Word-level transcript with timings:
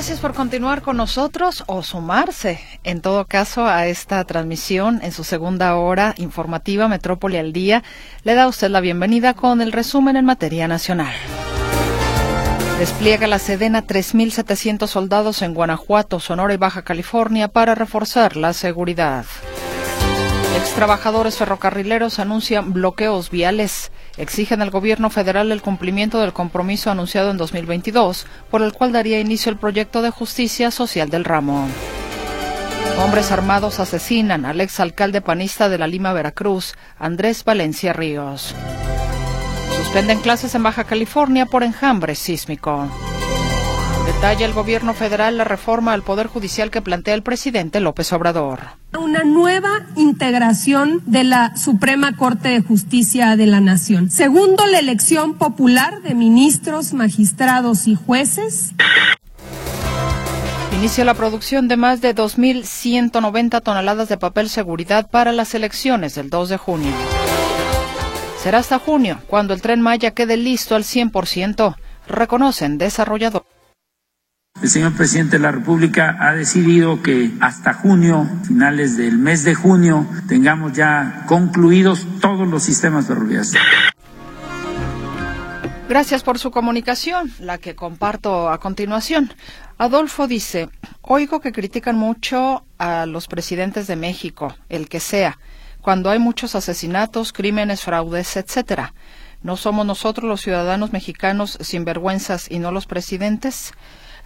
Gracias 0.00 0.20
por 0.20 0.32
continuar 0.32 0.80
con 0.80 0.96
nosotros 0.96 1.62
o 1.66 1.82
sumarse, 1.82 2.58
en 2.84 3.02
todo 3.02 3.26
caso, 3.26 3.66
a 3.66 3.86
esta 3.86 4.24
transmisión 4.24 5.00
en 5.02 5.12
su 5.12 5.24
segunda 5.24 5.76
hora 5.76 6.14
informativa 6.16 6.88
Metrópoli 6.88 7.36
al 7.36 7.52
Día. 7.52 7.82
Le 8.24 8.34
da 8.34 8.48
usted 8.48 8.70
la 8.70 8.80
bienvenida 8.80 9.34
con 9.34 9.60
el 9.60 9.72
resumen 9.72 10.16
en 10.16 10.24
materia 10.24 10.66
nacional. 10.68 11.12
Despliega 12.78 13.26
la 13.26 13.38
Sedena 13.38 13.86
3.700 13.86 14.86
soldados 14.86 15.42
en 15.42 15.52
Guanajuato, 15.52 16.18
Sonora 16.18 16.54
y 16.54 16.56
Baja 16.56 16.80
California 16.80 17.48
para 17.48 17.74
reforzar 17.74 18.38
la 18.38 18.54
seguridad. 18.54 19.26
Ex 20.60 20.74
trabajadores 20.74 21.38
ferrocarrileros 21.38 22.18
anuncian 22.18 22.74
bloqueos 22.74 23.30
viales. 23.30 23.90
Exigen 24.18 24.60
al 24.60 24.70
gobierno 24.70 25.08
federal 25.08 25.52
el 25.52 25.62
cumplimiento 25.62 26.20
del 26.20 26.34
compromiso 26.34 26.90
anunciado 26.90 27.30
en 27.30 27.38
2022, 27.38 28.26
por 28.50 28.60
el 28.60 28.74
cual 28.74 28.92
daría 28.92 29.20
inicio 29.20 29.50
el 29.50 29.56
proyecto 29.56 30.02
de 30.02 30.10
justicia 30.10 30.70
social 30.70 31.08
del 31.08 31.24
ramo. 31.24 31.66
Hombres 33.02 33.32
armados 33.32 33.80
asesinan 33.80 34.44
al 34.44 34.60
exalcalde 34.60 35.22
panista 35.22 35.70
de 35.70 35.78
la 35.78 35.86
Lima, 35.86 36.12
Veracruz, 36.12 36.74
Andrés 36.98 37.42
Valencia 37.42 37.94
Ríos. 37.94 38.54
Suspenden 39.78 40.20
clases 40.20 40.54
en 40.54 40.62
Baja 40.62 40.84
California 40.84 41.46
por 41.46 41.62
enjambre 41.62 42.14
sísmico. 42.14 42.86
Detalla 44.06 44.46
el 44.46 44.52
gobierno 44.52 44.94
federal 44.94 45.38
la 45.38 45.44
reforma 45.44 45.92
al 45.92 46.02
Poder 46.02 46.26
Judicial 46.26 46.70
que 46.70 46.82
plantea 46.82 47.14
el 47.14 47.22
presidente 47.22 47.80
López 47.80 48.12
Obrador. 48.12 48.60
Una 48.98 49.24
nueva 49.24 49.86
integración 49.96 51.02
de 51.06 51.24
la 51.24 51.56
Suprema 51.56 52.16
Corte 52.16 52.48
de 52.48 52.60
Justicia 52.60 53.36
de 53.36 53.46
la 53.46 53.60
Nación. 53.60 54.10
Segundo, 54.10 54.66
la 54.66 54.78
elección 54.78 55.34
popular 55.34 56.02
de 56.02 56.14
ministros, 56.14 56.92
magistrados 56.92 57.86
y 57.86 57.94
jueces. 57.94 58.74
Inicia 60.76 61.04
la 61.04 61.14
producción 61.14 61.68
de 61.68 61.76
más 61.76 62.00
de 62.00 62.14
2.190 62.14 63.62
toneladas 63.62 64.08
de 64.08 64.16
papel 64.16 64.48
seguridad 64.48 65.10
para 65.10 65.32
las 65.32 65.54
elecciones 65.54 66.14
del 66.14 66.30
2 66.30 66.48
de 66.48 66.56
junio. 66.56 66.92
Será 68.42 68.58
hasta 68.58 68.78
junio, 68.78 69.18
cuando 69.26 69.52
el 69.52 69.60
tren 69.60 69.82
Maya 69.82 70.12
quede 70.12 70.38
listo 70.38 70.74
al 70.74 70.84
100%, 70.84 71.76
reconocen 72.08 72.78
desarrolladores. 72.78 73.59
El 74.62 74.68
señor 74.68 74.92
presidente 74.92 75.38
de 75.38 75.42
la 75.42 75.52
República 75.52 76.16
ha 76.20 76.34
decidido 76.34 77.02
que 77.02 77.32
hasta 77.40 77.72
junio, 77.72 78.28
finales 78.46 78.96
del 78.96 79.16
mes 79.16 79.42
de 79.44 79.54
junio, 79.54 80.06
tengamos 80.28 80.74
ya 80.74 81.24
concluidos 81.26 82.06
todos 82.20 82.46
los 82.46 82.62
sistemas 82.62 83.06
ferroviarios. 83.06 83.54
Gracias 85.88 86.22
por 86.22 86.38
su 86.38 86.50
comunicación, 86.50 87.32
la 87.40 87.58
que 87.58 87.74
comparto 87.74 88.50
a 88.50 88.60
continuación. 88.60 89.32
Adolfo 89.78 90.28
dice, 90.28 90.68
oigo 91.00 91.40
que 91.40 91.52
critican 91.52 91.96
mucho 91.96 92.64
a 92.78 93.06
los 93.06 93.28
presidentes 93.28 93.86
de 93.86 93.96
México, 93.96 94.54
el 94.68 94.88
que 94.88 95.00
sea 95.00 95.38
cuando 95.80 96.10
hay 96.10 96.18
muchos 96.18 96.54
asesinatos, 96.54 97.32
crímenes, 97.32 97.80
fraudes, 97.80 98.36
etcétera. 98.36 98.92
¿No 99.42 99.56
somos 99.56 99.86
nosotros 99.86 100.28
los 100.28 100.42
ciudadanos 100.42 100.92
mexicanos 100.92 101.58
sinvergüenzas 101.62 102.50
y 102.50 102.58
no 102.58 102.70
los 102.70 102.86
presidentes? 102.86 103.72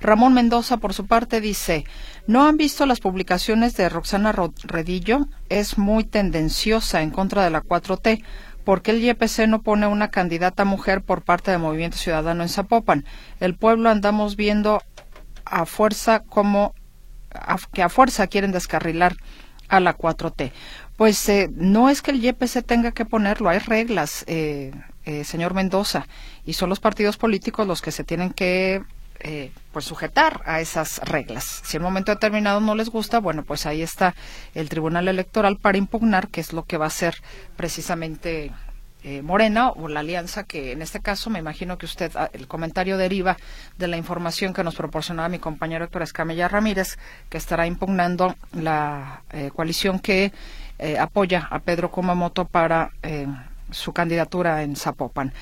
Ramón 0.01 0.35
Mendoza, 0.35 0.77
por 0.79 0.95
su 0.95 1.07
parte, 1.07 1.41
dice, 1.41 1.85
¿no 2.27 2.47
han 2.47 2.57
visto 2.57 2.87
las 2.87 3.01
publicaciones 3.01 3.77
de 3.77 3.89
Roxana 3.89 4.35
Redillo? 4.65 5.27
Es 5.49 5.79
muy 5.79 6.05
tendenciosa 6.05 7.03
en 7.03 7.11
contra 7.11 7.45
de 7.45 7.51
la 7.51 7.63
4T. 7.63 8.23
¿Por 8.65 8.83
qué 8.83 8.93
el 8.93 9.03
YPC 9.03 9.47
no 9.47 9.63
pone 9.63 9.87
una 9.87 10.11
candidata 10.11 10.65
mujer 10.65 11.03
por 11.03 11.23
parte 11.23 11.51
del 11.51 11.61
Movimiento 11.61 11.99
Ciudadano 11.99 12.43
en 12.43 12.49
Zapopan? 12.49 13.05
El 13.41 13.55
pueblo 13.57 13.91
andamos 13.91 14.37
viendo 14.37 14.83
a 15.45 15.67
fuerza 15.67 16.21
como 16.21 16.75
que 17.73 17.83
a 17.83 17.89
fuerza 17.89 18.27
quieren 18.27 18.53
descarrilar 18.53 19.17
a 19.69 19.81
la 19.81 19.97
4T. 19.97 20.53
Pues 20.97 21.29
eh, 21.29 21.51
no 21.55 21.91
es 21.91 22.03
que 22.03 22.13
el 22.13 22.21
YPC 22.21 22.65
tenga 22.65 22.93
que 22.93 23.05
ponerlo, 23.05 23.49
hay 23.49 23.59
reglas, 23.59 24.25
eh, 24.29 24.73
eh, 25.05 25.25
señor 25.25 25.55
Mendoza, 25.55 26.07
y 26.47 26.53
son 26.53 26.69
los 26.69 26.81
partidos 26.81 27.17
políticos 27.17 27.67
los 27.67 27.83
que 27.83 27.91
se 27.91 28.05
tienen 28.05 28.31
que 28.31 28.83
pues 29.73 29.85
sujetar 29.85 30.43
a 30.45 30.61
esas 30.61 30.99
reglas. 30.99 31.63
Si 31.65 31.77
en 31.77 31.83
un 31.83 31.89
momento 31.89 32.13
determinado 32.13 32.61
no 32.61 32.75
les 32.75 32.91
gusta, 32.91 33.21
bueno, 33.21 33.43
pues 33.43 33.65
ahí 33.65 33.81
está 33.81 34.15
el 34.55 34.69
Tribunal 34.69 35.09
Electoral 35.09 35.57
para 35.57 35.79
impugnar, 35.79 36.29
que 36.29 36.41
es 36.41 36.53
lo 36.53 36.65
que 36.65 36.77
va 36.77 36.85
a 36.85 36.89
hacer 36.89 37.17
precisamente 37.57 38.53
Morena 39.23 39.69
o 39.69 39.89
la 39.89 40.01
alianza 40.01 40.45
que 40.45 40.73
en 40.73 40.81
este 40.81 40.99
caso 40.99 41.29
me 41.29 41.39
imagino 41.39 41.77
que 41.77 41.85
usted 41.85 42.11
ah, 42.15 42.31
el 42.33 42.49
comentario 42.49 42.97
deriva 42.97 43.37
de 43.77 43.87
la 43.87 43.99
información 43.99 44.55
que 44.55 44.65
nos 44.65 44.77
proporcionaba 44.77 45.29
mi 45.29 45.39
compañero 45.39 45.85
Héctor 45.85 46.05
Escamilla 46.05 46.49
Ramírez 46.49 46.97
que 47.29 47.37
estará 47.37 47.67
impugnando 47.67 48.35
la 48.55 49.21
coalición 49.55 49.99
que 49.99 50.33
eh, 50.79 50.99
apoya 50.99 51.47
a 51.51 51.61
Pedro 51.61 51.91
Kumamoto 51.91 52.47
para 52.47 52.91
eh, 53.03 53.27
su 53.75 53.93
candidatura 53.93 54.63
en 54.63 54.77
Zapopan. 54.77 55.33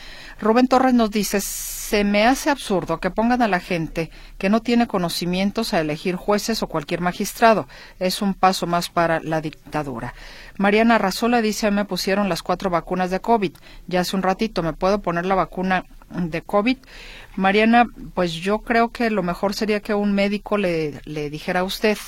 Rubén 0.41 0.67
Torres 0.67 0.95
nos 0.95 1.11
dice, 1.11 1.41
se 1.41 2.05
me 2.05 2.27
hace 2.27 2.51
absurdo 2.51 2.99
que 2.99 3.11
pongan 3.11 3.43
a 3.43 3.49
la 3.49 3.61
gente 3.61 4.11
que 4.39 4.49
no 4.49 4.63
tiene 4.63 4.87
conocimientos 4.87 5.75
a 5.75 5.81
elegir 5.81 6.17
jueces 6.17 6.63
o 6.63 6.67
cualquier 6.67 7.01
magistrado. 7.01 7.69
Es 8.01 8.23
un 8.23 8.35
paso 8.35 8.67
más 8.67 8.89
para 8.89 9.21
la 9.21 9.41
dictadura. 9.41 10.15
Mariana 10.59 10.99
Razola 10.99 11.43
dice, 11.43 11.71
me 11.71 11.85
pusieron 11.85 12.29
las 12.29 12.43
cuatro 12.43 12.71
vacunas 12.71 13.11
de 13.11 13.21
COVID. 13.21 13.53
Ya 13.87 14.01
hace 14.01 14.17
un 14.17 14.23
ratito, 14.23 14.63
¿me 14.63 14.73
puedo 14.73 15.01
poner 15.01 15.27
la 15.27 15.35
vacuna 15.35 15.85
de 16.11 16.43
COVID? 16.43 16.79
Mariana, 17.37 17.87
pues 18.15 18.33
yo 18.33 18.61
creo 18.61 18.91
que 18.91 19.11
lo 19.11 19.23
mejor 19.23 19.55
sería 19.55 19.81
que 19.81 19.95
un 19.95 20.13
médico 20.13 20.59
le, 20.59 21.01
le 21.05 21.31
dijera 21.31 21.61
a 21.61 21.65
usted 21.65 21.99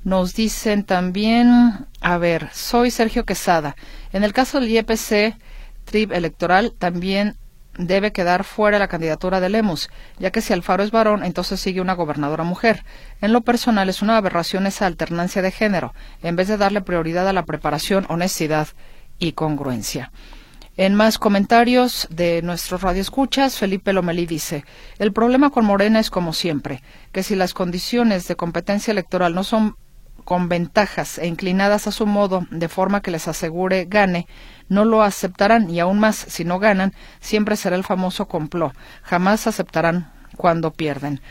Nos 0.08 0.32
dicen 0.32 0.84
también, 0.84 1.86
a 2.00 2.16
ver, 2.16 2.48
soy 2.54 2.90
Sergio 2.90 3.26
Quesada. 3.26 3.76
En 4.10 4.24
el 4.24 4.32
caso 4.32 4.58
del 4.58 4.70
IEPC 4.70 5.36
TRIB 5.84 6.12
electoral 6.14 6.72
también 6.78 7.36
debe 7.76 8.10
quedar 8.10 8.44
fuera 8.44 8.78
la 8.78 8.88
candidatura 8.88 9.38
de 9.38 9.50
Lemus, 9.50 9.90
ya 10.18 10.30
que 10.30 10.40
si 10.40 10.54
Alfaro 10.54 10.82
es 10.82 10.92
varón, 10.92 11.24
entonces 11.24 11.60
sigue 11.60 11.82
una 11.82 11.92
gobernadora 11.92 12.42
mujer. 12.42 12.86
En 13.20 13.34
lo 13.34 13.42
personal 13.42 13.90
es 13.90 14.00
una 14.00 14.16
aberración 14.16 14.66
esa 14.66 14.86
alternancia 14.86 15.42
de 15.42 15.50
género, 15.50 15.92
en 16.22 16.36
vez 16.36 16.48
de 16.48 16.56
darle 16.56 16.80
prioridad 16.80 17.28
a 17.28 17.34
la 17.34 17.44
preparación, 17.44 18.06
honestidad 18.08 18.68
y 19.18 19.32
congruencia. 19.32 20.10
En 20.78 20.94
más 20.94 21.18
comentarios 21.18 22.08
de 22.10 22.40
nuestros 22.40 22.80
radioescuchas, 22.80 23.58
Felipe 23.58 23.92
Lomelí 23.92 24.24
dice, 24.24 24.64
el 24.98 25.12
problema 25.12 25.50
con 25.50 25.66
Morena 25.66 26.00
es 26.00 26.08
como 26.08 26.32
siempre, 26.32 26.82
que 27.12 27.22
si 27.22 27.36
las 27.36 27.52
condiciones 27.52 28.26
de 28.26 28.36
competencia 28.36 28.92
electoral 28.92 29.34
no 29.34 29.44
son 29.44 29.76
con 30.28 30.50
ventajas 30.50 31.16
e 31.16 31.26
inclinadas 31.26 31.86
a 31.86 31.90
su 31.90 32.04
modo, 32.04 32.46
de 32.50 32.68
forma 32.68 33.00
que 33.00 33.10
les 33.10 33.26
asegure 33.28 33.86
gane, 33.86 34.26
no 34.68 34.84
lo 34.84 35.02
aceptarán 35.02 35.70
y 35.70 35.80
aún 35.80 35.98
más, 35.98 36.16
si 36.16 36.44
no 36.44 36.58
ganan, 36.58 36.92
siempre 37.18 37.56
será 37.56 37.76
el 37.76 37.82
famoso 37.82 38.28
complot. 38.28 38.74
Jamás 39.04 39.46
aceptarán 39.46 40.12
cuando 40.36 40.70
pierden. 40.70 41.22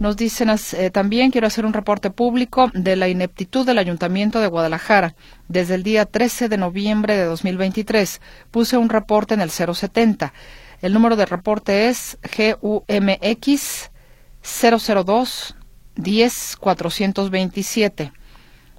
Nos 0.00 0.16
dicen 0.16 0.48
eh, 0.48 0.88
también, 0.88 1.30
quiero 1.30 1.46
hacer 1.46 1.66
un 1.66 1.74
reporte 1.74 2.10
público 2.10 2.70
de 2.72 2.96
la 2.96 3.08
ineptitud 3.08 3.66
del 3.66 3.76
Ayuntamiento 3.76 4.40
de 4.40 4.46
Guadalajara. 4.46 5.14
Desde 5.48 5.74
el 5.74 5.82
día 5.82 6.06
13 6.06 6.48
de 6.48 6.56
noviembre 6.56 7.18
de 7.18 7.24
2023 7.24 8.22
puse 8.50 8.78
un 8.78 8.88
reporte 8.88 9.34
en 9.34 9.42
el 9.42 9.50
070. 9.50 10.32
El 10.80 10.94
número 10.94 11.16
de 11.16 11.26
reporte 11.26 11.90
es 11.90 12.16
GUMX 12.62 13.90
002 14.40 15.54
10427. 15.96 18.12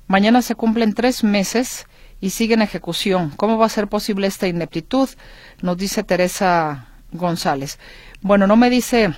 Mañana 0.10 0.42
se 0.42 0.56
cumplen 0.56 0.96
tres 0.96 1.24
meses 1.24 1.86
y 2.20 2.32
sigue 2.32 2.56
en 2.56 2.64
ejecución. 2.64 3.30
¿Cómo 3.38 3.60
va 3.60 3.68
a 3.68 3.70
ser 3.70 3.88
posible 3.88 4.26
esta 4.26 4.48
ineptitud? 4.48 5.08
Nos 5.62 5.78
dice 5.78 6.04
Teresa 6.04 6.88
González. 7.12 7.78
Bueno, 8.22 8.48
no 8.48 8.56
me 8.56 8.72
dice 8.72 9.14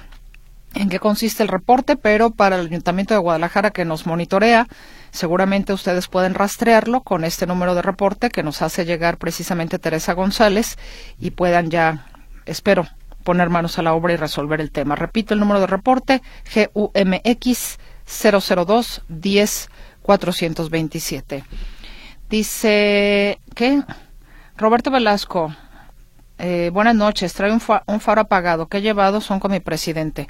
en 0.75 0.89
qué 0.89 0.99
consiste 0.99 1.43
el 1.43 1.47
reporte, 1.47 1.95
pero 1.95 2.31
para 2.31 2.57
el 2.59 2.67
Ayuntamiento 2.67 3.13
de 3.13 3.21
Guadalajara 3.21 3.71
que 3.71 3.85
nos 3.85 4.05
monitorea, 4.05 4.67
seguramente 5.11 5.71
ustedes 5.71 6.09
pueden 6.09 6.33
rastrearlo 6.33 7.03
con 7.03 7.23
este 7.23 7.47
número 7.47 7.73
de 7.73 7.83
reporte 7.83 8.29
que 8.29 8.43
nos 8.43 8.61
hace 8.61 8.83
llegar 8.83 9.15
precisamente 9.15 9.79
Teresa 9.79 10.11
González 10.11 10.77
y 11.17 11.31
puedan 11.31 11.69
ya, 11.69 12.07
espero, 12.45 12.85
poner 13.23 13.49
manos 13.49 13.79
a 13.79 13.81
la 13.81 13.93
obra 13.93 14.11
y 14.11 14.17
resolver 14.17 14.59
el 14.59 14.71
tema. 14.71 14.97
Repito 14.97 15.33
el 15.33 15.39
número 15.39 15.61
de 15.61 15.67
reporte, 15.67 16.21
GUMX 16.53 17.77
002 18.05 19.03
10 19.07 19.69
427. 20.01 21.43
Dice, 22.29 23.39
¿qué? 23.55 23.83
Roberto 24.57 24.91
Velasco, 24.91 25.53
eh, 26.37 26.71
buenas 26.73 26.95
noches, 26.95 27.33
trae 27.33 27.51
un, 27.51 27.59
faro 27.59 28.21
apagado. 28.21 28.67
¿Qué 28.67 28.77
he 28.77 28.81
llevado? 28.81 29.21
Son 29.21 29.39
con 29.39 29.51
mi 29.51 29.59
presidente. 29.59 30.27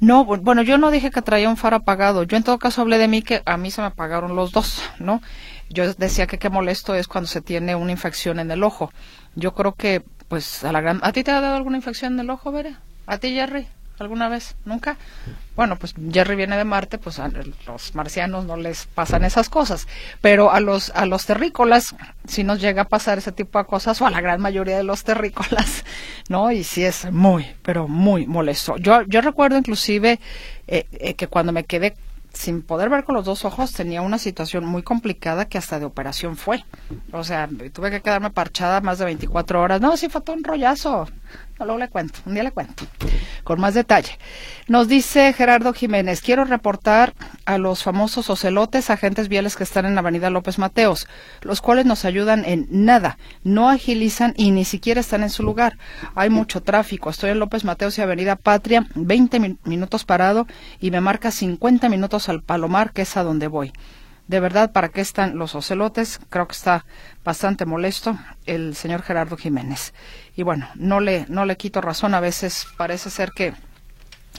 No, 0.00 0.24
bueno, 0.24 0.62
yo 0.62 0.78
no 0.78 0.90
dije 0.90 1.12
que 1.12 1.22
traía 1.22 1.48
un 1.48 1.56
faro 1.56 1.76
apagado. 1.76 2.24
Yo 2.24 2.36
en 2.36 2.42
todo 2.42 2.58
caso 2.58 2.80
hablé 2.82 2.98
de 2.98 3.06
mí 3.06 3.22
que 3.22 3.40
a 3.46 3.56
mí 3.56 3.70
se 3.70 3.80
me 3.82 3.86
apagaron 3.86 4.34
los 4.34 4.50
dos, 4.50 4.82
¿no? 4.98 5.22
Yo 5.70 5.94
decía 5.94 6.26
que 6.26 6.38
qué 6.38 6.50
molesto 6.50 6.94
es 6.94 7.06
cuando 7.06 7.28
se 7.28 7.40
tiene 7.40 7.76
una 7.76 7.92
infección 7.92 8.40
en 8.40 8.50
el 8.50 8.64
ojo. 8.64 8.92
Yo 9.36 9.54
creo 9.54 9.74
que, 9.74 10.02
pues, 10.26 10.64
a 10.64 10.72
la 10.72 10.80
gran... 10.80 10.98
¿A 11.02 11.12
ti 11.12 11.22
te 11.22 11.30
ha 11.30 11.40
dado 11.40 11.54
alguna 11.56 11.76
infección 11.76 12.14
en 12.14 12.20
el 12.20 12.30
ojo, 12.30 12.50
Vera? 12.50 12.80
¿A 13.06 13.18
ti, 13.18 13.32
Jerry? 13.32 13.68
Alguna 13.98 14.28
vez? 14.28 14.56
¿Nunca? 14.64 14.96
Bueno, 15.54 15.76
pues 15.76 15.94
Jerry 16.10 16.34
viene 16.34 16.56
de 16.56 16.64
Marte, 16.64 16.98
pues 16.98 17.18
a 17.18 17.30
los 17.66 17.94
marcianos 17.94 18.46
no 18.46 18.56
les 18.56 18.86
pasan 18.86 19.24
esas 19.24 19.48
cosas, 19.48 19.86
pero 20.20 20.50
a 20.50 20.60
los 20.60 20.90
a 20.90 21.06
los 21.06 21.26
terrícolas 21.26 21.94
sí 22.26 22.42
nos 22.42 22.60
llega 22.60 22.82
a 22.82 22.88
pasar 22.88 23.18
ese 23.18 23.32
tipo 23.32 23.58
de 23.58 23.66
cosas 23.66 24.00
o 24.00 24.06
a 24.06 24.10
la 24.10 24.20
gran 24.20 24.40
mayoría 24.40 24.76
de 24.76 24.82
los 24.82 25.04
terrícolas, 25.04 25.84
¿no? 26.28 26.50
Y 26.50 26.64
sí 26.64 26.84
es 26.84 27.10
muy, 27.12 27.46
pero 27.62 27.88
muy 27.88 28.26
molesto. 28.26 28.76
Yo 28.78 29.02
yo 29.02 29.20
recuerdo 29.20 29.58
inclusive 29.58 30.20
eh, 30.66 30.86
eh, 30.92 31.14
que 31.14 31.26
cuando 31.28 31.52
me 31.52 31.64
quedé 31.64 31.94
sin 32.32 32.62
poder 32.62 32.88
ver 32.88 33.04
con 33.04 33.14
los 33.14 33.24
dos 33.24 33.44
ojos 33.44 33.72
tenía 33.72 34.00
una 34.00 34.18
situación 34.18 34.64
muy 34.64 34.82
complicada 34.82 35.46
que 35.46 35.58
hasta 35.58 35.78
de 35.78 35.84
operación 35.84 36.36
fue. 36.36 36.64
O 37.12 37.24
sea, 37.24 37.48
tuve 37.72 37.90
que 37.90 38.00
quedarme 38.00 38.30
parchada 38.30 38.80
más 38.80 38.98
de 38.98 39.04
24 39.04 39.60
horas. 39.60 39.80
No, 39.80 39.96
sí 39.96 40.08
fue 40.08 40.22
todo 40.22 40.36
un 40.36 40.44
rollazo 40.44 41.08
luego 41.64 41.78
le 41.78 41.88
cuento, 41.88 42.20
un 42.26 42.34
día 42.34 42.42
le 42.42 42.50
cuento, 42.50 42.84
con 43.44 43.60
más 43.60 43.74
detalle. 43.74 44.18
Nos 44.68 44.88
dice 44.88 45.32
Gerardo 45.32 45.72
Jiménez, 45.72 46.20
quiero 46.20 46.44
reportar 46.44 47.14
a 47.44 47.58
los 47.58 47.82
famosos 47.82 48.30
ocelotes, 48.30 48.90
agentes 48.90 49.28
viales 49.28 49.56
que 49.56 49.64
están 49.64 49.86
en 49.86 49.94
la 49.94 50.00
avenida 50.00 50.30
López 50.30 50.58
Mateos, 50.58 51.08
los 51.42 51.60
cuales 51.60 51.86
nos 51.86 52.04
ayudan 52.04 52.44
en 52.44 52.66
nada, 52.70 53.18
no 53.44 53.68
agilizan 53.68 54.34
y 54.36 54.50
ni 54.50 54.64
siquiera 54.64 55.00
están 55.00 55.22
en 55.22 55.30
su 55.30 55.42
lugar. 55.42 55.78
Hay 56.14 56.30
mucho 56.30 56.62
tráfico, 56.62 57.10
estoy 57.10 57.30
en 57.30 57.38
López 57.38 57.64
Mateos 57.64 57.98
y 57.98 58.02
avenida 58.02 58.36
Patria, 58.36 58.86
20 58.94 59.56
minutos 59.64 60.04
parado 60.04 60.46
y 60.80 60.90
me 60.90 61.00
marca 61.00 61.30
50 61.30 61.88
minutos 61.88 62.28
al 62.28 62.42
Palomar, 62.42 62.92
que 62.92 63.02
es 63.02 63.16
a 63.16 63.22
donde 63.22 63.48
voy 63.48 63.72
de 64.28 64.40
verdad 64.40 64.72
para 64.72 64.88
qué 64.88 65.00
están 65.00 65.38
los 65.38 65.54
ocelotes. 65.54 66.20
Creo 66.30 66.46
que 66.46 66.54
está 66.54 66.84
bastante 67.24 67.66
molesto 67.66 68.18
el 68.46 68.74
señor 68.74 69.02
Gerardo 69.02 69.36
Jiménez. 69.36 69.92
Y 70.36 70.42
bueno, 70.42 70.68
no 70.74 71.00
le, 71.00 71.26
no 71.28 71.44
le 71.44 71.56
quito 71.56 71.80
razón. 71.80 72.14
A 72.14 72.20
veces 72.20 72.66
parece 72.76 73.10
ser 73.10 73.32
que 73.32 73.54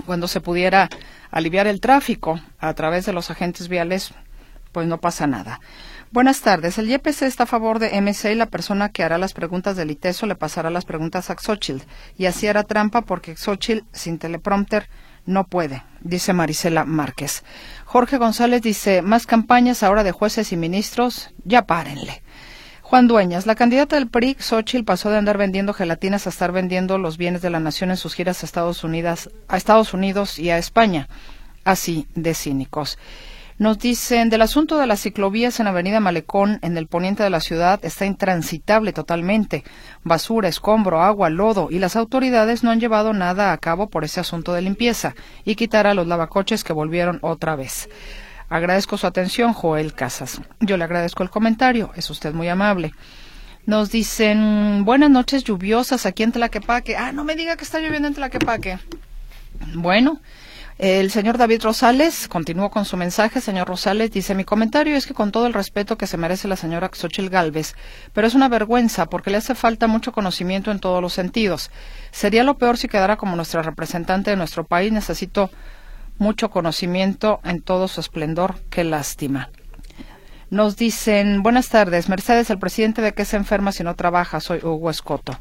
cuando 0.06 0.28
se 0.28 0.42
pudiera 0.42 0.90
aliviar 1.32 1.68
el 1.68 1.82
tráfico 1.82 2.40
a 2.60 2.74
través 2.74 3.06
de 3.06 3.14
los 3.14 3.30
agentes 3.30 3.68
viales, 3.68 4.14
pues 4.72 4.88
no 4.88 5.00
pasa 5.00 5.28
nada. 5.28 5.60
Buenas 6.12 6.42
tardes. 6.42 6.78
El 6.78 6.90
YPC 6.92 7.24
está 7.24 7.44
a 7.44 7.48
favor 7.48 7.80
de 7.80 8.00
MC 8.00 8.32
y 8.32 8.36
la 8.36 8.46
persona 8.46 8.90
que 8.90 9.04
hará 9.04 9.18
las 9.18 9.34
preguntas 9.34 9.76
del 9.76 9.90
ITESO 9.90 10.28
le 10.28 10.36
pasará 10.36 10.70
las 10.70 10.86
preguntas 10.86 11.30
a 11.32 11.36
Xochitl. 11.36 11.84
Y 12.18 12.28
así 12.28 12.48
hará 12.48 12.64
trampa 12.64 13.02
porque 13.02 13.36
Xochitl 13.36 13.86
sin 13.92 14.20
teleprompter 14.20 14.88
no 15.26 15.46
puede, 15.46 15.84
dice 16.02 16.34
Marisela 16.34 16.86
Márquez. 16.86 17.44
Jorge 17.86 18.18
González 18.18 18.62
dice, 18.62 19.02
más 19.02 19.26
campañas 19.26 19.84
ahora 19.84 20.04
de 20.04 20.12
jueces 20.12 20.52
y 20.52 20.58
ministros, 20.58 21.30
ya 21.46 21.66
párenle. 21.66 22.24
Juan 22.82 23.08
Dueñas, 23.08 23.46
la 23.46 23.56
candidata 23.56 23.96
del 23.96 24.10
PRI, 24.10 24.36
Xochitl, 24.40 24.84
pasó 24.84 25.10
de 25.10 25.18
andar 25.18 25.38
vendiendo 25.38 25.74
gelatinas 25.74 26.28
a 26.28 26.30
estar 26.30 26.52
vendiendo 26.52 26.98
los 26.98 27.18
bienes 27.18 27.42
de 27.42 27.50
la 27.50 27.60
nación 27.60 27.90
en 27.90 27.98
sus 27.98 28.14
giras 28.14 28.44
a 28.44 28.46
Estados 28.46 28.84
Unidos, 28.84 29.32
a 29.48 29.58
Estados 29.58 29.94
Unidos 29.94 30.38
y 30.38 30.50
a 30.52 30.58
España. 30.58 31.08
Así 31.64 32.08
de 32.14 32.36
cínicos. 32.36 33.00
Nos 33.64 33.80
dicen 33.80 34.30
del 34.30 34.42
asunto 34.42 34.78
de 34.78 34.88
las 34.88 35.00
ciclovías 35.00 35.62
en 35.62 35.68
Avenida 35.68 36.02
Malecón, 36.02 36.60
en 36.64 36.76
el 36.76 36.88
poniente 36.88 37.24
de 37.24 37.30
la 37.30 37.40
ciudad, 37.40 37.80
está 37.86 38.06
intransitable 38.06 38.92
totalmente. 38.92 39.64
Basura, 40.04 40.50
escombro, 40.50 41.02
agua, 41.02 41.30
lodo, 41.30 41.70
y 41.72 41.80
las 41.80 41.96
autoridades 41.96 42.66
no 42.66 42.72
han 42.72 42.82
llevado 42.82 43.14
nada 43.14 43.54
a 43.54 43.58
cabo 43.58 43.90
por 43.90 44.04
ese 44.04 44.20
asunto 44.20 44.52
de 44.52 44.64
limpieza 44.64 45.16
y 45.46 45.56
quitar 45.56 45.88
a 45.88 45.94
los 45.94 46.08
lavacoches 46.08 46.66
que 46.66 46.74
volvieron 46.74 47.20
otra 47.22 47.56
vez. 47.56 47.88
Agradezco 48.50 48.98
su 48.98 49.08
atención, 49.08 49.54
Joel 49.54 49.94
Casas. 49.94 50.42
Yo 50.60 50.76
le 50.76 50.84
agradezco 50.84 51.24
el 51.24 51.30
comentario, 51.30 51.92
es 51.96 52.10
usted 52.10 52.34
muy 52.34 52.50
amable. 52.50 52.92
Nos 53.66 53.92
dicen 53.92 54.84
buenas 54.84 55.10
noches 55.10 55.46
lluviosas 55.46 56.06
aquí 56.06 56.24
en 56.24 56.34
Tlaquepaque. 56.34 56.98
Ah, 56.98 57.14
no 57.14 57.24
me 57.24 57.38
diga 57.38 57.56
que 57.56 57.64
está 57.64 57.80
lloviendo 57.80 58.10
en 58.10 58.14
Tlaquepaque. 58.14 58.80
Bueno, 59.74 60.20
el 60.78 61.12
señor 61.12 61.38
David 61.38 61.62
Rosales 61.64 62.28
continuó 62.28 62.72
con 62.72 62.86
su 62.86 62.98
mensaje. 62.98 63.42
Señor 63.42 63.68
Rosales 63.68 64.12
dice: 64.12 64.36
Mi 64.36 64.44
comentario 64.44 64.96
es 64.96 65.06
que, 65.06 65.14
con 65.14 65.32
todo 65.32 65.46
el 65.48 65.54
respeto 65.54 65.98
que 65.98 66.08
se 66.08 66.18
merece 66.18 66.48
la 66.48 66.56
señora 66.56 66.90
Xochil 66.92 67.30
Galvez, 67.30 67.76
pero 68.14 68.26
es 68.28 68.36
una 68.36 68.50
vergüenza 68.50 69.06
porque 69.06 69.30
le 69.30 69.38
hace 69.38 69.56
falta 69.56 69.88
mucho 69.88 70.12
conocimiento 70.12 70.72
en 70.72 70.80
todos 70.80 71.02
los 71.02 71.14
sentidos. 71.14 71.70
Sería 72.12 72.44
lo 72.44 72.58
peor 72.58 72.78
si 72.78 72.88
quedara 72.88 73.18
como 73.18 73.36
nuestra 73.36 73.62
representante 73.62 74.32
de 74.32 74.38
nuestro 74.38 74.64
país. 74.64 74.92
Necesito 74.92 75.52
mucho 76.18 76.50
conocimiento 76.50 77.40
en 77.44 77.62
todo 77.62 77.88
su 77.88 78.02
esplendor. 78.02 78.56
Qué 78.70 78.84
lástima. 78.84 79.50
Nos 80.50 80.76
dicen: 80.76 81.44
Buenas 81.44 81.70
tardes, 81.70 82.10
Mercedes, 82.10 82.50
el 82.50 82.60
presidente 82.60 83.02
de 83.02 83.14
que 83.14 83.26
se 83.26 83.38
enferma 83.38 83.72
si 83.72 83.84
no 83.84 83.96
trabaja. 83.96 84.40
Soy 84.40 84.60
Hugo 84.60 84.90
Escoto. 84.90 85.38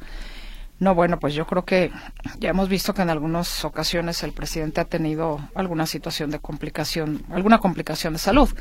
No, 0.83 0.97
bueno, 0.97 1.21
pues 1.21 1.33
yo 1.35 1.47
creo 1.47 1.65
que 1.65 1.93
ya 2.41 2.51
hemos 2.51 2.69
visto 2.69 2.93
que 2.93 3.03
en 3.03 3.11
algunas 3.11 3.65
ocasiones 3.65 4.25
el 4.25 4.33
presidente 4.33 4.81
ha 4.81 4.85
tenido 4.85 5.39
alguna 5.55 5.87
situación 5.87 6.33
de 6.33 6.41
complicación, 6.41 7.25
alguna 7.31 7.59
complicación 7.59 8.15
de 8.15 8.19
salud. 8.19 8.53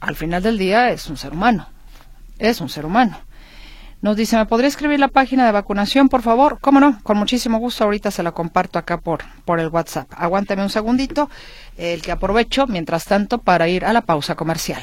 Al 0.00 0.16
final 0.16 0.42
del 0.42 0.58
día 0.58 0.90
es 0.90 1.08
un 1.08 1.16
ser 1.16 1.32
humano, 1.32 1.68
es 2.40 2.60
un 2.60 2.68
ser 2.68 2.84
humano. 2.84 3.16
Nos 4.02 4.16
dice, 4.16 4.36
¿me 4.38 4.46
podría 4.46 4.66
escribir 4.66 4.98
la 4.98 5.06
página 5.06 5.46
de 5.46 5.52
vacunación, 5.52 6.08
por 6.08 6.22
favor? 6.22 6.58
¿Cómo 6.60 6.80
no? 6.80 6.98
Con 7.04 7.16
muchísimo 7.16 7.58
gusto. 7.58 7.84
Ahorita 7.84 8.10
se 8.10 8.24
la 8.24 8.32
comparto 8.32 8.80
acá 8.80 8.98
por, 8.98 9.20
por 9.44 9.60
el 9.60 9.68
WhatsApp. 9.68 10.08
Aguántame 10.16 10.64
un 10.64 10.70
segundito, 10.70 11.30
el 11.76 12.02
que 12.02 12.10
aprovecho, 12.10 12.66
mientras 12.66 13.04
tanto, 13.04 13.38
para 13.38 13.68
ir 13.68 13.84
a 13.84 13.92
la 13.92 14.00
pausa 14.00 14.34
comercial. 14.34 14.82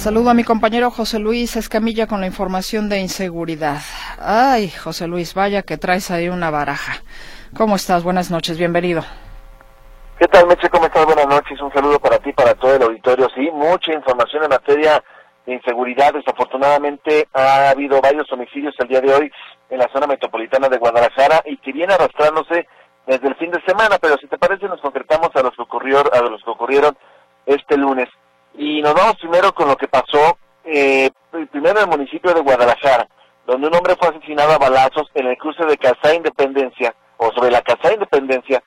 Saludo 0.00 0.30
a 0.30 0.34
mi 0.34 0.44
compañero 0.44 0.90
José 0.90 1.18
Luis 1.18 1.56
Escamilla 1.56 2.06
con 2.06 2.22
la 2.22 2.26
información 2.26 2.88
de 2.88 3.00
inseguridad. 3.00 3.80
Ay, 4.18 4.70
José 4.70 5.06
Luis, 5.06 5.34
vaya 5.34 5.60
que 5.60 5.76
traes 5.76 6.10
ahí 6.10 6.30
una 6.30 6.50
baraja. 6.50 7.02
¿Cómo 7.54 7.76
estás? 7.76 8.02
Buenas 8.02 8.30
noches, 8.30 8.56
bienvenido. 8.56 9.02
¿Qué 10.18 10.26
tal, 10.28 10.46
Meche? 10.46 10.70
¿Cómo 10.70 10.86
estás? 10.86 11.04
Buenas 11.04 11.26
noches. 11.26 11.60
Un 11.60 11.70
saludo 11.74 11.98
para 12.00 12.18
ti, 12.18 12.32
para 12.32 12.54
todo 12.54 12.76
el 12.76 12.82
auditorio. 12.82 13.28
Sí, 13.34 13.50
mucha 13.52 13.92
información 13.92 14.44
en 14.44 14.48
materia 14.48 15.04
de 15.44 15.52
inseguridad. 15.52 16.14
Desafortunadamente 16.14 17.28
ha 17.34 17.68
habido 17.68 18.00
varios 18.00 18.32
homicidios 18.32 18.74
el 18.78 18.88
día 18.88 19.02
de 19.02 19.12
hoy 19.12 19.30
en 19.68 19.78
la 19.80 19.90
zona 19.92 20.06
metropolitana 20.06 20.70
de 20.70 20.78
Guadalajara 20.78 21.42
y 21.44 21.58
que 21.58 21.72
viene 21.72 21.92
arrastrándose 21.92 22.66
desde 23.06 23.28
el 23.28 23.34
fin 23.34 23.50
de 23.50 23.60
semana, 23.66 23.98
pero 24.00 24.16
si 24.16 24.26
te 24.28 24.38
parece 24.38 24.66
nos 24.66 24.80
concretamos 24.80 25.28
a 25.34 25.42
los 25.42 25.54
que 25.54 25.60
ocurrió, 25.60 25.98
a 26.10 26.20
los 26.22 26.42
que 26.42 26.50
ocurrieron 26.50 26.96
este 27.44 27.76
lunes. 27.76 28.08
Y 28.54 28.82
nos 28.82 28.94
vamos 28.94 29.16
primero 29.16 29.52
con 29.52 29.68
lo 29.68 29.76
que 29.76 29.88
pasó 29.88 30.38
eh, 30.64 31.10
primero 31.50 31.80
en 31.80 31.84
el 31.84 31.98
municipio 31.98 32.32
de 32.32 32.40
Guadalajara, 32.40 33.08
donde 33.46 33.68
un 33.68 33.74
hombre 33.74 33.96
fue 33.98 34.08
asesinado 34.08 34.52
a 34.52 34.58
balazos 34.58 35.08
en 35.14 35.26
el 35.26 35.36
cruce 35.36 35.64
de 35.64 35.78
Casa 35.78 36.14
Independencia, 36.14 36.94
o 37.16 37.32
sobre 37.32 37.50
la 37.50 37.62
Casa 37.62 37.92
Independencia, 37.92 38.62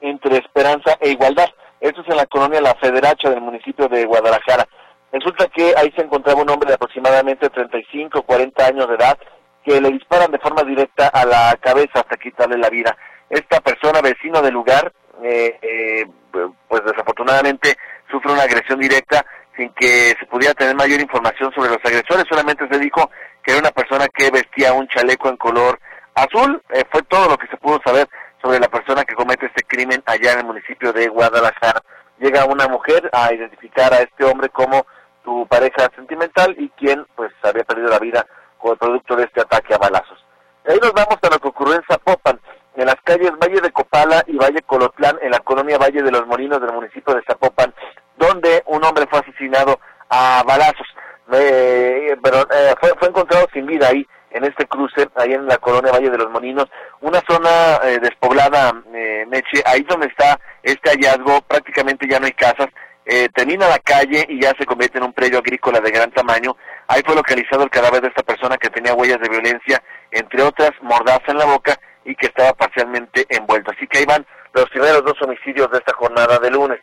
entre 0.00 0.38
Esperanza 0.38 0.96
e 1.00 1.10
Igualdad. 1.10 1.48
Esto 1.80 2.02
es 2.02 2.08
en 2.08 2.16
la 2.16 2.26
colonia 2.26 2.60
La 2.60 2.74
Federacha 2.74 3.30
del 3.30 3.40
municipio 3.40 3.88
de 3.88 4.04
Guadalajara. 4.04 4.66
Resulta 5.12 5.46
que 5.46 5.74
ahí 5.76 5.92
se 5.96 6.02
encontraba 6.02 6.42
un 6.42 6.50
hombre 6.50 6.68
de 6.68 6.74
aproximadamente 6.74 7.48
35 7.48 8.18
o 8.18 8.22
40 8.22 8.66
años 8.66 8.88
de 8.88 8.94
edad 8.94 9.18
que 9.64 9.80
le 9.80 9.90
disparan 9.90 10.30
de 10.30 10.38
forma 10.38 10.62
directa 10.62 11.08
a 11.08 11.24
la 11.24 11.56
cabeza 11.60 12.00
hasta 12.00 12.16
quitarle 12.16 12.58
la 12.58 12.68
vida. 12.68 12.96
Esta 13.30 13.60
persona, 13.60 14.00
vecino 14.00 14.40
del 14.42 14.54
lugar, 14.54 14.92
eh, 15.22 15.58
eh, 15.62 16.06
pues 16.68 16.84
desafortunadamente 16.84 17.76
sufre 18.10 18.32
una 18.32 18.42
agresión 18.42 18.78
directa 18.78 19.24
sin 19.56 19.70
que 19.74 20.14
se 20.18 20.26
pudiera 20.26 20.54
tener 20.54 20.76
mayor 20.76 21.00
información 21.00 21.52
sobre 21.52 21.70
los 21.70 21.84
agresores. 21.84 22.24
Solamente 22.28 22.68
se 22.68 22.78
dijo 22.78 23.10
que 23.42 23.52
era 23.52 23.60
una 23.60 23.70
persona 23.70 24.06
que 24.08 24.30
vestía 24.30 24.72
un 24.72 24.86
chaleco 24.88 25.28
en 25.28 25.36
color 25.36 25.78
azul. 26.14 26.62
Eh, 26.70 26.84
fue 26.90 27.02
todo 27.02 27.28
lo 27.30 27.36
que 27.36 27.48
se 27.48 27.56
pudo 27.56 27.80
saber 27.84 28.08
sobre 28.40 28.60
la 28.60 28.68
persona 28.68 29.04
que 29.04 29.14
comete 29.14 29.46
este 29.46 29.64
crimen 29.64 30.02
allá 30.06 30.32
en 30.32 30.40
el 30.40 30.46
municipio 30.46 30.92
de 30.92 31.08
Guadalajara. 31.08 31.82
Llega 32.18 32.44
una 32.44 32.68
mujer 32.68 33.08
a 33.12 33.32
identificar 33.32 33.92
a 33.92 33.98
este 34.00 34.24
hombre 34.24 34.48
como 34.48 34.86
su 35.24 35.46
pareja 35.48 35.90
sentimental 35.94 36.54
y 36.58 36.68
quien 36.70 37.06
pues 37.16 37.32
había 37.42 37.64
perdido 37.64 37.88
la 37.88 37.98
vida 37.98 38.26
como 38.58 38.76
producto 38.76 39.16
de 39.16 39.24
este 39.24 39.40
ataque 39.40 39.74
a 39.74 39.78
balazos. 39.78 40.24
ahí 40.66 40.78
nos 40.82 40.92
vamos 40.92 41.18
a 41.22 41.30
lo 41.30 41.38
que 41.38 41.48
ocurrió 41.48 41.74
en 41.74 41.82
Zapopan, 41.88 42.40
en 42.76 42.86
las 42.86 42.96
calles 43.04 43.32
Valle 43.40 43.60
de 43.60 43.72
Copala 43.72 44.22
y 44.26 44.36
Valle 44.36 44.62
Colotlán, 44.62 45.18
en 45.22 45.30
la 45.30 45.40
colonia 45.40 45.78
Valle 45.78 46.02
de 46.02 46.10
los 46.10 46.26
Molinos 46.26 46.60
del 46.60 46.72
municipio 46.72 47.14
de 47.14 47.22
Zapopan, 47.22 47.74
donde 48.18 48.62
un 48.66 48.84
hombre 48.84 49.06
fue 49.08 49.20
asesinado 49.20 49.80
a 50.10 50.42
balazos. 50.46 50.86
Eh, 51.32 52.16
pero 52.22 52.40
eh, 52.50 52.74
fue, 52.80 52.90
fue 52.98 53.08
encontrado 53.08 53.46
sin 53.52 53.66
vida 53.66 53.88
ahí 53.88 54.06
en 54.30 54.44
este 54.44 54.66
cruce, 54.66 55.08
ahí 55.16 55.32
en 55.32 55.46
la 55.46 55.58
colonia 55.58 55.92
Valle 55.92 56.10
de 56.10 56.18
los 56.18 56.30
Molinos, 56.30 56.66
una 57.00 57.22
zona 57.28 57.80
eh, 57.84 57.98
despoblada, 58.00 58.72
eh, 58.94 59.24
Meche, 59.28 59.62
ahí 59.64 59.82
donde 59.82 60.06
está 60.06 60.38
este 60.62 60.90
hallazgo, 60.90 61.40
prácticamente 61.42 62.06
ya 62.08 62.20
no 62.20 62.26
hay 62.26 62.32
casas, 62.32 62.68
eh, 63.06 63.28
termina 63.34 63.68
la 63.68 63.78
calle 63.78 64.26
y 64.28 64.42
ya 64.42 64.52
se 64.58 64.66
convierte 64.66 64.98
en 64.98 65.04
un 65.04 65.14
predio 65.14 65.38
agrícola 65.38 65.80
de 65.80 65.90
gran 65.90 66.10
tamaño. 66.10 66.56
Ahí 66.88 67.00
fue 67.06 67.14
localizado 67.14 67.64
el 67.64 67.70
cadáver 67.70 68.02
de 68.02 68.08
esta 68.08 68.22
persona 68.22 68.58
que 68.58 68.68
tenía 68.68 68.92
huellas 68.92 69.20
de 69.20 69.30
violencia, 69.30 69.82
entre 70.10 70.42
otras 70.42 70.72
mordaza 70.82 71.24
en 71.28 71.38
la 71.38 71.46
boca 71.46 71.78
y 72.04 72.14
que 72.14 72.26
estaba 72.26 72.52
parcialmente 72.52 73.24
envuelto. 73.30 73.70
Así 73.74 73.86
que 73.86 73.98
ahí 73.98 74.04
van 74.04 74.26
los 74.52 74.68
primeros 74.68 75.04
dos 75.04 75.20
homicidios 75.22 75.70
de 75.70 75.78
esta 75.78 75.94
jornada 75.94 76.38
de 76.38 76.50
lunes. 76.50 76.80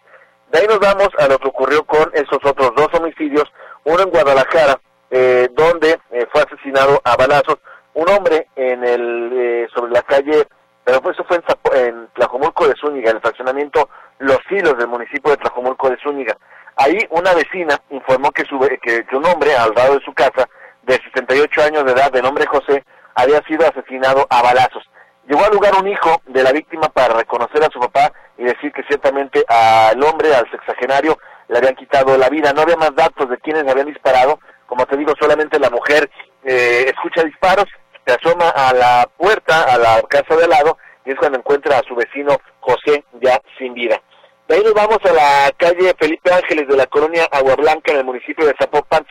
De 0.56 0.62
ahí 0.62 0.68
nos 0.68 0.80
vamos 0.80 1.10
a 1.18 1.28
lo 1.28 1.38
que 1.38 1.50
ocurrió 1.50 1.84
con 1.84 2.10
esos 2.14 2.40
otros 2.42 2.72
dos 2.78 2.88
homicidios, 2.94 3.44
uno 3.84 4.04
en 4.04 4.10
Guadalajara, 4.10 4.80
eh, 5.12 5.50
donde 5.52 6.00
eh, 6.12 6.26
fue 6.32 6.44
asesinado 6.44 7.02
a 7.04 7.18
balazos 7.18 7.58
un 7.94 8.08
hombre 8.08 8.48
en 8.56 8.86
el 8.86 9.32
eh, 9.34 9.68
sobre 9.76 9.92
la 9.92 10.02
calle, 10.04 10.48
pero 10.86 11.02
eso 11.12 11.26
fue 11.26 11.42
en, 11.74 11.86
en 11.86 12.08
Tlajomulco 12.14 12.70
de 12.70 12.76
Zúñiga, 12.80 13.12
el 13.12 13.20
fraccionamiento 13.20 13.90
Los 14.20 14.40
Hilos 14.50 14.78
del 14.78 14.88
municipio 14.88 15.32
de 15.32 15.38
Tlajomulco 15.40 15.90
de 15.90 15.98
Zúñiga. 16.02 16.38
Ahí 16.78 17.00
una 17.10 17.34
vecina 17.34 17.78
informó 17.90 18.32
que, 18.32 18.46
su, 18.46 18.58
que, 18.82 19.06
que 19.06 19.18
un 19.18 19.26
hombre 19.26 19.58
al 19.58 19.74
lado 19.76 19.96
de 19.96 20.06
su 20.06 20.14
casa, 20.14 20.48
de 20.84 20.94
68 20.94 21.64
años 21.64 21.84
de 21.84 21.92
edad, 21.92 22.14
de 22.14 22.22
nombre 22.22 22.46
José, 22.46 22.86
había 23.14 23.42
sido 23.42 23.68
asesinado 23.68 24.26
a 24.30 24.42
balazos. 24.42 24.90
Llegó 25.28 25.44
al 25.44 25.52
lugar 25.52 25.74
un 25.78 25.90
hijo 25.90 26.22
de 26.28 26.44
la 26.44 26.54
víctima 26.54 26.88
para 26.88 27.16
reconocer 27.16 27.62
a 27.62 27.70
su 27.74 27.80
papá 27.82 28.14
y 28.38 28.44
decir 28.44 28.72
que 28.72 28.84
ciertamente 28.84 29.44
al 29.48 30.02
hombre, 30.04 30.36
al 30.36 30.50
sexagenario, 30.52 31.18
le 31.48 31.58
habían 31.58 31.76
quitado 31.76 32.18
la 32.18 32.30
vida. 32.30 32.54
No 32.54 32.62
había 32.62 32.78
más 32.78 32.94
datos 32.96 33.30
de 33.30 33.38
quienes 33.38 33.68
habían 33.68 33.88
disparado, 33.88 34.40
como 34.68 34.86
te 34.86 34.98
digo, 34.98 35.14
solamente 35.20 35.60
la 35.60 35.70
mujer 35.70 36.10
eh, 36.44 36.86
escucha 36.88 37.24
disparos, 37.24 37.66
se 38.06 38.14
asoma 38.14 38.50
a 38.50 38.74
la 38.74 39.10
puerta, 39.18 39.64
a 39.64 39.78
la 39.78 40.02
casa 40.04 40.36
de 40.36 40.44
al 40.44 40.50
lado, 40.50 40.78
y 41.06 41.12
es 41.12 41.18
cuando 41.18 41.38
encuentra 41.38 41.78
a 41.78 41.84
su 41.84 41.96
vecino 41.96 42.38
José 42.60 43.06
ya 43.22 43.40
sin 43.58 43.74
vida. 43.74 44.02
De 44.48 44.56
ahí 44.56 44.64
nos 44.64 44.74
vamos 44.74 45.00
a 45.04 45.14
la 45.14 45.52
calle 45.58 45.94
Felipe 45.98 46.32
Ángeles 46.32 46.68
de 46.68 46.78
la 46.78 46.86
colonia 46.86 47.28
Agua 47.32 47.56
Blanca 47.56 47.92
en 47.92 48.00
el 48.00 48.06
municipio 48.06 48.46
de 48.46 48.56
Zapopan, 48.60 49.06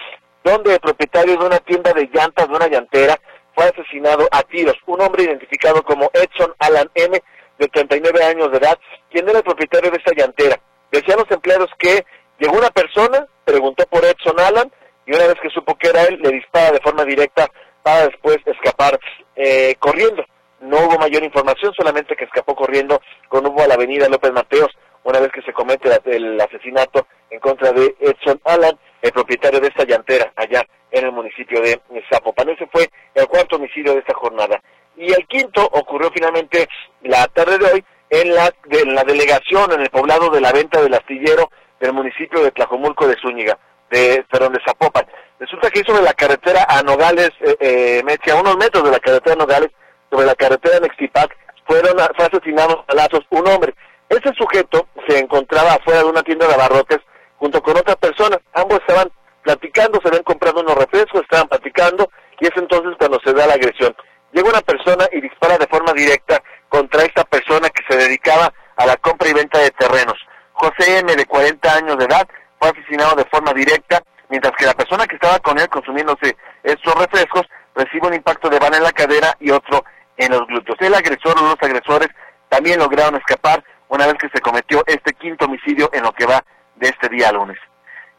donde 0.45 0.75
el 0.75 0.81
propietario 0.81 1.37
de 1.37 1.47
una 1.47 1.59
tienda 1.59 1.93
de 1.93 2.09
llantas, 2.13 2.49
de 2.49 2.55
una 2.55 2.69
llantera, 2.69 3.19
fue 3.55 3.65
asesinado 3.65 4.29
a 4.31 4.43
tiros. 4.43 4.77
Un 4.87 5.01
hombre 5.01 5.25
identificado 5.25 5.83
como 5.83 6.11
Edson 6.13 6.55
Alan 6.59 6.91
M., 6.95 7.21
de 7.65 7.69
39 7.69 8.25
años 8.25 8.51
de 8.51 8.59
edad, 8.59 8.79
quien 9.11 9.29
era 9.29 9.39
el 9.39 9.45
propietario 9.45 9.91
de 9.91 9.97
esta 9.97 10.13
llantera. 10.15 10.61
Decían 10.93 11.19
los 11.19 11.31
empleados 11.31 11.71
que 11.79 12.05
llegó 12.39 12.59
una 12.59 12.71
persona, 12.71 13.27
preguntó 13.45 13.85
por 13.87 14.05
Edson 14.05 14.39
Alan, 14.39 14.71
y 15.07 15.15
una 15.15 15.27
vez 15.27 15.37
que 15.43 15.51
supo 15.51 15.75
que 15.77 15.89
era 15.89 16.05
él, 16.05 16.19
le 16.23 16.31
dispara 16.31 16.73
de 16.73 16.81
forma 16.81 17.05
directa 17.05 17.49
para 17.83 18.09
después 18.09 18.39
escapar 18.47 18.99
eh, 19.37 19.75
corriendo. 19.79 20.25
No 20.61 20.79
hubo 20.79 20.99
mayor 20.99 21.23
información, 21.23 21.73
solamente 21.75 22.17
que 22.17 22.25
escapó 22.25 22.55
corriendo 22.55 23.01
con 23.29 23.45
rumbo 23.45 23.63
a 23.63 23.67
la 23.67 23.75
avenida 23.75 24.09
López 24.09 24.33
Mateos, 24.33 24.71
una 25.03 25.21
vez 25.21 25.31
que 25.33 25.43
se 25.43 25.53
comete 25.53 25.91
el 26.07 26.41
asesinato 26.41 27.07
en 27.29 27.41
contra 27.41 27.73
de 27.73 27.95
Edson 28.01 28.41
Alan, 28.45 28.79
el 29.03 29.13
propietario 29.13 29.61
de 29.61 29.69
esta 29.69 29.85
llantera 29.85 30.33
allá 30.37 30.65
en 30.91 31.05
el 31.05 31.13
municipio 31.13 31.61
de 31.61 31.79
Zapopan. 32.11 32.49
Ese 32.49 32.67
fue 32.69 32.89
el 33.15 33.27
cuarto 33.27 33.57
homicidio 33.57 33.93
de 33.93 33.99
esta 33.99 34.15
jornada. 34.15 34.63
Y 34.97 35.13
el 35.13 35.27
quinto 35.27 35.63
ocurrió 35.73 36.11
finalmente 36.13 36.69
la 37.03 37.27
tarde 37.29 37.59
de 37.59 37.73
hoy 37.73 37.85
en 38.11 38.35
la, 38.35 38.53
en 38.71 38.95
la 38.95 39.05
delegación, 39.05 39.73
en 39.73 39.81
el 39.81 39.91
poblado 39.91 40.31
de 40.31 40.41
la 40.41 40.53
venta 40.53 40.81
del 40.81 40.95
astillero 40.95 41.51
del 41.81 41.93
municipio 41.93 42.43
de 42.43 42.53
Tlajomulco 42.53 43.07
de 43.07 43.17
Zúñiga 43.21 43.59
de, 43.91 44.25
perdón, 44.31 44.53
de 44.53 44.61
Zapopan. 44.65 45.07
Resulta 45.39 45.71
que 45.71 45.83
sobre 45.85 46.03
la 46.03 46.15
carretera 46.15 46.67
a 46.69 46.83
Nogales, 46.83 47.31
eh, 47.41 47.57
eh, 47.61 48.31
a 48.33 48.37
unos 48.37 48.57
metros 48.57 48.85
de 48.85 48.91
la 48.91 48.99
carretera 48.99 49.35
a 49.35 49.39
Nogales, 49.39 49.71
sobre 50.11 50.27
la 50.27 50.35
carretera 50.35 50.81
Nextipac, 50.81 51.37
fueron 51.67 51.97
fue 52.17 52.27
asesinado 52.27 52.85
a 52.89 52.95
lazos 52.95 53.21
un 53.31 53.47
hombre. 53.49 53.75
Ese 54.09 54.33
sujeto 54.37 54.87
se 55.09 55.19
encontraba 55.19 55.75
afuera 55.75 56.01
de 56.01 56.09
una 56.09 56.23
tienda 56.23 56.47
de 56.47 56.55
abarrotes 56.55 56.99
junto 57.37 57.63
con 57.63 57.77
otra 57.77 57.97
persona. 57.97 58.39
Ambos 58.53 58.81
estaban 58.81 59.11
platicando, 59.43 60.01
se 60.01 60.09
habían 60.09 60.23
comprado 60.23 60.61
unos 60.61 60.77
refrescos, 60.77 61.23
estaban 61.23 61.49
platicando 61.49 62.09
y 62.41 62.47
es 62.47 62.53
entonces 62.57 62.95
cuando 62.99 63.19
se 63.25 63.33
da 63.33 63.47
la 63.47 63.55
agresión. 63.55 63.95
Llega 64.35 64.49
una 64.49 64.63
persona 64.63 65.07
y 65.13 65.21
dispara 65.21 65.57
de 65.57 65.69
forma 65.69 65.93
directa 65.93 66.43
contra 66.69 67.05
esta 67.05 67.23
persona 67.23 67.71
que 67.71 67.85
se 67.89 67.97
dedicaba 67.97 68.53
a 68.77 68.85
la 68.85 68.97
compra 68.97 69.29
y 69.29 69.33
venta 69.33 69.61
de 69.61 69.71
terrenos. 69.71 70.19
José 70.55 70.99
M, 70.99 71.15
de 71.15 71.25
40 71.25 71.73
años 71.73 71.97
de 71.97 72.07
edad, 72.07 72.27
fue 72.59 72.69
asesinado 72.71 73.15
de 73.15 73.25
forma 73.27 73.53
directa, 73.53 74.03
mientras 74.29 74.53
que 74.57 74.67
la 74.67 74.75
persona 74.75 75.07
que 75.07 75.15
estaba 75.15 75.39
con 75.39 75.57
él 75.57 75.69
consumiéndose 75.69 76.37
estos 76.65 76.95
refrescos 76.97 77.43
recibe 77.77 78.09
un 78.09 78.15
impacto 78.15 78.51
de 78.51 78.59
bala 78.59 78.77
en 78.77 78.83
la 78.83 78.91
cadera 78.91 79.37
y 79.39 79.53
otro 79.53 79.85
en 80.17 80.33
los 80.33 80.45
glúteos. 80.49 80.79
El 80.81 80.95
agresor 80.95 81.39
o 81.39 81.43
los 81.43 81.63
agresores 81.63 82.09
también 82.49 82.81
lograron 82.81 83.15
escapar 83.15 83.63
una 83.89 84.07
vez 84.07 84.15
que 84.15 84.31
se 84.31 84.41
cometió 84.41 84.83
este 84.87 85.13
quinto 85.13 85.45
homicidio 85.45 85.91
en 85.93 86.03
lo 86.03 86.13
que 86.13 86.27
va 86.27 86.45
de 86.75 86.89
este 86.89 87.09
día 87.09 87.31
lunes. 87.31 87.59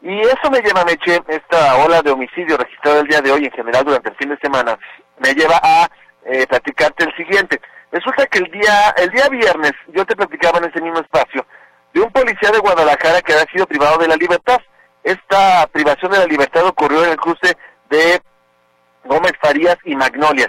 Y 0.00 0.18
eso 0.20 0.50
me 0.50 0.60
lleva, 0.60 0.84
Meche, 0.84 1.20
esta 1.28 1.76
ola 1.84 2.00
de 2.00 2.10
homicidio 2.10 2.56
registrada 2.56 3.00
el 3.00 3.06
día 3.06 3.20
de 3.20 3.32
hoy 3.32 3.44
en 3.44 3.52
general 3.52 3.84
durante 3.84 4.08
el 4.08 4.16
fin 4.16 4.30
de 4.30 4.38
semana, 4.38 4.78
me 5.18 5.34
lleva 5.34 5.58
a 5.62 5.90
eh, 6.26 6.46
platicarte 6.46 7.04
el 7.04 7.14
siguiente. 7.16 7.60
Resulta 7.92 8.26
que 8.26 8.38
el 8.38 8.50
día, 8.50 8.94
el 8.96 9.10
día 9.10 9.28
viernes, 9.28 9.72
yo 9.88 10.04
te 10.04 10.16
platicaba 10.16 10.58
en 10.58 10.64
ese 10.64 10.80
mismo 10.80 10.98
espacio, 10.98 11.46
de 11.94 12.00
un 12.00 12.10
policía 12.10 12.50
de 12.50 12.58
Guadalajara 12.58 13.22
que 13.22 13.32
había 13.32 13.50
sido 13.52 13.66
privado 13.66 13.98
de 13.98 14.08
la 14.08 14.16
libertad. 14.16 14.60
Esta 15.02 15.66
privación 15.68 16.12
de 16.12 16.18
la 16.18 16.26
libertad 16.26 16.66
ocurrió 16.66 17.04
en 17.04 17.10
el 17.10 17.16
cruce 17.16 17.56
de 17.88 18.20
Gómez 19.04 19.32
Farías 19.40 19.78
y 19.84 19.94
Magnolias. 19.94 20.48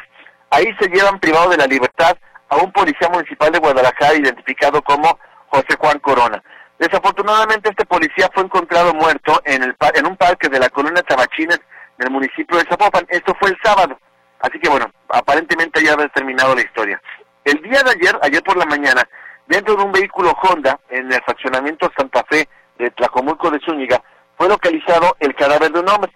Ahí 0.49 0.75
se 0.79 0.89
llevan 0.89 1.19
privado 1.19 1.49
de 1.49 1.57
la 1.57 1.67
libertad 1.67 2.17
a 2.49 2.57
un 2.57 2.71
policía 2.71 3.09
municipal 3.09 3.51
de 3.51 3.59
Guadalajara 3.59 4.15
identificado 4.15 4.81
como 4.81 5.19
José 5.47 5.75
Juan 5.79 5.99
Corona. 5.99 6.41
Desafortunadamente 6.79 7.69
este 7.69 7.85
policía 7.85 8.29
fue 8.33 8.43
encontrado 8.43 8.93
muerto 8.93 9.41
en, 9.45 9.63
el, 9.63 9.75
en 9.95 10.05
un 10.05 10.15
parque 10.15 10.49
de 10.49 10.59
la 10.59 10.69
colonia 10.69 11.03
Tabachines 11.03 11.59
del 11.97 12.11
municipio 12.11 12.57
de 12.57 12.65
Zapopan. 12.65 13.05
Esto 13.09 13.35
fue 13.39 13.49
el 13.49 13.57
sábado. 13.63 13.99
Así 14.39 14.59
que 14.59 14.69
bueno, 14.69 14.85
aparentemente 15.09 15.83
ya 15.83 15.93
había 15.93 16.09
terminado 16.09 16.55
la 16.55 16.61
historia. 16.61 17.01
El 17.43 17.61
día 17.61 17.81
de 17.83 17.91
ayer, 17.91 18.19
ayer 18.21 18.43
por 18.43 18.57
la 18.57 18.65
mañana, 18.65 19.07
Dentro 19.47 19.77
de 19.77 19.83
un 19.83 19.93
vehículo 19.93 20.35
Honda, 20.41 20.77
en 20.89 21.11
el 21.11 21.21
fraccionamiento 21.23 21.89
Santa 21.97 22.23
Fe 22.29 22.49
de 22.77 22.91
Tlacomulco 22.91 23.49
de 23.49 23.61
Zúñiga, 23.61 24.03
fue 24.37 24.49
localizado 24.49 25.15
el 25.21 25.33
cadáver 25.35 25.71
de 25.71 25.79
un 25.79 25.89
hombre, 25.89 26.11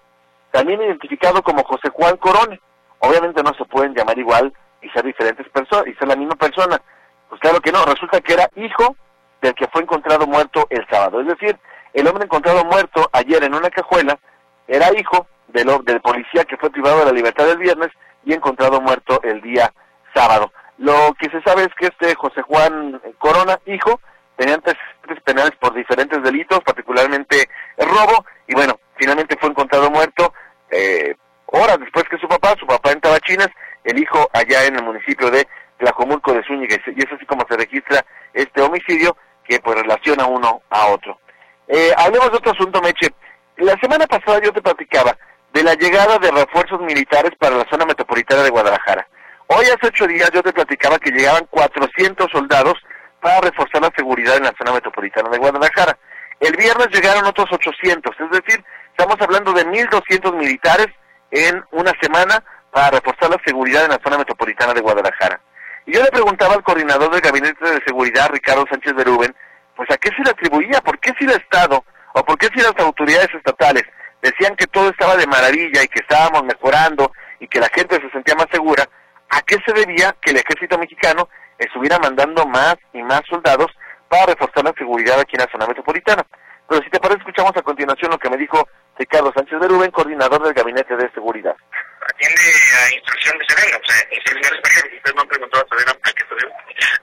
también 0.51 0.81
identificado 0.81 1.41
como 1.41 1.63
José 1.63 1.89
Juan 1.93 2.17
Corona. 2.17 2.59
Obviamente 2.99 3.41
no 3.41 3.53
se 3.53 3.63
pueden 3.63 3.95
llamar 3.95 4.19
igual 4.19 4.53
y 4.81 4.89
ser 4.89 5.05
diferentes 5.05 5.47
personas, 5.47 5.87
y 5.87 5.93
ser 5.93 6.09
la 6.09 6.17
misma 6.17 6.35
persona. 6.35 6.81
Pues 7.29 7.39
claro 7.39 7.61
que 7.61 7.71
no, 7.71 7.85
resulta 7.85 8.19
que 8.19 8.33
era 8.33 8.49
hijo 8.57 8.97
del 9.41 9.55
que 9.55 9.67
fue 9.69 9.81
encontrado 9.81 10.27
muerto 10.27 10.67
el 10.69 10.85
sábado. 10.89 11.21
Es 11.21 11.27
decir, 11.27 11.57
el 11.93 12.07
hombre 12.07 12.25
encontrado 12.25 12.65
muerto 12.65 13.09
ayer 13.13 13.41
en 13.45 13.55
una 13.55 13.69
cajuela 13.69 14.19
era 14.67 14.91
hijo 14.99 15.25
del 15.47 16.01
policía 16.01 16.43
que 16.43 16.57
fue 16.57 16.69
privado 16.69 16.99
de 16.99 17.05
la 17.05 17.11
libertad 17.13 17.49
el 17.49 17.57
viernes 17.57 17.91
y 18.23 18.33
encontrado 18.33 18.81
muerto 18.81 19.19
el 19.23 19.41
día 19.41 19.71
sábado. 20.13 20.51
Lo 20.77 21.13
que 21.19 21.29
se 21.29 21.41
sabe 21.43 21.63
es 21.63 21.69
que 21.77 21.87
este 21.87 22.15
José 22.15 22.41
Juan 22.41 23.01
Corona, 23.17 23.59
hijo, 23.65 23.99
tenía 24.35 24.55
antecedentes 24.55 25.21
penales 25.23 25.51
por 25.59 25.73
diferentes 25.73 26.21
delitos, 26.23 26.59
particularmente 26.65 27.47
robo, 27.77 28.25
y 28.47 28.55
bueno, 28.55 28.79
finalmente 28.95 29.37
fue 29.39 29.49
encontrado 29.49 29.91
muerto 29.91 30.33
eh, 30.71 31.15
horas 31.45 31.79
después 31.79 32.05
que 32.09 32.17
su 32.17 32.27
papá, 32.27 32.55
su 32.59 32.65
papá 32.65 32.91
en 32.91 33.01
Tabachinas, 33.01 33.49
el 33.83 33.99
hijo 33.99 34.29
allá 34.33 34.65
en 34.65 34.75
el 34.75 34.83
municipio 34.83 35.29
de 35.29 35.47
Tlajomulco 35.77 36.33
de 36.33 36.43
Zúñiga, 36.43 36.77
y 36.87 36.99
es 36.99 37.11
así 37.11 37.25
como 37.25 37.45
se 37.47 37.57
registra 37.57 38.05
este 38.33 38.61
homicidio 38.61 39.15
que 39.47 39.59
pues 39.59 39.79
relaciona 39.79 40.25
uno 40.25 40.61
a 40.69 40.87
otro. 40.87 41.19
Eh, 41.67 41.91
hablemos 41.97 42.31
de 42.31 42.37
otro 42.37 42.51
asunto, 42.51 42.81
Meche. 42.81 43.13
La 43.57 43.77
semana 43.79 44.07
pasada 44.07 44.39
yo 44.43 44.51
te 44.51 44.61
platicaba 44.61 45.15
de 45.53 45.63
la 45.63 45.73
llegada 45.73 46.17
de 46.17 46.31
refuerzos 46.31 46.79
militares 46.81 47.31
para 47.37 47.57
la 47.57 47.65
zona 47.69 47.85
metropolitana 47.85 48.43
de 48.43 48.49
Guadalajara. 48.49 49.07
Hoy 49.47 49.65
hace 49.65 49.87
ocho 49.87 50.07
días 50.07 50.31
yo 50.33 50.41
te 50.41 50.53
platicaba 50.53 50.97
que 50.97 51.11
llegaban 51.11 51.45
400 51.49 52.31
soldados 52.31 52.75
para 53.21 53.41
reforzar 53.41 53.81
la 53.81 53.91
seguridad 53.95 54.37
en 54.37 54.43
la 54.43 54.53
zona 54.57 54.71
metropolitana 54.71 55.29
de 55.29 55.37
Guadalajara. 55.37 55.97
El 56.39 56.55
viernes 56.55 56.87
llegaron 56.91 57.25
otros 57.25 57.51
800, 57.51 58.15
es 58.19 58.31
decir, 58.31 58.63
estamos 58.91 59.17
hablando 59.19 59.51
de 59.51 59.65
1.200 59.67 60.33
militares 60.35 60.87
en 61.31 61.63
una 61.71 61.91
semana 62.01 62.43
para 62.71 62.91
reforzar 62.91 63.29
la 63.29 63.41
seguridad 63.45 63.83
en 63.83 63.91
la 63.91 63.99
zona 64.01 64.17
metropolitana 64.17 64.73
de 64.73 64.81
Guadalajara. 64.81 65.41
Y 65.85 65.93
yo 65.93 66.01
le 66.01 66.11
preguntaba 66.11 66.53
al 66.53 66.63
coordinador 66.63 67.11
del 67.11 67.21
Gabinete 67.21 67.69
de 67.69 67.81
Seguridad, 67.85 68.29
Ricardo 68.31 68.65
Sánchez 68.69 68.95
de 68.95 69.03
Rubén, 69.03 69.35
pues 69.75 69.89
a 69.91 69.97
qué 69.97 70.09
se 70.15 70.23
le 70.23 70.31
atribuía, 70.31 70.79
por 70.81 70.97
qué 70.99 71.11
si 71.19 71.25
el 71.25 71.31
Estado 71.31 71.83
o 72.13 72.23
por 72.23 72.37
qué 72.37 72.47
si 72.53 72.61
las 72.61 72.77
autoridades 72.77 73.33
estatales 73.33 73.83
decían 74.21 74.55
que 74.55 74.67
todo 74.67 74.89
estaba 74.89 75.15
de 75.15 75.27
maravilla 75.27 75.83
y 75.83 75.87
que 75.87 76.01
estábamos 76.01 76.43
mejorando 76.43 77.11
y 77.39 77.47
que 77.47 77.59
la 77.59 77.69
gente 77.69 77.99
se 77.99 78.09
sentía 78.11 78.35
más 78.35 78.47
segura, 78.51 78.87
¿a 79.29 79.41
qué 79.41 79.57
se 79.65 79.73
debía 79.73 80.15
que 80.21 80.31
el 80.31 80.37
ejército 80.37 80.77
mexicano 80.77 81.27
estuviera 81.57 81.97
mandando 81.99 82.45
más 82.45 82.75
y 82.93 83.01
más 83.01 83.21
soldados 83.29 83.67
para 84.07 84.27
reforzar 84.27 84.63
la 84.63 84.73
seguridad 84.77 85.19
aquí 85.19 85.35
en 85.35 85.45
la 85.45 85.51
zona 85.51 85.67
metropolitana? 85.67 86.25
Pero 86.67 86.83
si 86.83 86.89
te 86.89 86.99
parece, 86.99 87.19
escuchamos 87.19 87.51
a 87.55 87.61
continuación 87.61 88.11
lo 88.11 88.17
que 88.17 88.29
me 88.29 88.37
dijo 88.37 88.67
Ricardo 88.97 89.33
Sánchez 89.35 89.59
de 89.59 89.67
Rubén, 89.67 89.91
coordinador 89.91 90.43
del 90.43 90.53
Gabinete 90.53 90.95
de 90.95 91.11
Seguridad. 91.11 91.55
Atiende 92.21 92.53
a 92.77 92.93
instrucción 92.93 93.35
de 93.39 93.45
Serena, 93.49 93.81
o 93.81 93.85
sea, 93.89 93.97
instrucciones 94.13 94.61
ustedes 94.61 95.15
me 95.15 95.21
han 95.21 95.27
preguntado 95.27 95.65
a 95.65 95.69
Serena 95.73 95.93
para 95.97 96.13
qué 96.13 96.21
se 96.21 96.35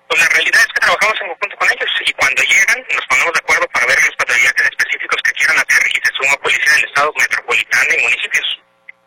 Pues 0.07 0.21
la 0.23 0.29
realidad 0.31 0.61
es 0.63 0.71
que 0.71 0.79
trabajamos 0.79 1.19
en 1.19 1.27
conjunto 1.35 1.57
con 1.59 1.69
ellos 1.75 1.91
y 2.07 2.13
cuando 2.15 2.43
llegan 2.47 2.79
nos 2.87 3.07
ponemos 3.11 3.33
de 3.35 3.43
acuerdo 3.43 3.67
para 3.75 3.87
ver 3.91 3.99
los 3.99 4.15
patrullajes 4.15 4.63
específicos 4.71 5.19
que 5.27 5.33
quieran 5.35 5.59
hacer 5.59 5.83
y 5.91 5.99
se 5.99 6.13
suma 6.15 6.39
policía 6.39 6.71
del 6.71 6.87
estado 6.87 7.11
metropolitano 7.19 7.91
y 7.99 8.03
municipios. 8.07 8.47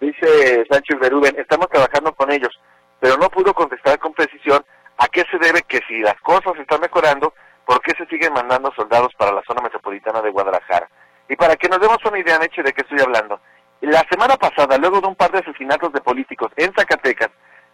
Dice 0.04 0.30
Sánchez 0.68 1.00
de 1.00 1.10
Rubén, 1.16 1.36
estamos 1.40 1.68
trabajando 1.72 2.12
con 2.12 2.28
ellos, 2.28 2.60
pero 3.00 3.16
no 3.16 3.32
pudo 3.32 3.54
contestar 3.56 3.96
con 4.04 4.12
precisión 4.12 4.60
a 5.00 5.08
qué 5.08 5.24
se 5.32 5.40
debe 5.40 5.64
que 5.64 5.80
si 5.88 6.04
las 6.04 6.20
cosas 6.28 6.60
están 6.60 6.84
mejorando, 6.84 7.32
¿por 7.64 7.80
qué 7.80 7.96
se 7.96 8.04
siguen 8.12 8.36
mandando 8.36 8.68
soldados 8.76 9.16
para 9.16 9.32
la 9.32 9.48
zona 9.48 9.64
metropolitana 9.64 10.20
de 10.20 10.36
Guadalajara? 10.36 10.92
Y 11.32 11.38
para 11.40 11.56
que 11.56 11.72
nos 11.72 11.80
demos 11.80 12.04
una 12.04 12.20
idea, 12.20 12.36
Meche, 12.38 12.64
de 12.64 12.74
qué 12.74 12.82
estoy 12.84 13.00
hablando. 13.00 13.40
La 13.82 14.06
semana 14.10 14.38
pasada, 14.38 14.78
luego 14.78 15.02
de 15.02 15.08
un 15.08 15.16
par 15.16 15.32
de 15.32 15.40
asesinatos 15.40 15.92
de 15.92 16.02
políticos 16.02 16.52
en 16.56 16.72
Zacatecas, 16.74 17.30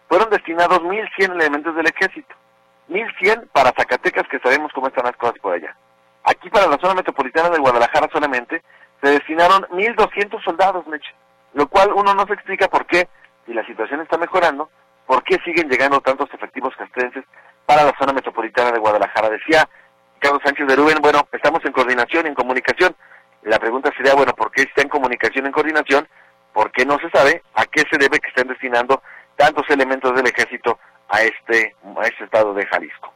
fueron 0.08 0.30
destinados 0.30 0.80
1.100 0.80 1.34
elementos 1.34 1.76
del 1.76 1.86
ejército. 1.86 2.34
1.100 2.88 3.48
para 3.52 3.72
Zacatecas, 3.72 4.26
que 4.28 4.38
sabemos 4.38 4.72
cómo 4.72 4.88
están 4.88 5.04
las 5.04 5.16
cosas 5.16 5.38
por 5.40 5.52
allá. 5.52 5.76
Aquí 6.24 6.48
para 6.48 6.66
la 6.66 6.78
zona 6.78 6.94
metropolitana 6.94 7.50
de 7.50 7.58
Guadalajara 7.58 8.08
solamente 8.10 8.62
se 9.02 9.10
destinaron 9.10 9.62
1.200 9.64 10.42
soldados, 10.42 10.86
Meche. 10.86 11.14
Lo 11.52 11.68
cual 11.68 11.92
uno 11.94 12.14
no 12.14 12.26
se 12.26 12.32
explica 12.32 12.68
por 12.68 12.86
qué, 12.86 13.06
si 13.44 13.52
la 13.52 13.64
situación 13.66 14.00
está 14.00 14.16
mejorando, 14.16 14.70
por 15.06 15.22
qué 15.24 15.36
siguen 15.44 15.68
llegando 15.68 16.00
tantos 16.00 16.32
efectivos 16.32 16.74
castrenses 16.76 17.24
para 17.66 17.84
la 17.84 17.94
zona 17.98 18.14
metropolitana 18.14 18.72
de 18.72 18.78
Guadalajara. 18.78 19.28
Decía 19.28 19.68
Carlos 20.20 20.40
Sánchez 20.42 20.66
de 20.66 20.76
Rubén, 20.76 20.98
bueno, 21.02 21.28
estamos 21.32 21.62
en 21.66 21.72
coordinación, 21.72 22.26
en 22.26 22.34
comunicación, 22.34 22.96
la 23.48 23.58
pregunta 23.58 23.90
sería, 23.96 24.14
bueno, 24.14 24.32
¿por 24.34 24.50
qué 24.50 24.62
está 24.62 24.82
en 24.82 24.88
comunicación, 24.88 25.46
en 25.46 25.52
coordinación? 25.52 26.08
¿Por 26.52 26.70
qué 26.72 26.84
no 26.84 26.98
se 26.98 27.10
sabe 27.10 27.42
a 27.54 27.64
qué 27.66 27.84
se 27.90 27.98
debe 27.98 28.18
que 28.18 28.28
estén 28.28 28.48
destinando 28.48 29.02
tantos 29.36 29.68
elementos 29.70 30.14
del 30.14 30.26
ejército 30.26 30.78
a 31.08 31.22
este, 31.22 31.74
a 31.96 32.06
este 32.06 32.24
estado 32.24 32.52
de 32.54 32.66
Jalisco? 32.66 33.12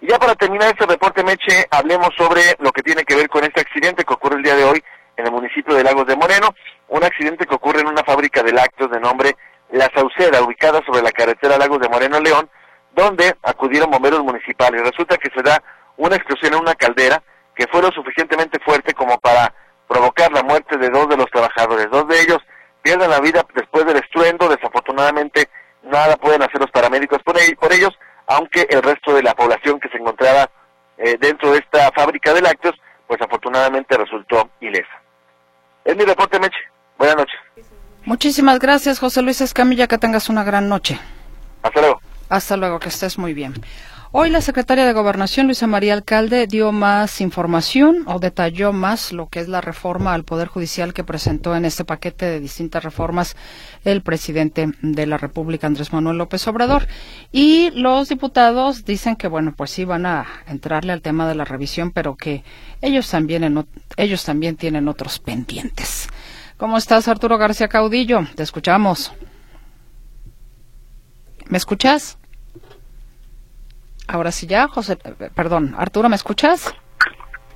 Y 0.00 0.08
ya 0.08 0.18
para 0.18 0.34
terminar 0.34 0.68
este 0.68 0.86
reporte, 0.86 1.24
Meche, 1.24 1.66
hablemos 1.70 2.10
sobre 2.16 2.42
lo 2.58 2.70
que 2.70 2.82
tiene 2.82 3.04
que 3.04 3.16
ver 3.16 3.28
con 3.28 3.44
este 3.44 3.60
accidente 3.60 4.04
que 4.04 4.14
ocurre 4.14 4.36
el 4.36 4.42
día 4.42 4.54
de 4.54 4.64
hoy 4.64 4.82
en 5.16 5.26
el 5.26 5.32
municipio 5.32 5.74
de 5.74 5.82
Lagos 5.82 6.06
de 6.06 6.16
Moreno, 6.16 6.54
un 6.88 7.02
accidente 7.02 7.46
que 7.46 7.54
ocurre 7.54 7.80
en 7.80 7.88
una 7.88 8.04
fábrica 8.04 8.42
de 8.42 8.52
lácteos 8.52 8.90
de 8.90 9.00
nombre 9.00 9.36
La 9.70 9.90
Sauceda, 9.94 10.42
ubicada 10.42 10.82
sobre 10.84 11.02
la 11.02 11.12
carretera 11.12 11.56
Lagos 11.56 11.80
de 11.80 11.88
Moreno 11.88 12.20
León, 12.20 12.50
donde 12.94 13.34
acudieron 13.42 13.90
bomberos 13.90 14.22
municipales. 14.22 14.82
Resulta 14.82 15.16
que 15.16 15.30
se 15.34 15.42
da 15.42 15.62
una 15.96 16.16
explosión 16.16 16.54
en 16.54 16.60
una 16.60 16.74
caldera 16.74 17.22
que 17.54 17.66
fue 17.68 17.80
lo 17.80 17.90
suficientemente 17.90 18.58
fuerte 18.60 18.92
como 18.92 19.18
para 19.18 19.52
provocar 19.88 20.32
la 20.32 20.42
muerte 20.42 20.76
de 20.76 20.90
dos 20.90 21.08
de 21.08 21.16
los 21.16 21.30
trabajadores. 21.30 21.90
Dos 21.90 22.06
de 22.08 22.20
ellos 22.20 22.38
pierden 22.82 23.10
la 23.10 23.20
vida 23.20 23.44
después 23.54 23.84
del 23.86 23.96
estruendo. 23.96 24.48
Desafortunadamente, 24.48 25.48
nada 25.82 26.16
pueden 26.16 26.42
hacer 26.42 26.60
los 26.60 26.70
paramédicos 26.70 27.22
por, 27.22 27.36
ellos, 27.72 27.90
aunque 28.26 28.66
el 28.70 28.82
resto 28.82 29.14
de 29.14 29.22
la 29.22 29.34
población 29.34 29.80
que 29.80 29.88
se 29.88 29.98
encontraba 29.98 30.50
eh, 30.98 31.16
dentro 31.20 31.52
de 31.52 31.58
esta 31.58 31.90
fábrica 31.92 32.32
de 32.32 32.42
lácteos, 32.42 32.74
pues 33.06 33.20
afortunadamente 33.20 33.96
resultó 33.96 34.50
ilesa. 34.60 35.02
Es 35.84 35.96
mi 35.96 36.04
reporte, 36.04 36.38
Meche. 36.40 36.58
Buenas 36.98 37.16
noches. 37.16 37.40
Muchísimas 38.04 38.58
gracias, 38.58 38.98
José 38.98 39.22
Luis 39.22 39.40
Escamilla. 39.40 39.86
Que 39.86 39.98
tengas 39.98 40.28
una 40.28 40.44
gran 40.44 40.68
noche. 40.68 40.98
Hasta 41.62 41.80
luego. 41.80 42.00
Hasta 42.28 42.56
luego, 42.56 42.78
que 42.80 42.88
estés 42.88 43.18
muy 43.18 43.34
bien. 43.34 43.54
Hoy 44.12 44.30
la 44.30 44.40
secretaria 44.40 44.86
de 44.86 44.92
Gobernación, 44.92 45.46
Luisa 45.46 45.66
María 45.66 45.92
Alcalde, 45.92 46.46
dio 46.46 46.70
más 46.70 47.20
información 47.20 48.04
o 48.06 48.20
detalló 48.20 48.72
más 48.72 49.12
lo 49.12 49.26
que 49.26 49.40
es 49.40 49.48
la 49.48 49.60
reforma 49.60 50.14
al 50.14 50.22
Poder 50.22 50.46
Judicial 50.46 50.94
que 50.94 51.02
presentó 51.02 51.56
en 51.56 51.64
este 51.64 51.84
paquete 51.84 52.24
de 52.24 52.38
distintas 52.38 52.84
reformas 52.84 53.36
el 53.84 54.02
presidente 54.02 54.70
de 54.80 55.06
la 55.06 55.18
República, 55.18 55.66
Andrés 55.66 55.92
Manuel 55.92 56.18
López 56.18 56.46
Obrador. 56.46 56.86
Y 57.32 57.70
los 57.72 58.08
diputados 58.08 58.84
dicen 58.84 59.16
que, 59.16 59.26
bueno, 59.26 59.54
pues 59.56 59.72
sí 59.72 59.84
van 59.84 60.06
a 60.06 60.24
entrarle 60.46 60.92
al 60.92 61.02
tema 61.02 61.26
de 61.26 61.34
la 61.34 61.44
revisión, 61.44 61.90
pero 61.90 62.14
que 62.14 62.44
ellos 62.82 63.10
también, 63.10 63.66
ellos 63.96 64.24
también 64.24 64.56
tienen 64.56 64.86
otros 64.86 65.18
pendientes. 65.18 66.08
¿Cómo 66.58 66.78
estás, 66.78 67.08
Arturo 67.08 67.38
García 67.38 67.66
Caudillo? 67.66 68.20
Te 68.36 68.44
escuchamos. 68.44 69.12
¿Me 71.48 71.58
escuchas? 71.58 72.18
Ahora 74.08 74.30
sí 74.30 74.46
ya, 74.46 74.68
José, 74.68 74.96
perdón, 75.34 75.74
Arturo, 75.76 76.08
¿me 76.08 76.16
escuchas? 76.16 76.74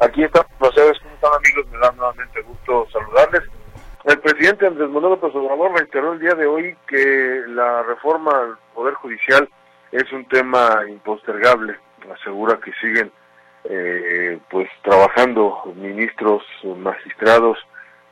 Aquí 0.01 0.25
estamos, 0.25 0.51
¿cómo 0.59 0.71
están 0.71 1.31
amigos? 1.37 1.67
Me 1.71 1.79
da 1.79 1.93
nuevamente 1.93 2.41
gusto 2.43 2.87
saludarles. 2.93 3.43
El 4.05 4.19
presidente 4.19 4.67
Andrés 4.67 4.89
Manuel 4.89 5.13
López 5.13 5.35
Obrador 5.35 5.73
reiteró 5.79 6.15
el 6.15 6.21
día 6.21 6.35
de 6.35 6.47
hoy 6.47 6.77
que 6.89 7.43
la 7.49 7.83
reforma 7.83 8.31
al 8.31 8.59
Poder 8.75 8.95
Judicial 8.95 9.49
es 9.93 10.11
un 10.13 10.27
tema 10.27 10.81
impostergable. 10.89 11.77
Asegura 12.19 12.59
que 12.59 12.73
siguen 12.81 13.13
eh, 13.65 14.41
pues 14.51 14.69
trabajando 14.83 15.73
ministros, 15.77 16.43
magistrados 16.79 17.59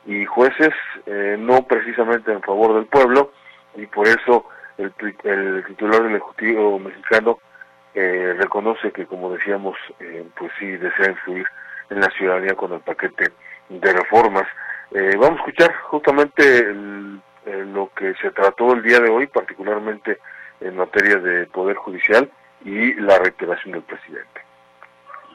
y 0.05 0.25
jueces, 0.25 0.73
eh, 1.07 1.37
no 1.39 1.63
precisamente 1.63 2.31
en 2.31 2.41
favor 2.43 2.75
del 2.75 2.85
pueblo, 2.85 3.31
y 3.75 3.85
por 3.87 4.07
eso 4.07 4.45
el, 4.77 4.93
el 5.23 5.65
titular 5.65 6.03
del 6.03 6.15
Ejecutivo 6.15 6.77
mexicano 6.79 7.39
eh, 7.93 8.35
reconoce 8.37 8.91
que, 8.91 9.05
como 9.05 9.31
decíamos, 9.31 9.75
eh, 9.99 10.25
pues 10.37 10.51
sí 10.59 10.65
desea 10.65 11.11
influir 11.11 11.45
en 11.89 12.01
la 12.01 12.09
ciudadanía 12.11 12.55
con 12.55 12.73
el 12.73 12.81
paquete 12.81 13.31
de 13.69 13.93
reformas. 13.93 14.47
Eh, 14.91 15.15
vamos 15.17 15.39
a 15.39 15.43
escuchar 15.43 15.73
justamente 15.83 16.73
lo 17.45 17.91
que 17.95 18.13
se 18.21 18.31
trató 18.31 18.73
el 18.73 18.83
día 18.83 18.99
de 18.99 19.09
hoy, 19.09 19.27
particularmente 19.27 20.19
en 20.61 20.75
materia 20.75 21.15
de 21.17 21.47
Poder 21.47 21.75
Judicial 21.77 22.29
y 22.63 22.93
la 22.95 23.17
reiteración 23.17 23.73
del 23.73 23.83
presidente. 23.83 24.41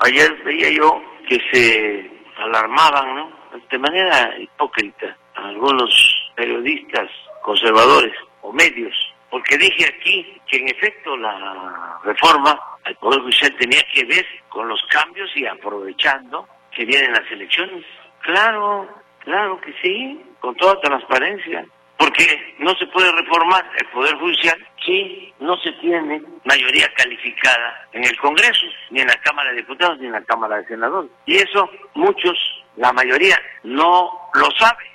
Ayer 0.01 0.31
veía 0.45 0.71
yo 0.71 1.03
que 1.29 1.39
se 1.53 2.11
alarmaban, 2.37 3.15
¿no? 3.15 3.33
De 3.71 3.79
manera 3.79 4.37
hipócrita, 4.39 5.17
algunos 5.35 6.33
periodistas 6.37 7.09
conservadores 7.43 8.13
o 8.43 8.53
medios 8.53 9.14
porque 9.35 9.59
dije 9.59 9.85
aquí 9.85 10.41
que 10.47 10.59
en 10.59 10.69
efecto 10.69 11.17
la 11.17 11.99
reforma 12.05 12.57
al 12.85 12.95
Poder 12.99 13.21
Judicial 13.23 13.53
tenía 13.57 13.83
que 13.93 14.05
ver 14.05 14.25
con 14.49 14.69
los 14.69 14.81
cambios 14.85 15.29
y 15.35 15.45
aprovechando 15.45 16.47
que 16.71 16.85
vienen 16.85 17.11
las 17.11 17.29
elecciones. 17.33 17.85
Claro, 18.21 18.89
claro 19.25 19.61
que 19.61 19.75
sí, 19.83 20.25
con 20.39 20.55
toda 20.55 20.81
transparencia. 20.83 21.67
Porque 21.97 22.55
no 22.61 22.77
se 22.77 22.87
puede 22.87 23.11
reformar 23.11 23.69
el 23.77 23.87
Poder 23.89 24.15
Judicial 24.19 24.57
si 24.87 25.35
no 25.41 25.57
se 25.57 25.73
tiene 25.81 26.23
mayoría 26.45 26.87
calificada 26.95 27.89
en 27.93 28.05
el 28.05 28.17
Congreso, 28.19 28.67
ni 28.91 29.01
en 29.01 29.09
la 29.09 29.21
Cámara 29.23 29.51
de 29.51 29.57
Diputados, 29.57 29.99
ni 29.99 30.07
en 30.07 30.13
la 30.13 30.23
Cámara 30.23 30.59
de 30.59 30.67
Senadores. 30.69 31.11
Y 31.27 31.39
eso 31.39 31.69
muchos, 31.95 32.39
la 32.77 32.93
mayoría, 32.93 33.37
no 33.65 34.13
lo 34.35 34.49
saben. 34.61 34.94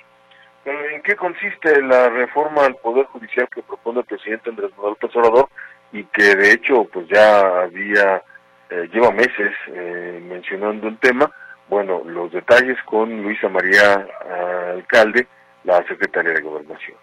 ¿En 0.64 1.02
qué 1.02 1.16
consiste 1.16 1.80
la 1.82 2.08
reforma 2.10 2.66
al 2.66 2.76
Poder 2.76 3.06
Judicial 3.06 3.48
que 3.48 3.62
propone 3.62 4.00
el 4.00 4.06
presidente 4.06 4.50
Andrés 4.50 4.70
Manuel 4.76 4.96
López 5.00 5.44
y 5.92 6.04
que 6.04 6.34
de 6.36 6.52
hecho 6.52 6.84
pues 6.92 7.08
ya 7.08 7.62
había, 7.62 8.22
eh, 8.68 8.88
lleva 8.92 9.10
meses 9.10 9.52
eh, 9.68 10.20
mencionando 10.22 10.88
el 10.88 10.98
tema? 10.98 11.30
Bueno, 11.68 12.02
los 12.04 12.30
detalles 12.32 12.76
con 12.84 13.22
Luisa 13.22 13.48
María 13.48 14.06
Alcalde, 14.74 15.26
la 15.64 15.78
secretaria 15.86 16.32
de 16.32 16.42
Gobernación. 16.42 16.96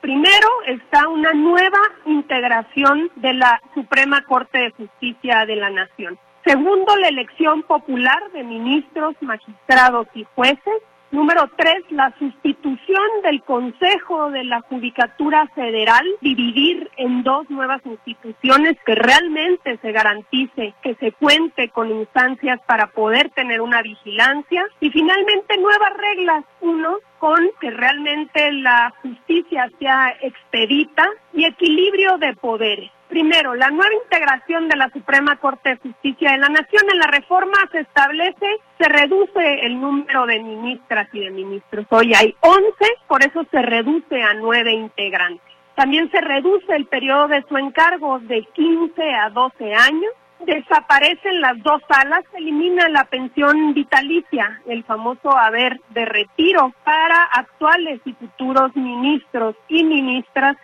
Primero 0.00 0.48
está 0.68 1.08
una 1.08 1.32
nueva 1.32 1.78
integración 2.06 3.10
de 3.16 3.34
la 3.34 3.60
Suprema 3.74 4.22
Corte 4.22 4.58
de 4.58 4.70
Justicia 4.70 5.44
de 5.44 5.56
la 5.56 5.70
Nación. 5.70 6.18
Segundo, 6.44 6.96
la 6.96 7.08
elección 7.08 7.64
popular 7.64 8.18
de 8.32 8.44
ministros, 8.44 9.16
magistrados 9.20 10.06
y 10.14 10.24
jueces. 10.36 10.82
Número 11.10 11.50
tres, 11.56 11.84
la 11.90 12.14
sustitución 12.18 13.02
del 13.22 13.42
Consejo 13.42 14.30
de 14.30 14.44
la 14.44 14.60
Judicatura 14.60 15.46
Federal, 15.54 16.06
dividir 16.20 16.90
en 16.98 17.22
dos 17.22 17.48
nuevas 17.48 17.80
instituciones 17.86 18.76
que 18.84 18.94
realmente 18.94 19.78
se 19.80 19.92
garantice 19.92 20.74
que 20.82 20.94
se 20.96 21.12
cuente 21.12 21.70
con 21.70 21.90
instancias 21.90 22.60
para 22.66 22.88
poder 22.88 23.30
tener 23.30 23.62
una 23.62 23.80
vigilancia. 23.80 24.64
Y 24.80 24.90
finalmente, 24.90 25.56
nuevas 25.56 25.96
reglas. 25.96 26.44
Uno, 26.60 26.96
con 27.18 27.40
que 27.60 27.70
realmente 27.70 28.52
la 28.52 28.92
justicia 29.02 29.70
sea 29.78 30.14
expedita 30.20 31.08
y 31.32 31.46
equilibrio 31.46 32.18
de 32.18 32.34
poderes. 32.34 32.90
Primero, 33.08 33.54
la 33.54 33.70
nueva 33.70 33.94
integración 34.04 34.68
de 34.68 34.76
la 34.76 34.90
Suprema 34.90 35.36
Corte 35.36 35.70
de 35.70 35.76
Justicia 35.76 36.32
de 36.32 36.38
la 36.38 36.48
Nación. 36.48 36.82
En 36.92 36.98
la 36.98 37.06
reforma 37.06 37.56
se 37.72 37.80
establece, 37.80 38.46
se 38.78 38.88
reduce 38.88 39.66
el 39.66 39.80
número 39.80 40.26
de 40.26 40.38
ministras 40.40 41.08
y 41.14 41.20
de 41.20 41.30
ministros. 41.30 41.86
Hoy 41.88 42.12
hay 42.14 42.36
11, 42.40 42.68
por 43.06 43.22
eso 43.22 43.44
se 43.50 43.62
reduce 43.62 44.22
a 44.22 44.34
nueve 44.34 44.72
integrantes. 44.72 45.42
También 45.74 46.10
se 46.10 46.20
reduce 46.20 46.74
el 46.74 46.86
periodo 46.86 47.28
de 47.28 47.44
su 47.48 47.56
encargo 47.56 48.18
de 48.18 48.44
15 48.52 49.14
a 49.14 49.30
12 49.30 49.74
años. 49.74 50.12
Desaparecen 50.40 51.40
las 51.40 51.60
dos 51.62 51.80
salas, 51.88 52.24
se 52.30 52.38
elimina 52.38 52.88
la 52.88 53.04
pensión 53.04 53.74
vitalicia, 53.74 54.60
el 54.66 54.84
famoso 54.84 55.36
haber 55.36 55.80
de 55.90 56.04
retiro 56.04 56.72
para 56.84 57.24
actuales 57.24 58.00
y 58.04 58.12
futuros 58.12 58.74
ministros 58.76 59.56
y 59.68 59.82
ministras 59.82 60.56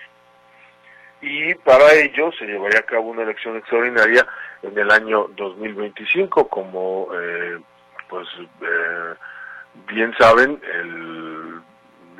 y 1.24 1.54
para 1.54 1.92
ello 1.94 2.30
se 2.38 2.44
llevaría 2.44 2.80
a 2.80 2.86
cabo 2.86 3.10
una 3.10 3.22
elección 3.22 3.56
extraordinaria 3.56 4.26
en 4.62 4.78
el 4.78 4.90
año 4.90 5.28
2025, 5.36 6.48
como 6.48 7.08
eh, 7.14 7.58
pues 8.08 8.28
eh, 8.60 9.14
bien 9.88 10.14
saben, 10.18 10.60
el, 10.70 11.54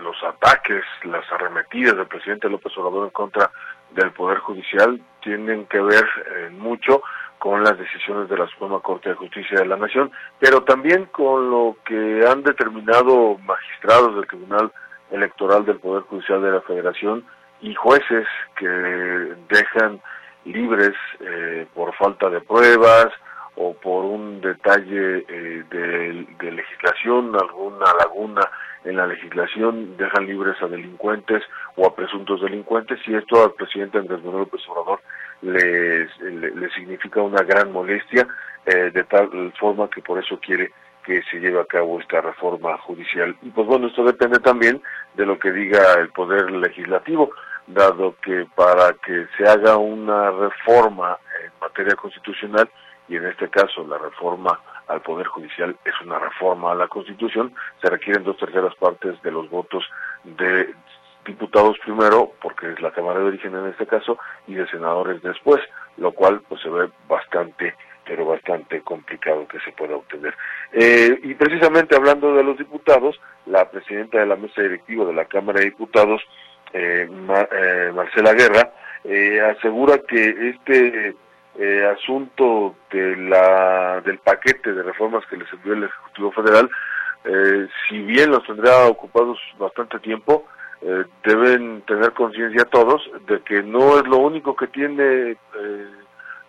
los 0.03 0.17
ataques, 0.25 0.83
las 1.05 1.31
arremetidas 1.33 1.97
del 1.97 2.07
presidente 2.07 2.49
López 2.49 2.73
Obrador 2.79 3.05
en 3.05 3.11
contra 3.11 3.51
del 3.91 4.11
Poder 4.13 4.39
Judicial 4.39 4.99
tienen 5.21 5.67
que 5.67 5.81
ver 5.81 6.05
eh, 6.05 6.49
mucho 6.51 7.03
con 7.39 7.63
las 7.63 7.79
decisiones 7.79 8.31
de 8.31 8.39
la 8.39 8.47
Suprema 8.47 8.81
Corte 8.81 9.11
de 9.11 9.17
Justicia 9.17 9.59
de 9.59 9.67
la 9.67 9.77
Nación, 9.77 10.11
pero 10.39 10.63
también 10.63 11.05
con 11.07 11.51
lo 11.51 11.77
que 11.85 12.27
han 12.27 12.43
determinado 12.43 13.37
magistrados 13.45 14.15
del 14.15 14.27
Tribunal 14.27 14.73
Electoral 15.11 15.67
del 15.67 15.79
Poder 15.79 16.05
Judicial 16.05 16.41
de 16.41 16.53
la 16.53 16.63
Federación 16.63 17.27
y 17.61 17.75
jueces 17.75 18.27
que 18.57 18.67
dejan 18.69 20.01
libres 20.45 20.95
eh, 21.21 21.67
por 21.75 21.95
falta 21.95 22.29
de 22.29 22.41
pruebas 22.41 23.09
o 23.57 23.75
por 23.75 24.05
un 24.05 24.41
detalle 24.41 25.25
eh, 25.29 25.65
de, 25.71 26.53
legislación, 26.53 27.35
alguna 27.35 27.87
laguna 27.99 28.43
en 28.85 28.97
la 28.97 29.07
legislación, 29.07 29.97
dejan 29.97 30.27
libres 30.27 30.61
a 30.61 30.67
delincuentes 30.67 31.43
o 31.77 31.87
a 31.87 31.95
presuntos 31.95 32.43
delincuentes 32.43 32.99
y 33.07 33.15
esto 33.15 33.43
al 33.43 33.53
presidente 33.53 33.99
Andrés 33.99 34.23
Manuel 34.23 34.41
López 34.41 34.61
Obrador 34.69 35.01
le, 35.43 36.71
significa 36.75 37.23
una 37.23 37.43
gran 37.43 37.73
molestia 37.73 38.27
eh, 38.67 38.91
de 38.93 39.05
tal 39.05 39.53
forma 39.59 39.89
que 39.89 40.03
por 40.03 40.19
eso 40.19 40.39
quiere 40.39 40.73
que 41.05 41.23
se 41.31 41.39
lleve 41.39 41.61
a 41.61 41.67
cabo 41.67 42.01
esta 42.01 42.21
reforma 42.21 42.77
judicial. 42.79 43.37
Y 43.43 43.51
pues 43.51 43.67
bueno, 43.67 43.87
esto 43.89 44.05
depende 44.05 44.39
también 44.39 44.83
de 45.15 45.27
lo 45.27 45.39
que 45.39 45.53
diga 45.53 45.95
el 46.01 46.09
Poder 46.11 46.51
Legislativo 46.51 47.31
dado 47.67 48.15
que 48.23 48.47
para 48.55 48.93
que 49.05 49.27
se 49.37 49.49
haga 49.49 49.77
una 49.77 50.31
reforma 50.31 51.19
en 51.43 51.51
materia 51.61 51.95
constitucional, 51.97 52.69
y 53.09 53.17
en 53.17 53.27
este 53.27 53.49
caso 53.49 53.87
la 53.87 53.99
reforma 53.99 54.61
al 54.89 55.01
Poder 55.01 55.27
Judicial 55.27 55.77
es 55.85 55.95
una 56.03 56.19
reforma 56.19 56.73
a 56.73 56.75
la 56.75 56.89
Constitución, 56.89 57.55
se 57.81 57.89
requieren 57.89 58.25
dos 58.25 58.37
terceras 58.37 58.75
partes 58.77 59.21
de 59.23 59.31
los 59.31 59.49
votos 59.49 59.85
de 60.25 60.75
diputados 61.25 61.79
primero, 61.79 62.33
porque 62.43 62.71
es 62.71 62.81
la 62.81 62.91
Cámara 62.91 63.21
de 63.21 63.27
Origen 63.27 63.55
en 63.55 63.69
este 63.69 63.87
caso, 63.87 64.19
y 64.47 64.55
de 64.55 64.69
senadores 64.69 65.23
después, 65.23 65.61
lo 65.97 66.13
cual 66.13 66.43
pues 66.49 66.61
se 66.61 66.69
ve 66.69 66.91
bastante 67.09 67.75
pero 68.05 68.27
bastante 68.27 68.81
complicado 68.83 69.47
que 69.49 69.61
se 69.61 69.73
pueda 69.73 69.97
obtener. 69.97 70.35
Eh, 70.73 71.19
y 71.23 71.35
precisamente 71.35 71.97
hablando 71.97 72.35
de 72.35 72.45
los 72.45 72.59
diputados, 72.59 73.21
la 73.47 73.71
presidenta 73.71 74.19
de 74.19 74.27
la 74.27 74.37
mesa 74.37 74.63
directiva 74.63 75.05
de 75.05 75.15
la 75.15 75.25
Cámara 75.27 75.61
de 75.61 75.67
Diputados, 75.67 76.23
eh, 76.73 77.09
eh, 77.09 77.93
Marcela 77.95 78.33
Guerra, 78.33 78.73
eh, 79.05 79.41
asegura 79.41 79.99
que 79.99 80.51
este 80.51 81.15
asunto 81.87 82.75
de 82.91 83.17
la, 83.17 84.01
del 84.01 84.19
paquete 84.19 84.73
de 84.73 84.83
reformas 84.83 85.25
que 85.27 85.37
les 85.37 85.53
envió 85.53 85.75
el 85.75 85.85
Ejecutivo 85.85 86.33
Federal, 86.33 86.69
si 87.89 88.03
bien 88.03 88.33
los 88.33 88.45
tendrá 88.45 88.87
ocupados 88.89 89.39
bastante 89.57 90.01
tiempo, 90.01 90.47
deben 91.23 91.83
tener 91.83 92.13
conciencia 92.13 92.65
todos 92.65 93.09
de 93.29 93.41
que 93.43 93.63
no 93.63 93.99
es 93.99 94.07
lo 94.09 94.19
único 94.19 94.57
que 94.57 94.67
tiene 94.67 95.37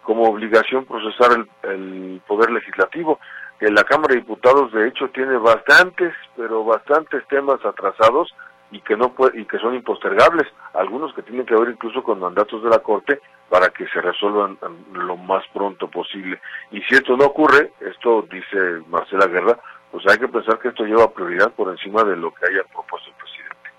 como 0.05 0.29
obligación 0.29 0.85
procesar 0.85 1.31
el, 1.33 1.69
el 1.69 2.21
Poder 2.25 2.51
Legislativo 2.51 3.19
que 3.59 3.69
la 3.69 3.83
Cámara 3.83 4.13
de 4.13 4.21
Diputados 4.21 4.71
de 4.71 4.87
hecho 4.87 5.09
tiene 5.09 5.37
bastantes, 5.37 6.13
pero 6.35 6.63
bastantes 6.63 7.25
temas 7.27 7.63
atrasados 7.65 8.33
y 8.71 8.81
que 8.81 8.97
no 8.97 9.13
y 9.33 9.45
que 9.45 9.59
son 9.59 9.75
impostergables, 9.75 10.47
algunos 10.73 11.13
que 11.13 11.21
tienen 11.21 11.45
que 11.45 11.55
ver 11.55 11.69
incluso 11.69 12.03
con 12.03 12.19
mandatos 12.19 12.63
de 12.63 12.69
la 12.69 12.79
Corte 12.79 13.21
para 13.49 13.69
que 13.69 13.87
se 13.87 14.01
resuelvan 14.01 14.57
lo 14.93 15.15
más 15.17 15.43
pronto 15.53 15.89
posible. 15.89 16.39
Y 16.71 16.81
si 16.81 16.95
esto 16.95 17.15
no 17.15 17.25
ocurre, 17.25 17.71
esto 17.79 18.27
dice 18.29 18.81
Marcela 18.87 19.27
Guerra, 19.27 19.57
pues 19.91 20.05
hay 20.07 20.17
que 20.17 20.27
pensar 20.27 20.59
que 20.59 20.69
esto 20.69 20.83
lleva 20.83 21.13
prioridad 21.13 21.51
por 21.53 21.69
encima 21.69 22.03
de 22.03 22.17
lo 22.17 22.33
que 22.33 22.45
haya 22.47 22.63
propuesto 22.63 23.09
el 23.09 23.15
presidente. 23.15 23.69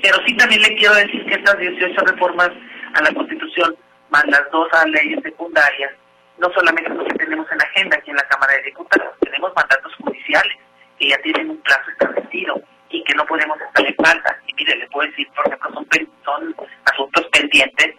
Pero 0.00 0.16
sí 0.24 0.36
también 0.36 0.62
le 0.62 0.76
quiero 0.76 0.94
decir 0.94 1.26
que 1.26 1.34
estas 1.34 1.58
18 1.58 2.00
reformas 2.06 2.50
a 2.94 3.02
la 3.02 3.12
Constitución, 3.12 3.76
más 4.10 4.26
las 4.26 4.50
dos 4.50 4.68
leyes 4.86 5.22
secundarias, 5.22 5.92
no 6.38 6.50
solamente 6.52 6.90
lo 6.90 7.04
que 7.04 7.14
tenemos 7.14 7.50
en 7.50 7.58
la 7.58 7.64
agenda 7.64 7.96
aquí 7.96 8.10
en 8.10 8.16
la 8.16 8.28
Cámara 8.28 8.54
de 8.54 8.62
Diputados, 8.62 9.14
tenemos 9.20 9.52
mandatos 9.54 9.94
judiciales 9.96 10.56
que 10.98 11.08
ya 11.08 11.18
tienen 11.18 11.50
un 11.50 11.58
plazo 11.62 11.90
establecido 11.90 12.60
y 12.90 13.02
que 13.04 13.14
no 13.14 13.24
podemos 13.26 13.60
estar 13.60 13.86
en 13.86 13.94
falta. 13.96 14.36
Y 14.46 14.54
mire, 14.54 14.76
le 14.76 14.86
puedo 14.88 15.08
decir, 15.08 15.28
por 15.34 15.46
ejemplo, 15.46 15.70
son, 15.72 15.86
son 16.24 16.56
asuntos 16.84 17.26
pendientes 17.32 17.94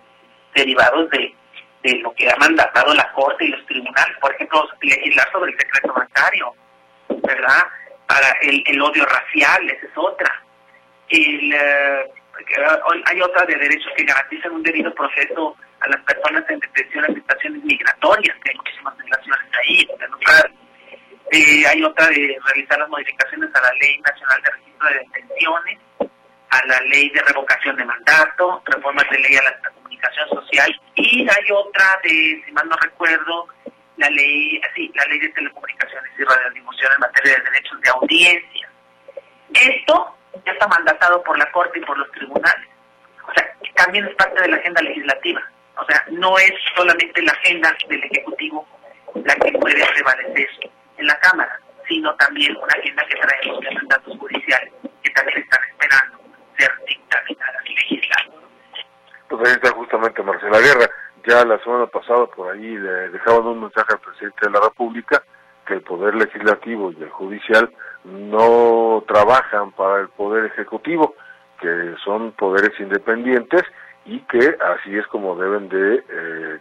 derivados 0.54 1.10
de, 1.12 1.34
de 1.84 2.00
lo 2.00 2.14
que 2.14 2.30
ha 2.30 2.36
mandatado 2.38 2.94
la 2.94 3.12
Corte 3.14 3.46
y 3.46 3.50
los 3.50 3.66
tribunales. 3.66 4.18
Por 4.20 4.34
ejemplo, 4.34 4.68
legislar 4.82 5.32
sobre 5.32 5.52
el 5.52 5.60
secreto 5.60 5.94
bancario, 5.94 6.54
¿verdad? 7.24 7.64
Para 8.08 8.32
el, 8.42 8.64
el 8.66 8.82
odio 8.82 9.06
racial, 9.06 9.70
esa 9.70 9.86
es 9.86 9.98
otra. 9.98 10.44
El, 11.10 11.54
eh, 11.54 12.12
hay 13.06 13.22
otra 13.22 13.46
de 13.46 13.56
derechos 13.56 13.92
que 13.96 14.04
garantizan 14.04 14.52
un 14.54 14.64
debido 14.64 14.94
proceso 14.94 15.56
a 15.82 15.88
las 15.88 16.02
personas 16.04 16.44
en 16.50 16.60
detención 16.60 17.06
en 17.06 17.18
estaciones 17.18 17.64
migratorias, 17.64 18.38
que 18.44 18.52
hay 18.52 18.58
muchísimas 18.58 18.98
relaciones 18.98 19.50
ahí, 19.60 19.88
eh, 21.34 21.66
hay 21.66 21.84
otra 21.84 22.08
de 22.08 22.38
realizar 22.46 22.78
las 22.80 22.90
modificaciones 22.90 23.50
a 23.56 23.62
la 23.62 23.74
Ley 23.80 24.02
Nacional 24.02 24.42
de 24.44 24.52
Registro 24.52 24.88
de 24.90 25.00
Detenciones, 25.00 25.80
a 26.50 26.66
la 26.66 26.82
Ley 26.82 27.10
de 27.10 27.22
Revocación 27.22 27.76
de 27.78 27.86
Mandato, 27.86 28.62
reformas 28.66 29.10
de 29.10 29.20
ley 29.20 29.38
a 29.38 29.44
la 29.44 29.70
comunicación 29.74 30.28
social, 30.30 30.82
y 30.96 31.22
hay 31.22 31.52
otra 31.54 32.00
de, 32.04 32.44
si 32.46 32.52
mal 32.52 32.68
no 32.68 32.76
recuerdo, 32.76 33.48
la 33.96 34.10
ley, 34.10 34.60
sí, 34.76 34.92
la 34.96 35.06
ley 35.06 35.20
de 35.20 35.30
telecomunicaciones 35.30 36.12
y 36.18 36.24
radiodifusión 36.24 36.92
en 36.94 37.00
materia 37.00 37.36
de 37.38 37.44
derechos 37.52 37.82
de 37.82 37.90
audiencia. 37.90 38.70
Esto 39.54 40.18
ya 40.46 40.52
está 40.52 40.68
mandatado 40.68 41.24
por 41.24 41.38
la 41.38 41.50
Corte 41.52 41.80
y 41.80 41.86
por 41.86 41.98
los 41.98 42.12
tribunales. 42.12 42.68
O 43.28 43.34
sea, 43.34 43.56
también 43.76 44.06
es 44.06 44.16
parte 44.16 44.42
de 44.42 44.48
la 44.50 44.58
agenda 44.58 44.82
legislativa. 44.82 45.42
O 45.78 45.86
sea, 45.86 46.04
no 46.12 46.38
es 46.38 46.54
solamente 46.76 47.22
la 47.22 47.32
agenda 47.32 47.76
del 47.88 48.04
Ejecutivo 48.04 48.68
la 49.16 49.36
que 49.36 49.52
puede 49.54 49.86
prevalecer 49.94 50.50
en 50.98 51.08
la 51.08 51.20
Cámara, 51.20 51.60
sino 51.88 52.14
también 52.16 52.56
una 52.56 52.74
agenda 52.80 53.06
que 53.08 53.20
traemos 53.20 53.60
de 53.62 53.72
mandatos 53.72 54.18
judiciales 54.18 54.74
que 55.04 55.10
también 55.12 55.40
están 55.40 55.60
esperando 55.70 56.20
ser 56.58 56.72
dictaminadas 56.88 57.66
y 57.66 57.74
legisladas. 57.76 58.28
Pues 59.30 59.50
ahí 59.50 59.56
está 59.56 59.72
justamente 59.72 60.24
Marcela 60.24 60.60
Guerra. 60.60 60.90
Ya 61.28 61.46
la 61.46 61.60
semana 61.60 61.86
pasada 61.88 62.26
por 62.28 62.52
ahí 62.52 62.78
le 62.78 63.10
dejaban 63.10 63.46
un 63.46 63.62
mensaje 63.62 63.94
al 63.94 64.00
presidente 64.00 64.40
de 64.42 64.52
la 64.52 64.60
República 64.62 65.24
que 65.68 65.76
el 65.76 65.82
Poder 65.82 66.16
Legislativo 66.16 66.92
y 66.92 67.04
el 67.04 67.10
Judicial 67.10 67.70
no 68.04 69.04
trabajan 69.08 69.72
para 69.74 70.02
el 70.02 70.10
Poder 70.10 70.46
Ejecutivo, 70.46 71.16
que 71.60 71.96
son 72.04 72.32
poderes 72.32 72.72
independientes 72.80 73.62
y 74.06 74.20
que 74.22 74.58
así 74.76 74.98
es 74.98 75.06
como 75.08 75.36
deben 75.36 75.70
de 75.70 76.04
eh, 76.10 76.60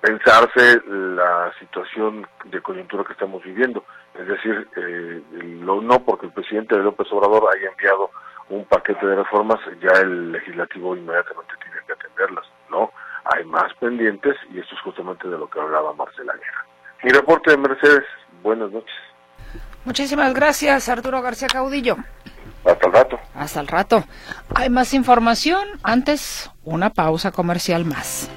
pensarse 0.00 0.80
la 0.86 1.52
situación 1.58 2.26
de 2.44 2.60
coyuntura 2.60 3.04
que 3.04 3.12
estamos 3.12 3.42
viviendo. 3.42 3.84
Es 4.14 4.26
decir, 4.26 4.68
eh, 4.76 5.22
no 5.32 6.04
porque 6.04 6.26
el 6.26 6.32
presidente 6.32 6.76
López 6.76 7.06
Obrador 7.12 7.48
haya 7.54 7.70
enviado 7.70 8.10
un 8.48 8.64
paquete 8.64 9.06
de 9.06 9.16
reformas, 9.16 9.60
ya 9.80 10.00
el 10.00 10.32
legislativo 10.32 10.96
inmediatamente 10.96 11.54
tiene 11.62 11.78
que 11.86 11.92
atenderlas, 11.92 12.46
¿no? 12.70 12.90
hay 13.24 13.44
más 13.44 13.72
pendientes 13.74 14.36
y 14.52 14.58
esto 14.58 14.74
es 14.74 14.80
justamente 14.80 15.28
de 15.28 15.38
lo 15.38 15.48
que 15.48 15.60
hablaba 15.60 15.92
Marcela 15.92 16.32
Guerra. 16.34 16.66
Mi 17.02 17.10
reporte 17.10 17.50
de 17.50 17.58
Mercedes, 17.58 18.04
buenas 18.42 18.70
noches. 18.70 18.94
Muchísimas 19.84 20.34
gracias, 20.34 20.88
Arturo 20.88 21.22
García 21.22 21.48
Caudillo. 21.48 21.96
Hasta 22.64 22.86
el 22.86 22.92
rato. 22.92 23.20
Hasta 23.34 23.60
el 23.60 23.68
rato. 23.68 24.04
Hay 24.54 24.68
más 24.68 24.92
información. 24.94 25.66
Antes, 25.82 26.50
una 26.64 26.90
pausa 26.90 27.30
comercial 27.32 27.84
más. 27.84 28.28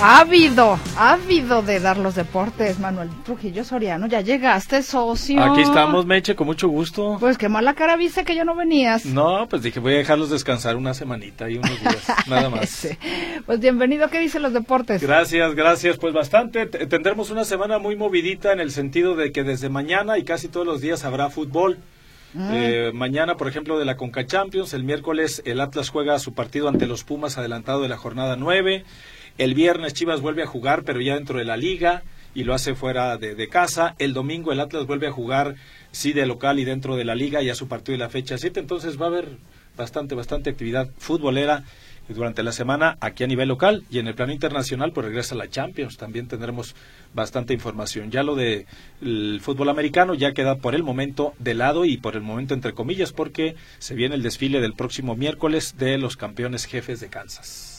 Ávido, 0.00 0.78
ávido 0.96 1.60
de 1.62 1.80
dar 1.80 1.98
los 1.98 2.14
deportes, 2.14 2.78
Manuel 2.78 3.10
Trujillo 3.24 3.64
Soriano. 3.64 4.06
Ya 4.06 4.20
llegaste, 4.20 4.84
socio. 4.84 5.42
Aquí 5.42 5.62
estamos, 5.62 6.06
Meche, 6.06 6.36
con 6.36 6.46
mucho 6.46 6.68
gusto. 6.68 7.16
Pues 7.18 7.36
qué 7.36 7.48
mala 7.48 7.74
cara 7.74 7.96
viste 7.96 8.24
que 8.24 8.36
ya 8.36 8.44
no 8.44 8.54
venías. 8.54 9.04
No, 9.06 9.48
pues 9.48 9.62
dije, 9.62 9.80
voy 9.80 9.94
a 9.94 9.96
dejarlos 9.96 10.30
descansar 10.30 10.76
una 10.76 10.94
semanita 10.94 11.50
y 11.50 11.58
unos 11.58 11.80
días, 11.80 12.06
nada 12.28 12.48
más. 12.48 12.88
Pues 13.46 13.60
bienvenido, 13.60 14.08
¿qué 14.08 14.18
dicen 14.18 14.42
los 14.42 14.52
deportes? 14.52 15.02
Gracias, 15.02 15.54
gracias. 15.54 15.96
Pues 15.96 16.12
bastante. 16.12 16.66
Tendremos 16.66 17.30
una 17.30 17.44
semana 17.44 17.78
muy 17.78 17.96
movidita 17.96 18.52
en 18.52 18.60
el 18.60 18.70
sentido 18.70 19.16
de 19.16 19.32
que 19.32 19.42
desde 19.42 19.68
mañana 19.70 20.18
y 20.18 20.24
casi 20.24 20.48
todos 20.48 20.66
los 20.66 20.80
días 20.80 21.04
habrá 21.04 21.30
fútbol. 21.30 21.78
Mm. 22.34 22.50
Eh, 22.52 22.90
mañana, 22.92 23.36
por 23.36 23.48
ejemplo, 23.48 23.78
de 23.78 23.86
la 23.86 23.96
Conca 23.96 24.26
Champions. 24.26 24.74
El 24.74 24.84
miércoles 24.84 25.42
el 25.46 25.60
Atlas 25.60 25.88
juega 25.88 26.18
su 26.18 26.34
partido 26.34 26.68
ante 26.68 26.86
los 26.86 27.04
Pumas 27.04 27.38
adelantado 27.38 27.80
de 27.80 27.88
la 27.88 27.96
jornada 27.96 28.36
9. 28.36 28.84
El 29.38 29.54
viernes 29.54 29.94
Chivas 29.94 30.20
vuelve 30.20 30.42
a 30.42 30.46
jugar, 30.46 30.82
pero 30.82 31.00
ya 31.00 31.14
dentro 31.14 31.38
de 31.38 31.44
la 31.44 31.56
liga 31.56 32.02
y 32.34 32.42
lo 32.42 32.54
hace 32.54 32.74
fuera 32.74 33.16
de, 33.18 33.48
casa. 33.48 33.94
El 34.00 34.12
domingo 34.12 34.50
el 34.50 34.58
Atlas 34.58 34.86
vuelve 34.86 35.06
a 35.06 35.12
jugar, 35.12 35.54
sí, 35.92 36.12
de 36.12 36.26
local 36.26 36.58
y 36.58 36.64
dentro 36.64 36.96
de 36.96 37.04
la 37.04 37.14
liga, 37.14 37.40
ya 37.40 37.54
su 37.54 37.68
partido 37.68 37.92
de 37.92 37.98
la 37.98 38.10
fecha 38.10 38.36
7. 38.36 38.58
Entonces 38.58 39.00
va 39.00 39.04
a 39.06 39.08
haber 39.10 39.28
bastante, 39.76 40.16
bastante 40.16 40.50
actividad 40.50 40.90
futbolera 40.98 41.62
durante 42.08 42.42
la 42.42 42.50
semana 42.50 42.96
aquí 43.00 43.22
a 43.22 43.28
nivel 43.28 43.48
local 43.48 43.84
y 43.90 43.98
en 43.98 44.08
el 44.08 44.14
plano 44.14 44.32
internacional 44.32 44.92
pues 44.92 45.06
regresa 45.06 45.34
la 45.34 45.50
Champions 45.50 45.98
también 45.98 46.26
tendremos 46.26 46.74
bastante 47.12 47.52
información 47.52 48.10
ya 48.10 48.22
lo 48.22 48.34
de 48.34 48.64
fútbol 49.42 49.68
americano 49.68 50.14
ya 50.14 50.32
queda 50.32 50.56
por 50.56 50.74
el 50.74 50.82
momento 50.82 51.34
de 51.38 51.52
lado 51.52 51.84
y 51.84 51.98
por 51.98 52.16
el 52.16 52.22
momento 52.22 52.54
entre 52.54 52.72
comillas 52.72 53.12
porque 53.12 53.56
se 53.78 53.94
viene 53.94 54.14
el 54.14 54.22
desfile 54.22 54.62
del 54.62 54.72
próximo 54.72 55.16
miércoles 55.16 55.76
de 55.76 55.98
los 55.98 56.16
campeones 56.16 56.64
jefes 56.64 56.98
de 57.00 57.08
Kansas 57.08 57.77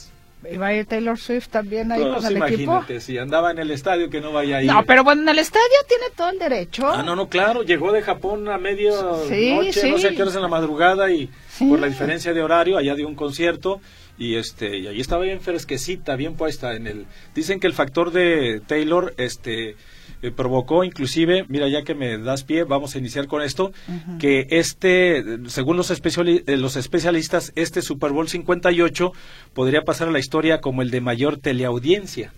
¿Iba 0.50 0.68
a 0.68 0.74
ir 0.74 0.86
Taylor 0.86 1.18
Swift 1.18 1.50
también 1.50 1.92
ahí 1.92 2.02
con 2.02 2.26
el 2.26 2.38
imagínate, 2.38 3.02
si 3.02 3.18
andaba 3.18 3.52
en 3.52 3.60
el 3.60 3.72
estadio 3.72 4.10
que 4.10 4.22
no 4.22 4.32
vaya 4.32 4.58
a 4.58 4.64
ir. 4.64 4.72
No, 4.72 4.86
pero 4.86 5.04
bueno, 5.04 5.24
en 5.24 5.30
el 5.30 5.40
estadio 5.40 5.66
tiene 5.88 6.06
todo 6.16 6.30
el 6.30 6.40
derecho. 6.40 6.88
Ah, 6.88 7.04
no, 7.04 7.16
no, 7.16 7.28
claro, 7.28 7.64
llegó 7.64 7.92
de 7.92 8.02
Japón 8.02 8.48
a 8.48 8.58
media 8.58 8.92
noche, 8.92 9.92
no 9.92 9.98
sé 9.98 10.16
qué 10.16 10.22
horas 10.22 10.36
en 10.36 10.42
la 10.42 10.48
madrugada 10.48 11.12
y 11.12 11.30
por 11.58 11.80
la 11.80 11.88
diferencia 11.88 12.34
de 12.34 12.42
horario, 12.42 12.78
allá 12.78 12.96
dio 12.96 13.08
un 13.08 13.16
concierto 13.16 13.82
y 14.18 14.36
este 14.36 14.78
y 14.78 14.88
ahí 14.88 15.00
estaba 15.00 15.24
bien 15.24 15.42
fresquecita, 15.42 16.16
bien 16.16 16.36
puesta 16.36 16.74
en 16.76 16.88
el 16.88 17.06
dicen 17.34 17.60
que 17.60 17.68
el 17.68 17.74
factor 17.74 18.12
de 18.12 18.62
Taylor 18.66 19.14
este 19.18 19.76
eh, 20.22 20.32
provocó 20.32 20.84
inclusive, 20.84 21.46
mira, 21.48 21.70
ya 21.70 21.84
que 21.84 21.96
me 21.96 22.18
das 22.18 22.44
pie, 22.44 22.66
vamos 22.66 22.94
a 22.94 22.98
iniciar 22.98 23.28
con 23.28 23.42
esto, 23.42 23.72
que 24.20 24.48
este, 24.50 25.24
según 25.48 25.78
los, 25.78 25.90
eh, 25.92 26.58
los 26.58 26.76
especialistas, 26.76 27.54
este 27.56 27.82
Super 27.82 28.12
Bowl 28.12 28.28
58 28.28 29.14
podría 29.54 29.84
pasar 29.84 30.10
a 30.10 30.12
la 30.12 30.20
historia 30.20 30.60
como 30.60 30.82
el 30.82 30.92
de 30.92 31.00
mayor 31.00 31.38
teleaudiencia. 31.38 32.34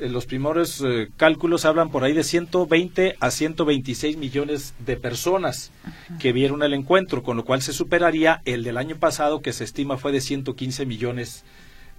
Eh, 0.00 0.08
los 0.08 0.26
primeros 0.26 0.82
cálculos 1.16 1.64
hablan 1.64 1.90
por 1.90 2.02
ahí 2.02 2.12
de 2.12 2.24
120 2.24 3.14
a 3.20 3.30
126 3.30 4.16
millones 4.16 4.74
de 4.84 4.96
personas 4.96 5.70
que 6.18 6.32
vieron 6.32 6.64
el 6.64 6.74
encuentro, 6.74 7.22
con 7.22 7.36
lo 7.36 7.44
cual 7.44 7.62
se 7.62 7.72
superaría 7.72 8.42
el 8.44 8.64
del 8.64 8.78
año 8.78 8.96
pasado 8.96 9.42
que 9.42 9.52
se 9.52 9.62
estima 9.62 9.96
fue 9.96 10.10
de 10.10 10.20
115 10.20 10.86
millones 10.86 11.44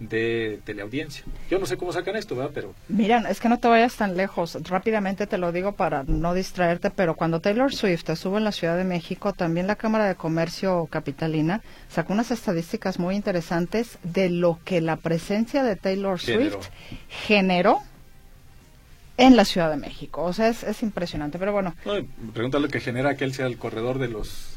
de 0.10 0.60
teleaudiencia. 0.64 1.24
Yo 1.50 1.60
no 1.60 1.66
sé 1.66 1.78
cómo 1.78 1.94
sacan 1.94 2.16
esto, 2.16 2.36
¿verdad? 2.36 2.52
Pero... 2.54 2.74
Mira, 2.88 3.24
es 3.30 3.40
que 3.40 3.50
no 3.50 3.60
te 3.60 3.68
vayas 3.68 3.96
tan 3.96 4.18
lejos. 4.18 4.58
Rápidamente 4.64 5.28
te 5.28 5.38
lo 5.38 5.52
digo 5.52 5.74
para 5.74 6.04
no 6.04 6.34
distraerte, 6.34 6.90
pero 6.90 7.16
cuando 7.16 7.40
Taylor 7.40 7.74
Swift 7.74 8.10
estuvo 8.10 8.38
en 8.38 8.44
la 8.44 8.52
Ciudad 8.52 8.78
de 8.78 8.84
México, 8.84 9.34
también 9.34 9.68
la 9.68 9.76
Cámara 9.76 10.08
de 10.08 10.16
Comercio 10.16 10.88
Capitalina 10.90 11.62
sacó 11.90 12.14
unas 12.14 12.32
estadísticas 12.32 13.00
muy 13.00 13.16
interesantes 13.16 13.98
de 14.04 14.30
lo 14.30 14.60
que 14.64 14.82
la 14.82 14.98
presencia 14.98 15.64
de 15.64 15.76
Taylor 15.76 16.20
Swift 16.20 16.70
generó 17.10 17.80
en 19.18 19.36
la 19.36 19.46
Ciudad 19.46 19.70
de 19.70 19.78
México. 19.78 20.24
O 20.24 20.34
sea, 20.34 20.50
es, 20.50 20.84
impresionante, 20.84 21.40
pero 21.40 21.52
bueno. 21.52 21.76
No, 21.86 22.60
lo 22.60 22.68
que 22.68 22.80
genera 22.80 23.16
que 23.16 23.26
él 23.26 23.34
sea 23.34 23.46
el 23.46 23.58
corredor 23.58 24.00
de 24.00 24.08
los 24.08 24.53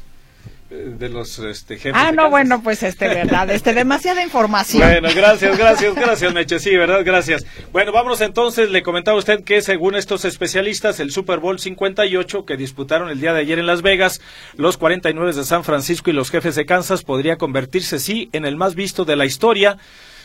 de 0.69 1.07
los 1.07 1.39
este, 1.39 1.77
jefes. 1.77 1.93
Ah, 1.95 2.11
no, 2.11 2.29
bueno, 2.29 2.61
pues 2.61 2.83
este, 2.83 3.07
verdad, 3.07 3.49
este, 3.49 3.73
demasiada 3.73 4.21
información. 4.21 4.83
Bueno, 4.85 5.07
gracias, 5.15 5.57
gracias, 5.57 5.95
gracias, 5.95 6.33
Meche, 6.33 6.59
sí, 6.59 6.75
verdad, 6.75 7.03
gracias. 7.05 7.45
Bueno, 7.71 7.93
vámonos 7.93 8.19
entonces, 8.19 8.69
le 8.69 8.83
comentaba 8.83 9.17
usted 9.17 9.45
que 9.45 9.61
según 9.61 9.95
estos 9.95 10.25
especialistas, 10.25 10.99
el 10.99 11.11
Super 11.11 11.39
Bowl 11.39 11.57
58 11.57 12.45
que 12.45 12.57
disputaron 12.57 13.09
el 13.09 13.21
día 13.21 13.33
de 13.33 13.39
ayer 13.39 13.59
en 13.59 13.65
Las 13.65 13.81
Vegas, 13.81 14.19
los 14.57 14.77
49 14.77 15.33
de 15.33 15.43
San 15.45 15.63
Francisco 15.63 16.09
y 16.09 16.13
los 16.13 16.29
jefes 16.29 16.55
de 16.55 16.65
Kansas 16.65 17.03
podría 17.03 17.37
convertirse, 17.37 17.99
sí, 17.99 18.29
en 18.33 18.45
el 18.45 18.57
más 18.57 18.75
visto 18.75 19.05
de 19.05 19.15
la 19.15 19.25
historia 19.25 19.77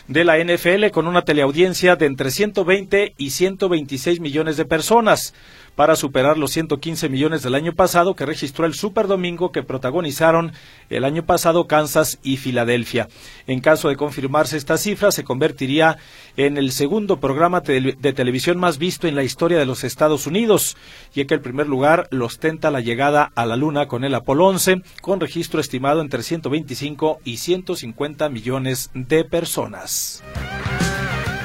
de 0.07 0.25
la 0.25 0.37
NFL 0.37 0.89
con 0.91 1.07
una 1.07 1.21
teleaudiencia 1.21 1.95
de 1.95 2.05
entre 2.07 2.31
120 2.31 3.13
y 3.17 3.29
126 3.29 4.19
millones 4.19 4.57
de 4.57 4.65
personas 4.65 5.33
para 5.75 5.95
superar 5.95 6.37
los 6.37 6.51
115 6.51 7.09
millones 7.09 7.41
del 7.43 7.55
año 7.55 7.73
pasado 7.73 8.15
que 8.15 8.25
registró 8.25 8.65
el 8.65 8.73
Super 8.73 9.07
Domingo 9.07 9.51
que 9.51 9.63
protagonizaron 9.63 10.53
el 10.89 11.03
año 11.03 11.25
pasado 11.25 11.67
Kansas 11.67 12.19
y 12.23 12.37
Filadelfia. 12.37 13.07
En 13.47 13.59
caso 13.59 13.89
de 13.89 13.95
confirmarse 13.95 14.57
esta 14.57 14.77
cifra, 14.77 15.11
se 15.11 15.23
convertiría 15.23 15.97
en 16.37 16.57
el 16.57 16.71
segundo 16.71 17.19
programa 17.19 17.61
de 17.61 18.13
televisión 18.13 18.57
más 18.57 18.77
visto 18.77 19.07
en 19.07 19.15
la 19.15 19.23
historia 19.23 19.57
de 19.57 19.65
los 19.65 19.83
Estados 19.83 20.27
Unidos, 20.27 20.77
ya 21.13 21.25
que 21.25 21.33
el 21.33 21.41
primer 21.41 21.67
lugar 21.67 22.07
lo 22.11 22.25
ostenta 22.25 22.71
la 22.71 22.81
llegada 22.81 23.31
a 23.35 23.45
la 23.45 23.55
Luna 23.55 23.87
con 23.87 24.03
el 24.03 24.15
Apolo 24.15 24.47
11, 24.47 24.81
con 25.01 25.19
registro 25.19 25.59
estimado 25.59 26.01
entre 26.01 26.23
125 26.23 27.19
y 27.23 27.37
150 27.37 28.29
millones 28.29 28.91
de 28.93 29.23
personas. 29.25 30.23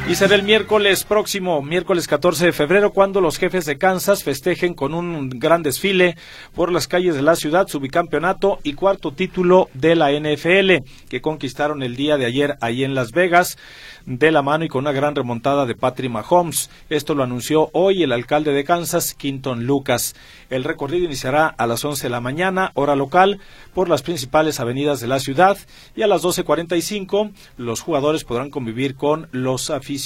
Y 0.09 0.15
será 0.15 0.37
el 0.37 0.43
miércoles 0.43 1.05
próximo, 1.05 1.61
miércoles 1.61 2.09
14 2.09 2.47
de 2.47 2.53
febrero, 2.55 2.93
cuando 2.93 3.21
los 3.21 3.37
jefes 3.37 3.67
de 3.67 3.77
Kansas 3.77 4.25
festejen 4.25 4.73
con 4.73 4.95
un 4.95 5.29
gran 5.29 5.63
desfile 5.63 6.17
por 6.55 6.73
las 6.73 6.89
calles 6.89 7.15
de 7.15 7.21
la 7.21 7.37
ciudad 7.37 7.69
su 7.69 7.79
bicampeonato 7.79 8.59
y 8.63 8.73
cuarto 8.73 9.13
título 9.13 9.69
de 9.75 9.97
la 9.97 10.11
NFL 10.11 10.83
que 11.11 11.21
conquistaron 11.21 11.83
el 11.83 11.95
día 11.95 12.17
de 12.17 12.25
ayer 12.25 12.57
ahí 12.63 12.85
en 12.85 12.95
Las 12.95 13.13
Vegas 13.13 13.59
de 14.07 14.33
la 14.33 14.41
mano 14.41 14.65
y 14.65 14.69
con 14.69 14.85
una 14.85 14.93
gran 14.93 15.15
remontada 15.15 15.67
de 15.67 15.75
Patrick 15.75 16.11
Mahomes. 16.11 16.71
Esto 16.89 17.15
lo 17.15 17.23
anunció 17.23 17.69
hoy 17.75 18.03
el 18.03 18.13
alcalde 18.13 18.53
de 18.53 18.65
Kansas, 18.65 19.13
Quinton 19.13 19.67
Lucas. 19.67 20.17
El 20.49 20.65
recorrido 20.65 21.05
iniciará 21.05 21.49
a 21.49 21.67
las 21.67 21.85
11 21.85 22.05
de 22.05 22.11
la 22.11 22.23
mañana, 22.23 22.71
hora 22.73 22.97
local, 22.97 23.41
por 23.75 23.91
las 23.91 24.01
principales 24.01 24.59
avenidas 24.59 25.01
de 25.01 25.09
la 25.09 25.21
ciudad 25.21 25.59
y 25.95 26.01
a 26.01 26.07
las 26.07 26.23
12.45 26.23 27.33
los 27.59 27.83
jugadores 27.83 28.25
podrán 28.25 28.49
convivir 28.49 28.95
con 28.95 29.29
los 29.33 29.69
aficionados. 29.69 29.98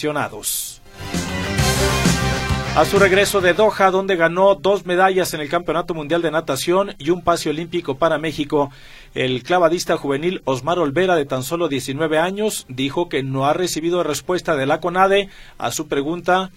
A 2.74 2.86
su 2.86 2.98
regreso 2.98 3.42
de 3.42 3.52
Doha, 3.52 3.90
donde 3.90 4.16
ganó 4.16 4.54
dos 4.54 4.86
medallas 4.86 5.34
en 5.34 5.40
el 5.40 5.50
Campeonato 5.50 5.92
Mundial 5.92 6.22
de 6.22 6.30
Natación 6.30 6.94
y 6.98 7.10
un 7.10 7.22
pase 7.22 7.50
olímpico 7.50 7.98
para 7.98 8.16
México, 8.16 8.70
el 9.14 9.42
clavadista 9.42 9.98
juvenil 9.98 10.40
Osmar 10.46 10.78
Olvera, 10.78 11.14
de 11.14 11.26
tan 11.26 11.42
solo 11.42 11.68
19 11.68 12.18
años, 12.18 12.64
dijo 12.68 13.10
que 13.10 13.22
no 13.22 13.44
ha 13.44 13.52
recibido 13.52 14.02
respuesta 14.02 14.56
de 14.56 14.64
la 14.64 14.80
CONADE 14.80 15.28
a 15.58 15.70
su 15.70 15.86
pregunta 15.86 16.50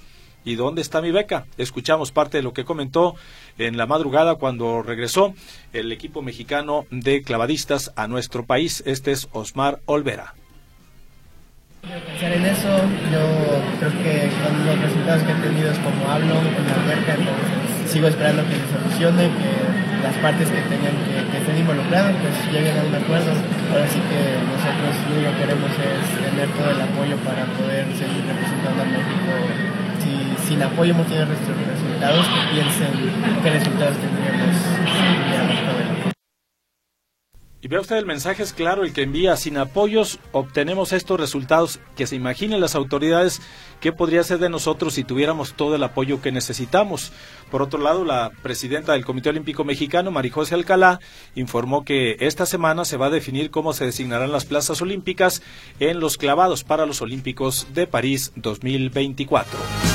¿Y 0.45 0.55
dónde 0.55 0.83
está 0.83 1.01
mi 1.01 1.11
beca? 1.11 1.47
Escuchamos 1.57 2.11
parte 2.11 2.37
de 2.37 2.43
lo 2.43 2.53
que 2.53 2.65
comentó 2.65 3.15
en 3.57 3.77
la 3.77 3.87
madrugada 3.87 4.35
cuando 4.35 4.83
regresó 4.83 5.33
el 5.73 5.91
equipo 5.91 6.21
mexicano 6.21 6.85
de 6.91 7.23
clavadistas 7.23 7.91
a 7.95 8.07
nuestro 8.07 8.45
país. 8.45 8.83
Este 8.85 9.11
es 9.11 9.27
Osmar 9.33 9.81
Olvera 9.85 10.35
pensar 11.85 12.31
en 12.33 12.45
eso, 12.45 12.71
yo 13.13 13.23
creo 13.77 13.93
que 14.01 14.13
con 14.41 14.53
los 14.65 14.77
resultados 14.81 15.21
que 15.23 15.31
he 15.31 15.39
tenido 15.45 15.69
es 15.69 15.79
como 15.79 16.01
hablo 16.09 16.41
en 16.41 16.65
la 16.65 16.73
alberca, 16.81 17.13
entonces 17.13 17.91
sigo 17.91 18.07
esperando 18.07 18.41
que 18.49 18.57
se 18.57 18.67
solucione, 18.73 19.29
que 19.29 19.51
las 20.01 20.15
partes 20.17 20.49
que 20.49 20.61
tengan 20.65 20.97
que, 21.05 21.13
que 21.29 21.37
estén 21.37 21.57
involucradas 21.57 22.13
pues 22.21 22.33
lleguen 22.49 22.77
a 22.77 22.83
un 22.89 22.95
acuerdo. 22.95 23.31
Ahora 23.69 23.85
sí 23.85 24.01
que 24.01 24.21
nosotros 24.49 24.93
lo 25.13 25.29
que 25.29 25.37
queremos 25.45 25.71
es 25.77 26.03
tener 26.25 26.49
todo 26.57 26.69
el 26.73 26.81
apoyo 26.81 27.15
para 27.21 27.45
poder 27.53 27.85
seguir 27.93 28.21
representando 28.25 28.81
a 28.81 28.87
México. 28.89 29.31
Si 30.01 30.13
sin 30.49 30.61
apoyo 30.61 30.93
hemos 30.93 31.05
tenido 31.05 31.25
resultados, 31.25 32.25
que 32.25 32.41
piensen 32.53 32.93
qué 33.41 33.49
resultados 33.49 33.97
tendríamos 33.97 35.14
Y 37.65 37.67
vea 37.67 37.81
usted, 37.81 37.95
el 37.95 38.05
mensaje 38.05 38.43
es 38.43 38.53
claro, 38.53 38.83
el 38.83 38.93
que 38.93 39.01
envía, 39.01 39.35
sin 39.37 39.57
apoyos 39.57 40.19
obtenemos 40.33 40.93
estos 40.93 41.19
resultados, 41.19 41.79
que 41.95 42.05
se 42.05 42.15
imaginen 42.15 42.61
las 42.61 42.75
autoridades 42.75 43.41
qué 43.79 43.91
podría 43.91 44.23
ser 44.23 44.37
de 44.37 44.49
nosotros 44.49 44.93
si 44.93 45.03
tuviéramos 45.03 45.55
todo 45.55 45.73
el 45.73 45.81
apoyo 45.81 46.21
que 46.21 46.31
necesitamos. 46.31 47.11
Por 47.49 47.63
otro 47.63 47.79
lado, 47.79 48.05
la 48.05 48.31
presidenta 48.43 48.91
del 48.91 49.03
Comité 49.03 49.29
Olímpico 49.29 49.63
Mexicano, 49.63 50.11
Marijose 50.11 50.53
Alcalá, 50.53 50.99
informó 51.33 51.83
que 51.83 52.17
esta 52.19 52.45
semana 52.45 52.85
se 52.85 52.97
va 52.97 53.07
a 53.07 53.09
definir 53.09 53.49
cómo 53.49 53.73
se 53.73 53.85
designarán 53.85 54.31
las 54.31 54.45
plazas 54.45 54.79
olímpicas 54.83 55.41
en 55.79 55.99
los 55.99 56.17
clavados 56.17 56.63
para 56.63 56.85
los 56.85 57.01
Olímpicos 57.01 57.65
de 57.73 57.87
París 57.87 58.31
2024. 58.35 59.94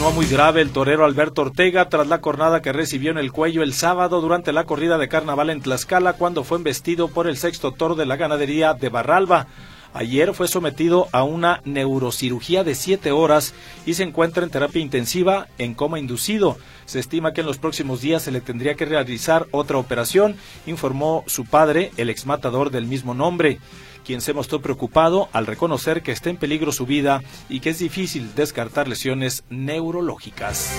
Muy 0.00 0.26
grave 0.26 0.60
el 0.60 0.70
torero 0.70 1.04
Alberto 1.04 1.42
Ortega 1.42 1.88
tras 1.88 2.08
la 2.08 2.20
cornada 2.20 2.60
que 2.60 2.72
recibió 2.72 3.12
en 3.12 3.18
el 3.18 3.30
cuello 3.30 3.62
el 3.62 3.72
sábado 3.72 4.20
durante 4.20 4.52
la 4.52 4.64
corrida 4.64 4.98
de 4.98 5.08
carnaval 5.08 5.50
en 5.50 5.60
Tlaxcala 5.60 6.14
cuando 6.14 6.42
fue 6.42 6.58
embestido 6.58 7.06
por 7.08 7.28
el 7.28 7.36
sexto 7.36 7.70
toro 7.72 7.94
de 7.94 8.06
la 8.06 8.16
ganadería 8.16 8.74
de 8.74 8.88
Barralba. 8.88 9.46
Ayer 9.94 10.34
fue 10.34 10.48
sometido 10.48 11.06
a 11.12 11.22
una 11.22 11.60
neurocirugía 11.64 12.64
de 12.64 12.74
siete 12.74 13.12
horas 13.12 13.54
y 13.86 13.94
se 13.94 14.02
encuentra 14.02 14.42
en 14.42 14.50
terapia 14.50 14.82
intensiva 14.82 15.46
en 15.58 15.74
coma 15.74 16.00
inducido. 16.00 16.56
Se 16.86 16.98
estima 16.98 17.32
que 17.32 17.42
en 17.42 17.46
los 17.46 17.58
próximos 17.58 18.00
días 18.00 18.22
se 18.22 18.32
le 18.32 18.40
tendría 18.40 18.74
que 18.74 18.86
realizar 18.86 19.46
otra 19.52 19.78
operación, 19.78 20.34
informó 20.66 21.24
su 21.28 21.44
padre, 21.44 21.92
el 21.96 22.10
exmatador 22.10 22.70
del 22.70 22.86
mismo 22.86 23.14
nombre 23.14 23.60
quien 24.04 24.20
se 24.20 24.32
mostró 24.32 24.60
preocupado 24.60 25.28
al 25.32 25.46
reconocer 25.46 26.02
que 26.02 26.12
está 26.12 26.30
en 26.30 26.36
peligro 26.36 26.72
su 26.72 26.86
vida 26.86 27.22
y 27.48 27.60
que 27.60 27.70
es 27.70 27.78
difícil 27.78 28.34
descartar 28.34 28.88
lesiones 28.88 29.44
neurológicas. 29.50 30.78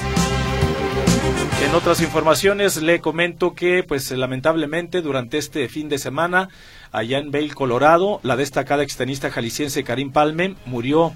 En 1.63 1.75
otras 1.75 2.01
informaciones 2.01 2.81
le 2.81 3.01
comento 3.01 3.53
que, 3.53 3.83
pues 3.83 4.09
lamentablemente, 4.11 5.01
durante 5.01 5.37
este 5.37 5.69
fin 5.69 5.89
de 5.89 5.99
semana, 5.99 6.49
allá 6.91 7.19
en 7.19 7.31
Vail, 7.31 7.53
Colorado, 7.53 8.19
la 8.23 8.35
destacada 8.35 8.83
extenista 8.83 9.29
jalisciense 9.29 9.83
Karim 9.83 10.11
Palme 10.11 10.55
murió 10.65 11.13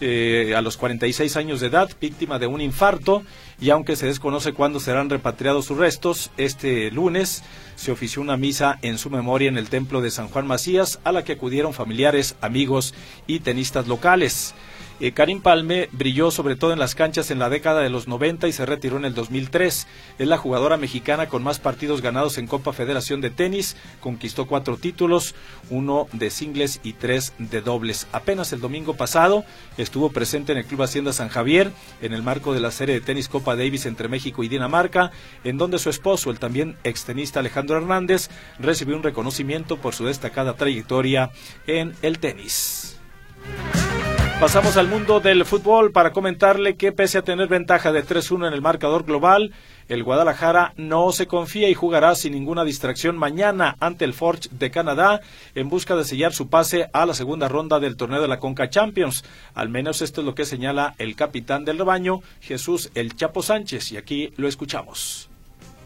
eh, 0.00 0.54
a 0.56 0.62
los 0.62 0.76
46 0.76 1.36
años 1.36 1.60
de 1.60 1.66
edad, 1.66 1.90
víctima 2.00 2.38
de 2.38 2.46
un 2.46 2.60
infarto, 2.60 3.24
y 3.60 3.70
aunque 3.70 3.96
se 3.96 4.06
desconoce 4.06 4.52
cuándo 4.52 4.78
serán 4.78 5.10
repatriados 5.10 5.66
sus 5.66 5.78
restos, 5.78 6.30
este 6.36 6.90
lunes 6.90 7.42
se 7.74 7.90
ofició 7.90 8.22
una 8.22 8.36
misa 8.36 8.78
en 8.82 8.98
su 8.98 9.10
memoria 9.10 9.48
en 9.48 9.58
el 9.58 9.68
templo 9.68 10.00
de 10.00 10.10
San 10.10 10.28
Juan 10.28 10.46
Macías, 10.46 11.00
a 11.02 11.10
la 11.10 11.24
que 11.24 11.32
acudieron 11.32 11.74
familiares, 11.74 12.36
amigos 12.40 12.94
y 13.26 13.40
tenistas 13.40 13.88
locales. 13.88 14.54
Eh, 15.00 15.12
Karim 15.12 15.40
Palme 15.40 15.88
brilló 15.92 16.32
sobre 16.32 16.56
todo 16.56 16.72
en 16.72 16.80
las 16.80 16.96
canchas 16.96 17.30
en 17.30 17.38
la 17.38 17.48
década 17.48 17.80
de 17.80 17.90
los 17.90 18.08
90 18.08 18.48
y 18.48 18.52
se 18.52 18.66
retiró 18.66 18.96
en 18.96 19.04
el 19.04 19.14
2003. 19.14 19.86
Es 20.18 20.28
la 20.28 20.38
jugadora 20.38 20.76
mexicana 20.76 21.28
con 21.28 21.44
más 21.44 21.60
partidos 21.60 22.02
ganados 22.02 22.36
en 22.36 22.48
Copa 22.48 22.72
Federación 22.72 23.20
de 23.20 23.30
Tenis. 23.30 23.76
Conquistó 24.00 24.46
cuatro 24.46 24.76
títulos, 24.76 25.36
uno 25.70 26.08
de 26.12 26.30
singles 26.30 26.80
y 26.82 26.94
tres 26.94 27.32
de 27.38 27.60
dobles. 27.60 28.08
Apenas 28.10 28.52
el 28.52 28.60
domingo 28.60 28.94
pasado 28.94 29.44
estuvo 29.76 30.10
presente 30.10 30.52
en 30.52 30.58
el 30.58 30.64
Club 30.64 30.82
Hacienda 30.82 31.12
San 31.12 31.28
Javier 31.28 31.70
en 32.02 32.12
el 32.12 32.22
marco 32.22 32.52
de 32.52 32.60
la 32.60 32.72
serie 32.72 32.96
de 32.96 33.00
tenis 33.00 33.28
Copa 33.28 33.54
Davis 33.54 33.86
entre 33.86 34.08
México 34.08 34.42
y 34.42 34.48
Dinamarca, 34.48 35.12
en 35.44 35.58
donde 35.58 35.78
su 35.78 35.90
esposo, 35.90 36.30
el 36.30 36.40
también 36.40 36.76
extenista 36.82 37.40
Alejandro 37.40 37.76
Hernández, 37.76 38.30
recibió 38.58 38.96
un 38.96 39.02
reconocimiento 39.04 39.76
por 39.76 39.94
su 39.94 40.06
destacada 40.06 40.54
trayectoria 40.54 41.30
en 41.66 41.94
el 42.02 42.18
tenis. 42.18 42.98
Pasamos 44.40 44.76
al 44.76 44.86
mundo 44.86 45.18
del 45.18 45.44
fútbol 45.44 45.90
para 45.90 46.12
comentarle 46.12 46.76
que 46.76 46.92
pese 46.92 47.18
a 47.18 47.22
tener 47.22 47.48
ventaja 47.48 47.90
de 47.90 48.04
3-1 48.04 48.46
en 48.46 48.54
el 48.54 48.62
marcador 48.62 49.04
global, 49.04 49.52
el 49.88 50.04
Guadalajara 50.04 50.74
no 50.76 51.10
se 51.10 51.26
confía 51.26 51.68
y 51.68 51.74
jugará 51.74 52.14
sin 52.14 52.34
ninguna 52.34 52.62
distracción 52.62 53.18
mañana 53.18 53.74
ante 53.80 54.04
el 54.04 54.14
Forge 54.14 54.48
de 54.52 54.70
Canadá 54.70 55.22
en 55.56 55.68
busca 55.68 55.96
de 55.96 56.04
sellar 56.04 56.32
su 56.32 56.48
pase 56.48 56.88
a 56.92 57.04
la 57.04 57.14
segunda 57.14 57.48
ronda 57.48 57.80
del 57.80 57.96
torneo 57.96 58.22
de 58.22 58.28
la 58.28 58.38
Conca 58.38 58.70
Champions. 58.70 59.24
Al 59.54 59.70
menos 59.70 60.02
esto 60.02 60.20
es 60.20 60.24
lo 60.24 60.36
que 60.36 60.44
señala 60.44 60.94
el 60.98 61.16
capitán 61.16 61.64
del 61.64 61.78
rebaño, 61.78 62.20
Jesús 62.40 62.92
El 62.94 63.16
Chapo 63.16 63.42
Sánchez, 63.42 63.90
y 63.90 63.96
aquí 63.96 64.32
lo 64.36 64.46
escuchamos. 64.46 65.27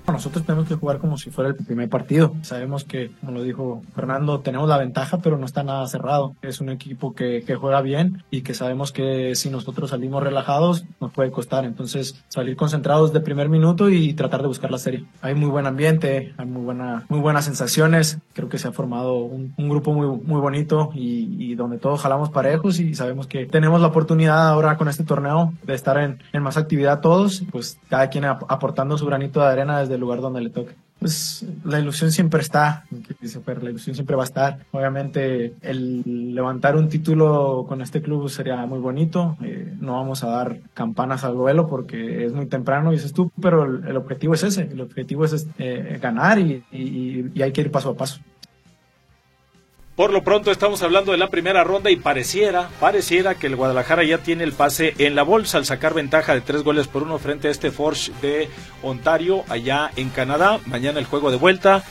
Nosotros 0.06 0.44
tenemos 0.44 0.68
que 0.68 0.74
jugar 0.74 0.98
como 0.98 1.16
si 1.16 1.30
fuera 1.30 1.50
el 1.50 1.56
primer 1.56 1.88
partido. 1.88 2.34
Sabemos 2.42 2.84
que, 2.84 3.10
como 3.20 3.32
lo 3.32 3.42
dijo 3.42 3.82
Fernando, 3.94 4.40
tenemos 4.40 4.68
la 4.68 4.78
ventaja, 4.78 5.18
pero 5.18 5.38
no 5.38 5.46
está 5.46 5.62
nada 5.62 5.86
cerrado. 5.86 6.34
Es 6.42 6.60
un 6.60 6.68
equipo 6.68 7.14
que, 7.14 7.44
que 7.46 7.54
juega 7.54 7.80
bien 7.80 8.22
y 8.30 8.42
que 8.42 8.54
sabemos 8.54 8.92
que 8.92 9.34
si 9.34 9.50
nosotros 9.50 9.90
salimos 9.90 10.22
relajados 10.22 10.84
nos 11.00 11.12
puede 11.12 11.30
costar. 11.30 11.64
Entonces, 11.64 12.22
salir 12.28 12.56
concentrados 12.56 13.12
de 13.12 13.20
primer 13.20 13.48
minuto 13.48 13.90
y 13.90 14.14
tratar 14.14 14.42
de 14.42 14.48
buscar 14.48 14.70
la 14.70 14.78
serie. 14.78 15.04
Hay 15.20 15.34
muy 15.34 15.48
buen 15.48 15.66
ambiente, 15.66 16.34
hay 16.36 16.46
muy, 16.46 16.62
buena, 16.62 17.04
muy 17.08 17.20
buenas 17.20 17.44
sensaciones. 17.44 18.18
Creo 18.32 18.48
que 18.48 18.58
se 18.58 18.68
ha 18.68 18.72
formado 18.72 19.16
un, 19.16 19.54
un 19.56 19.68
grupo 19.68 19.92
muy, 19.92 20.06
muy 20.06 20.40
bonito 20.40 20.90
y, 20.94 21.36
y, 21.38 21.54
donde 21.54 21.78
todos 21.78 22.00
jalamos 22.00 22.30
parejos 22.30 22.80
y 22.80 22.94
sabemos 22.94 23.26
que 23.26 23.46
tenemos 23.46 23.80
la 23.80 23.88
oportunidad 23.88 24.48
ahora 24.48 24.76
con 24.76 24.88
este 24.88 25.04
torneo 25.04 25.52
de 25.62 25.74
estar 25.74 25.98
en, 25.98 26.22
en 26.32 26.42
más 26.42 26.56
actividad 26.56 27.00
todos, 27.00 27.44
pues 27.50 27.78
cada 27.88 28.08
quien 28.08 28.24
aportando 28.24 28.96
su 28.98 29.06
granito 29.06 29.40
de 29.40 29.46
arena 29.46 29.80
desde 29.80 29.91
del 29.92 30.00
lugar 30.00 30.20
donde 30.20 30.40
le 30.40 30.50
toque. 30.50 30.74
Pues 30.98 31.44
la 31.64 31.80
ilusión 31.80 32.12
siempre 32.12 32.40
está, 32.40 32.84
la 32.90 33.70
ilusión 33.70 33.94
siempre 33.96 34.14
va 34.14 34.22
a 34.22 34.26
estar. 34.26 34.58
Obviamente 34.70 35.54
el 35.62 36.34
levantar 36.34 36.76
un 36.76 36.88
título 36.88 37.66
con 37.68 37.82
este 37.82 38.02
club 38.02 38.28
sería 38.28 38.64
muy 38.66 38.78
bonito. 38.78 39.36
Eh, 39.42 39.74
no 39.80 39.94
vamos 39.94 40.22
a 40.22 40.28
dar 40.28 40.60
campanas 40.74 41.24
al 41.24 41.34
vuelo 41.34 41.68
porque 41.68 42.24
es 42.24 42.32
muy 42.32 42.46
temprano 42.46 42.92
y 42.92 42.96
es 42.96 43.12
tú, 43.12 43.32
pero 43.40 43.64
el, 43.64 43.96
objetivo 43.96 44.34
es 44.34 44.44
ese. 44.44 44.62
El 44.62 44.80
objetivo 44.80 45.24
es 45.24 45.48
eh, 45.58 45.98
ganar 46.00 46.38
y 46.38 46.62
hay 47.42 47.52
que 47.52 47.62
ir 47.62 47.72
paso 47.72 47.90
a 47.90 47.96
paso. 47.96 48.20
Por 49.96 50.10
lo 50.10 50.24
pronto 50.24 50.50
estamos 50.50 50.82
hablando 50.82 51.12
de 51.12 51.18
la 51.18 51.28
primera 51.28 51.64
ronda 51.64 51.90
y 51.90 51.96
pareciera, 51.96 52.70
pareciera 52.80 53.34
que 53.34 53.46
el 53.46 53.56
Guadalajara 53.56 54.04
ya 54.04 54.16
tiene 54.16 54.42
el 54.42 54.52
pase 54.52 54.94
en 54.96 55.14
la 55.14 55.22
bolsa 55.22 55.58
al 55.58 55.66
sacar 55.66 55.92
ventaja 55.92 56.32
de 56.32 56.40
tres 56.40 56.62
goles 56.62 56.88
por 56.88 57.02
uno 57.02 57.18
frente 57.18 57.48
a 57.48 57.50
este 57.50 57.70
Forge 57.70 58.10
de 58.22 58.48
Ontario 58.82 59.44
allá 59.50 59.90
en 59.96 60.08
Canadá. 60.08 60.60
Mañana 60.64 60.98
el 60.98 61.04
juego 61.04 61.30
de 61.30 61.36
vuelta. 61.36 61.84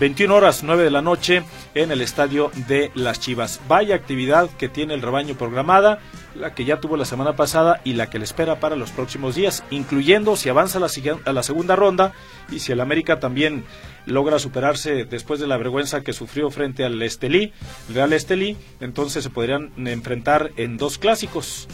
21 0.00 0.34
horas 0.34 0.64
9 0.64 0.82
de 0.82 0.90
la 0.90 1.02
noche 1.02 1.44
en 1.76 1.92
el 1.92 2.00
estadio 2.00 2.50
de 2.66 2.90
Las 2.96 3.20
Chivas. 3.20 3.60
Vaya 3.68 3.94
actividad 3.94 4.50
que 4.50 4.68
tiene 4.68 4.94
el 4.94 5.02
rebaño 5.02 5.36
programada, 5.36 6.00
la 6.34 6.52
que 6.52 6.64
ya 6.64 6.80
tuvo 6.80 6.96
la 6.96 7.04
semana 7.04 7.36
pasada 7.36 7.80
y 7.84 7.92
la 7.92 8.10
que 8.10 8.18
le 8.18 8.24
espera 8.24 8.58
para 8.58 8.74
los 8.74 8.90
próximos 8.90 9.36
días, 9.36 9.62
incluyendo 9.70 10.34
si 10.34 10.48
avanza 10.48 10.78
a 10.78 10.80
la, 10.80 10.88
a 11.24 11.32
la 11.32 11.42
segunda 11.44 11.76
ronda 11.76 12.12
y 12.50 12.58
si 12.58 12.72
el 12.72 12.80
América 12.80 13.20
también 13.20 13.64
logra 14.06 14.38
superarse 14.38 15.04
después 15.04 15.40
de 15.40 15.46
la 15.46 15.56
vergüenza 15.56 16.02
que 16.02 16.12
sufrió 16.12 16.50
frente 16.50 16.84
al 16.84 17.00
Estelí, 17.02 17.52
Real 17.92 18.12
Estelí, 18.12 18.56
entonces 18.80 19.24
se 19.24 19.30
podrían 19.30 19.72
enfrentar 19.76 20.52
en 20.56 20.76
dos 20.76 20.98
clásicos. 20.98 21.68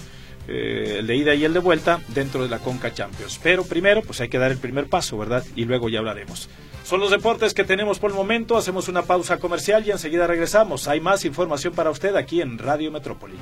Eh, 0.48 0.96
el 0.98 1.06
de 1.06 1.16
ida 1.16 1.34
y 1.34 1.44
el 1.44 1.52
de 1.52 1.60
vuelta 1.60 2.00
dentro 2.08 2.42
de 2.42 2.48
la 2.48 2.58
Conca 2.58 2.92
Champions. 2.92 3.38
Pero 3.42 3.64
primero, 3.64 4.02
pues 4.02 4.20
hay 4.20 4.28
que 4.28 4.38
dar 4.38 4.50
el 4.50 4.58
primer 4.58 4.88
paso, 4.88 5.16
¿verdad? 5.16 5.44
Y 5.54 5.64
luego 5.64 5.88
ya 5.88 6.00
hablaremos. 6.00 6.48
Son 6.82 6.98
los 6.98 7.10
deportes 7.10 7.54
que 7.54 7.62
tenemos 7.62 8.00
por 8.00 8.10
el 8.10 8.16
momento. 8.16 8.56
Hacemos 8.56 8.88
una 8.88 9.02
pausa 9.02 9.38
comercial 9.38 9.86
y 9.86 9.92
enseguida 9.92 10.26
regresamos. 10.26 10.88
Hay 10.88 11.00
más 11.00 11.24
información 11.24 11.74
para 11.74 11.90
usted 11.90 12.16
aquí 12.16 12.40
en 12.40 12.58
Radio 12.58 12.90
Metrópoli. 12.90 13.36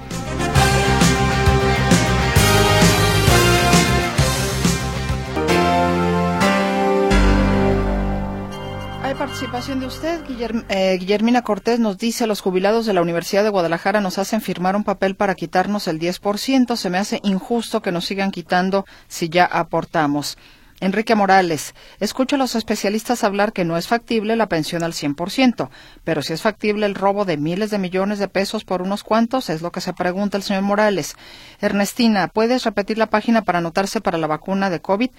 Participación 9.19 9.81
de 9.81 9.87
usted. 9.87 10.21
Eh, 10.69 10.97
Guillermina 10.99 11.43
Cortés 11.43 11.81
nos 11.81 11.99
dice, 11.99 12.29
los 12.29 12.41
jubilados 12.41 12.87
de 12.87 12.93
la 12.93 13.03
Universidad 13.03 13.43
de 13.43 13.51
Guadalajara 13.51 14.01
nos 14.01 14.17
hacen 14.17 14.41
firmar 14.41 14.77
un 14.77 14.85
papel 14.85 15.17
para 15.17 15.35
quitarnos 15.35 15.89
el 15.89 15.99
10%. 15.99 16.77
Se 16.77 16.89
me 16.89 16.99
hace 16.99 17.21
injusto 17.25 17.83
que 17.83 17.91
nos 17.91 18.05
sigan 18.05 18.31
quitando 18.31 18.87
si 19.09 19.29
ya 19.29 19.45
aportamos. 19.45 20.39
Enrique 20.81 21.17
Morales, 21.17 21.75
escucho 21.99 22.37
a 22.37 22.39
los 22.39 22.55
especialistas 22.55 23.25
hablar 23.25 23.53
que 23.53 23.65
no 23.65 23.77
es 23.77 23.89
factible 23.89 24.37
la 24.37 24.49
pensión 24.49 24.85
al 24.85 24.93
100%, 24.93 25.71
pero 26.05 26.23
si 26.23 26.33
es 26.33 26.43
factible 26.43 26.87
el 26.87 26.95
robo 26.95 27.25
de 27.25 27.37
miles 27.37 27.71
de 27.71 27.79
millones 27.79 28.21
de 28.21 28.29
pesos 28.29 28.65
por 28.65 28.83
unos 28.83 29.03
cuantos, 29.03 29.51
es 29.51 29.61
lo 29.61 29.73
que 29.73 29.81
se 29.81 29.93
pregunta 29.93 30.37
el 30.37 30.45
señor 30.45 30.63
Morales. 30.63 31.17
Ernestina, 31.61 32.29
¿puedes 32.29 32.63
repetir 32.63 32.97
la 32.97 33.07
página 33.07 33.43
para 33.43 33.59
anotarse 33.59 34.01
para 34.01 34.19
la 34.19 34.29
vacuna 34.29 34.71
de 34.71 34.81
COVID? 34.81 35.11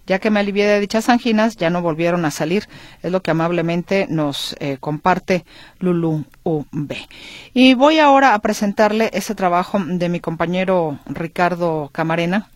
Ya 0.05 0.19
que 0.19 0.29
me 0.29 0.39
alivié 0.39 0.65
de 0.67 0.79
dichas 0.79 1.09
anginas, 1.09 1.57
ya 1.57 1.69
no 1.69 1.81
volvieron 1.81 2.25
a 2.25 2.31
salir. 2.31 2.67
Es 3.01 3.11
lo 3.11 3.21
que 3.21 3.31
amablemente 3.31 4.07
nos 4.09 4.55
eh, 4.59 4.77
comparte 4.79 5.45
Lulu 5.79 6.25
UB. 6.43 6.93
Y 7.53 7.73
voy 7.73 7.99
ahora 7.99 8.33
a 8.33 8.39
presentarle 8.39 9.09
ese 9.13 9.35
trabajo 9.35 9.79
de 9.83 10.09
mi 10.09 10.19
compañero 10.19 10.99
Ricardo 11.07 11.89
Camarena. 11.91 12.49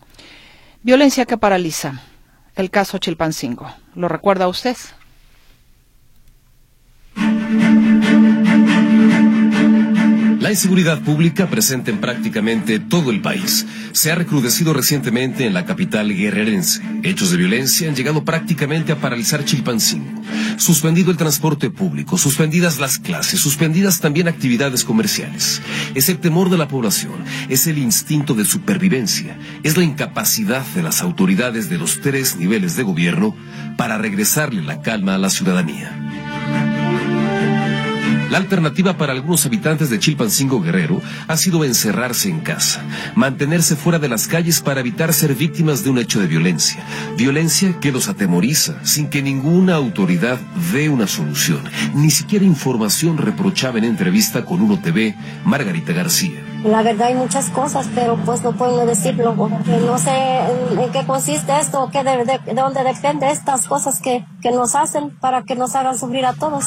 Violencia 0.82 1.26
que 1.26 1.36
paraliza 1.36 2.00
el 2.54 2.70
caso 2.70 2.98
Chilpancingo. 2.98 3.70
¿Lo 3.94 4.08
recuerda 4.08 4.48
usted? 4.48 4.76
La 10.40 10.48
inseguridad 10.48 11.02
pública 11.02 11.50
presente 11.50 11.90
en 11.90 12.00
prácticamente 12.00 12.78
todo 12.78 13.10
el 13.10 13.20
país 13.20 13.66
se 13.92 14.10
ha 14.10 14.14
recrudecido 14.14 14.72
recientemente 14.72 15.44
en 15.44 15.52
la 15.52 15.66
capital 15.66 16.16
guerrerense. 16.16 16.80
Hechos 17.02 17.30
de 17.30 17.36
violencia 17.36 17.90
han 17.90 17.94
llegado 17.94 18.24
prácticamente 18.24 18.90
a 18.90 18.96
paralizar 18.96 19.44
Chilpancingo. 19.44 20.22
Suspendido 20.56 21.10
el 21.10 21.18
transporte 21.18 21.68
público, 21.68 22.16
suspendidas 22.16 22.78
las 22.80 22.98
clases, 22.98 23.38
suspendidas 23.38 24.00
también 24.00 24.28
actividades 24.28 24.82
comerciales. 24.82 25.60
Es 25.94 26.08
el 26.08 26.16
temor 26.16 26.48
de 26.48 26.56
la 26.56 26.68
población, 26.68 27.22
es 27.50 27.66
el 27.66 27.76
instinto 27.76 28.32
de 28.32 28.46
supervivencia, 28.46 29.38
es 29.62 29.76
la 29.76 29.84
incapacidad 29.84 30.64
de 30.74 30.82
las 30.82 31.02
autoridades 31.02 31.68
de 31.68 31.76
los 31.76 32.00
tres 32.00 32.36
niveles 32.36 32.76
de 32.76 32.82
gobierno 32.82 33.36
para 33.76 33.98
regresarle 33.98 34.62
la 34.62 34.80
calma 34.80 35.16
a 35.16 35.18
la 35.18 35.28
ciudadanía. 35.28 36.19
La 38.30 38.38
alternativa 38.38 38.96
para 38.96 39.12
algunos 39.12 39.44
habitantes 39.44 39.90
de 39.90 39.98
Chilpancingo 39.98 40.60
Guerrero 40.60 41.02
ha 41.26 41.36
sido 41.36 41.64
encerrarse 41.64 42.28
en 42.28 42.38
casa, 42.38 42.80
mantenerse 43.16 43.74
fuera 43.74 43.98
de 43.98 44.08
las 44.08 44.28
calles 44.28 44.60
para 44.60 44.78
evitar 44.78 45.12
ser 45.12 45.34
víctimas 45.34 45.82
de 45.82 45.90
un 45.90 45.98
hecho 45.98 46.20
de 46.20 46.28
violencia. 46.28 46.80
Violencia 47.16 47.74
que 47.80 47.90
los 47.90 48.08
atemoriza 48.08 48.76
sin 48.84 49.10
que 49.10 49.20
ninguna 49.20 49.74
autoridad 49.74 50.38
dé 50.72 50.88
una 50.88 51.08
solución. 51.08 51.58
Ni 51.92 52.12
siquiera 52.12 52.44
información 52.44 53.18
reprochaba 53.18 53.78
en 53.78 53.84
entrevista 53.84 54.44
con 54.44 54.62
Uno 54.62 54.78
TV 54.78 55.16
Margarita 55.44 55.92
García. 55.92 56.40
La 56.64 56.82
verdad 56.82 57.08
hay 57.08 57.14
muchas 57.14 57.50
cosas, 57.50 57.88
pero 57.96 58.16
pues 58.24 58.42
no 58.42 58.52
puedo 58.52 58.86
decirlo 58.86 59.34
porque 59.34 59.76
no 59.84 59.98
sé 59.98 60.12
en, 60.78 60.92
qué 60.92 61.04
consiste 61.04 61.58
esto, 61.58 61.90
de, 61.92 62.00
de, 62.44 62.54
dónde 62.54 62.84
depende 62.84 63.28
estas 63.28 63.66
cosas 63.66 64.00
que, 64.00 64.24
que 64.40 64.52
nos 64.52 64.76
hacen 64.76 65.10
para 65.18 65.42
que 65.42 65.56
nos 65.56 65.74
hagan 65.74 65.98
sufrir 65.98 66.26
a 66.26 66.34
todos. 66.34 66.66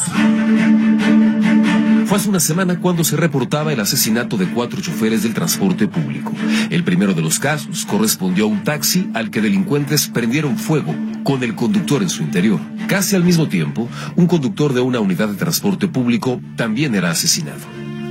Fue 2.06 2.18
hace 2.18 2.28
una 2.28 2.40
semana 2.40 2.78
cuando 2.80 3.02
se 3.02 3.16
reportaba 3.16 3.72
el 3.72 3.80
asesinato 3.80 4.36
de 4.36 4.46
cuatro 4.46 4.80
choferes 4.82 5.22
del 5.22 5.32
transporte 5.32 5.88
público. 5.88 6.32
El 6.68 6.84
primero 6.84 7.14
de 7.14 7.22
los 7.22 7.38
casos 7.38 7.86
correspondió 7.86 8.44
a 8.44 8.48
un 8.48 8.62
taxi 8.62 9.08
al 9.14 9.30
que 9.30 9.40
delincuentes 9.40 10.08
prendieron 10.08 10.58
fuego 10.58 10.94
con 11.22 11.42
el 11.42 11.54
conductor 11.54 12.02
en 12.02 12.10
su 12.10 12.22
interior. 12.22 12.60
Casi 12.88 13.16
al 13.16 13.24
mismo 13.24 13.48
tiempo, 13.48 13.88
un 14.16 14.26
conductor 14.26 14.74
de 14.74 14.82
una 14.82 15.00
unidad 15.00 15.28
de 15.28 15.36
transporte 15.36 15.88
público 15.88 16.42
también 16.56 16.94
era 16.94 17.10
asesinado. 17.10 17.62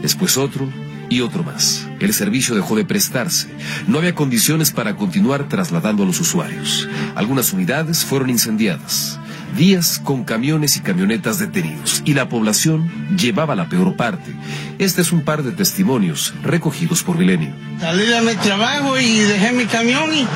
Después 0.02 0.38
otro 0.38 0.68
y 1.10 1.22
otro 1.22 1.44
más. 1.44 1.88
El 2.00 2.14
servicio 2.14 2.56
dejó 2.56 2.76
de 2.76 2.86
prestarse. 2.86 3.50
No 3.88 4.00
había 4.00 4.16
condiciones 4.16 4.72
para 4.72 4.96
continuar 4.96 5.48
trasladando 5.48 6.02
a 6.02 6.06
los 6.08 6.20
usuarios. 6.20 6.90
Algunas 7.14 7.54
unidades 7.54 8.04
fueron 8.04 8.32
incendiadas 8.32 9.20
días 9.56 10.02
con 10.04 10.24
camiones 10.24 10.78
y 10.78 10.82
camionetas 10.82 11.40
detenidos 11.40 12.02
y 12.06 12.14
la 12.14 12.30
población 12.30 12.90
llevaba 13.18 13.56
la 13.56 13.70
peor 13.70 13.96
parte. 13.96 14.34
Este 14.80 15.02
es 15.02 15.12
un 15.12 15.22
par 15.24 15.44
de 15.44 15.52
testimonios 15.52 16.34
recogidos 16.44 17.04
por 17.04 17.18
Milenio. 17.18 17.54
Salí 17.80 18.06
de 18.06 18.22
mi 18.22 18.36
trabajo 18.36 18.98
y 19.00 19.20
dejé 19.20 19.52
mi 19.52 19.66
camión 19.66 20.10
y, 20.14 20.28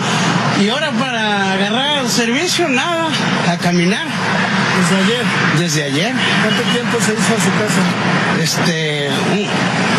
y 0.63 0.69
ahora 0.69 0.91
para 0.91 1.53
agarrar 1.53 2.03
el 2.05 2.09
servicio, 2.09 2.67
nada, 2.69 3.09
a 3.47 3.57
caminar. 3.57 4.05
¿Desde 4.77 4.95
ayer? 5.03 5.25
Desde 5.57 5.83
ayer. 5.83 6.13
¿Cuánto 6.43 6.63
tiempo 6.71 6.97
se 6.99 7.13
hizo 7.13 7.33
a 7.33 7.41
su 7.41 7.51
casa? 7.57 8.43
Este, 8.43 9.09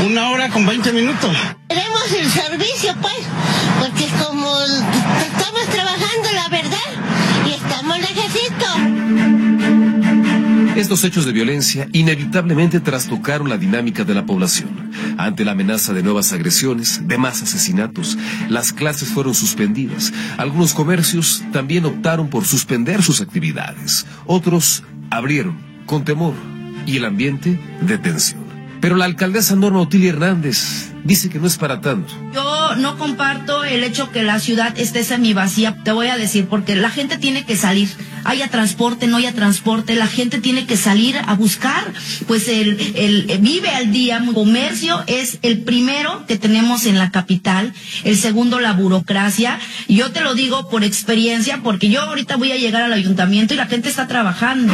una 0.07 0.31
hora 0.31 0.49
con 0.51 0.65
20 0.65 0.93
minutos. 0.93 1.37
Queremos 1.69 2.13
el 2.13 2.31
servicio, 2.31 2.95
pues, 3.01 3.15
porque 3.81 4.07
como 4.25 4.57
estamos 4.61 5.67
trabajando, 5.73 6.33
la 6.33 6.49
verdad, 6.49 6.68
Estos 10.79 11.03
hechos 11.03 11.27
de 11.27 11.33
violencia 11.33 11.89
inevitablemente 11.93 12.79
trastocaron 12.79 13.49
la 13.49 13.59
dinámica 13.59 14.05
de 14.05 14.15
la 14.15 14.25
población. 14.25 14.93
Ante 15.19 15.45
la 15.45 15.51
amenaza 15.51 15.93
de 15.93 16.05
nuevas 16.05 16.33
agresiones, 16.33 17.01
de 17.09 17.19
más 17.19 17.43
asesinatos, 17.43 18.17
las 18.49 18.73
clases 18.73 19.09
fueron 19.09 19.35
suspendidas. 19.35 20.13
Algunos 20.37 20.75
comercios 20.75 21.43
también 21.53 21.85
optaron 21.85 22.29
por 22.31 22.45
suspender 22.45 23.03
sus 23.03 23.21
actividades. 23.21 24.07
Otros 24.25 24.85
abrieron 25.11 25.59
con 25.85 26.05
temor 26.05 26.35
y 26.87 26.99
el 26.99 27.07
ambiente 27.07 27.61
de 27.81 27.99
tensión. 27.99 28.45
Pero 28.81 28.95
la 28.95 29.07
alcaldesa 29.07 29.57
Norma 29.57 29.81
Otilia 29.81 30.11
Hernández 30.11 30.93
dice 31.03 31.29
que 31.29 31.41
no 31.41 31.49
es 31.49 31.59
para 31.59 31.81
tanto. 31.81 32.15
Yo 32.33 32.77
no 32.77 32.97
comparto 32.99 33.65
el 33.65 33.83
hecho 33.83 34.13
que 34.13 34.23
la 34.23 34.39
ciudad 34.39 34.79
esté 34.79 35.03
semivacía. 35.03 35.83
Te 35.83 35.91
voy 35.91 36.07
a 36.07 36.17
decir, 36.17 36.47
porque 36.47 36.77
la 36.77 36.91
gente 36.91 37.19
tiene 37.19 37.45
que 37.45 37.57
salir. 37.57 37.89
Haya 38.25 38.49
transporte, 38.49 39.07
no 39.07 39.17
haya 39.17 39.33
transporte. 39.33 39.95
La 39.95 40.07
gente 40.07 40.41
tiene 40.41 40.67
que 40.67 40.77
salir 40.77 41.17
a 41.27 41.35
buscar. 41.35 41.93
Pues 42.27 42.49
el, 42.49 42.79
el 42.95 43.39
vive 43.39 43.71
al 43.71 43.93
día. 43.93 44.23
Comercio 44.35 45.03
es 45.07 45.39
el 45.43 45.63
primero 45.63 46.25
que 46.27 46.37
tenemos 46.37 46.87
en 46.87 46.99
la 46.99 47.11
capital. 47.11 47.73
El 48.05 48.17
segundo, 48.17 48.61
la 48.61 48.73
burocracia. 48.73 49.59
Yo 49.89 50.11
te 50.13 50.21
lo 50.21 50.35
digo 50.35 50.69
por 50.69 50.85
experiencia, 50.85 51.61
porque 51.63 51.89
yo 51.89 52.03
ahorita 52.03 52.37
voy 52.37 52.53
a 52.53 52.57
llegar 52.57 52.83
al 52.83 52.93
ayuntamiento 52.93 53.55
y 53.55 53.57
la 53.57 53.67
gente 53.67 53.89
está 53.89 54.07
trabajando. 54.07 54.73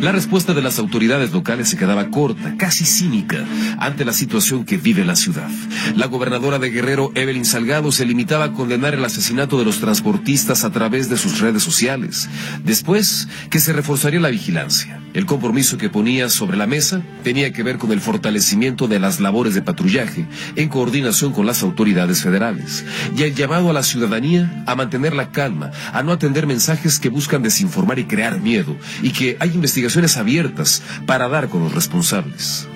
La 0.00 0.12
respuesta 0.12 0.54
de 0.54 0.62
las 0.62 0.78
autoridades 0.78 1.32
locales 1.32 1.68
se 1.68 1.76
quedaba 1.76 2.08
corta, 2.08 2.54
casi 2.56 2.84
cínica, 2.84 3.44
ante 3.78 4.04
la 4.04 4.12
situación 4.12 4.64
que 4.64 4.76
vive 4.76 5.04
la 5.04 5.16
ciudad. 5.16 5.50
La 5.96 6.06
gobernadora 6.06 6.60
de 6.60 6.70
Guerrero, 6.70 7.10
Evelyn 7.16 7.44
Salgado, 7.44 7.90
se 7.90 8.06
limitaba 8.06 8.44
a 8.44 8.52
condenar 8.52 8.94
el 8.94 9.04
asesinato 9.04 9.58
de 9.58 9.64
los 9.64 9.80
transportistas 9.80 10.62
a 10.62 10.70
través 10.70 11.08
de 11.08 11.16
sus 11.16 11.40
redes 11.40 11.64
sociales. 11.64 12.28
Después, 12.64 13.26
que 13.50 13.58
se 13.58 13.72
reforzaría 13.72 14.20
la 14.20 14.30
vigilancia. 14.30 15.00
El 15.14 15.26
compromiso 15.26 15.78
que 15.78 15.88
ponía 15.88 16.28
sobre 16.28 16.56
la 16.56 16.68
mesa 16.68 17.02
tenía 17.24 17.52
que 17.52 17.64
ver 17.64 17.78
con 17.78 17.90
el 17.90 18.00
fortalecimiento 18.00 18.86
de 18.86 19.00
las 19.00 19.18
labores 19.18 19.54
de 19.54 19.62
patrullaje 19.62 20.26
en 20.54 20.68
coordinación 20.68 21.32
con 21.32 21.44
las 21.44 21.62
autoridades 21.62 22.22
federales 22.22 22.84
y 23.16 23.22
el 23.22 23.34
llamado 23.34 23.70
a 23.70 23.72
la 23.72 23.82
ciudadanía 23.82 24.62
a 24.66 24.76
mantener 24.76 25.14
la 25.14 25.32
calma, 25.32 25.72
a 25.92 26.02
no 26.02 26.12
atender 26.12 26.46
mensajes 26.46 27.00
que 27.00 27.08
buscan 27.08 27.42
desinformar 27.42 27.98
y 27.98 28.04
crear 28.04 28.38
miedo 28.38 28.76
y 29.02 29.10
que 29.10 29.36
hay 29.40 29.54
investigaciones 29.54 29.87
abiertas 30.16 30.82
para 31.06 31.28
dar 31.28 31.48
con 31.48 31.62
los 31.62 31.74
responsables. 31.74 32.68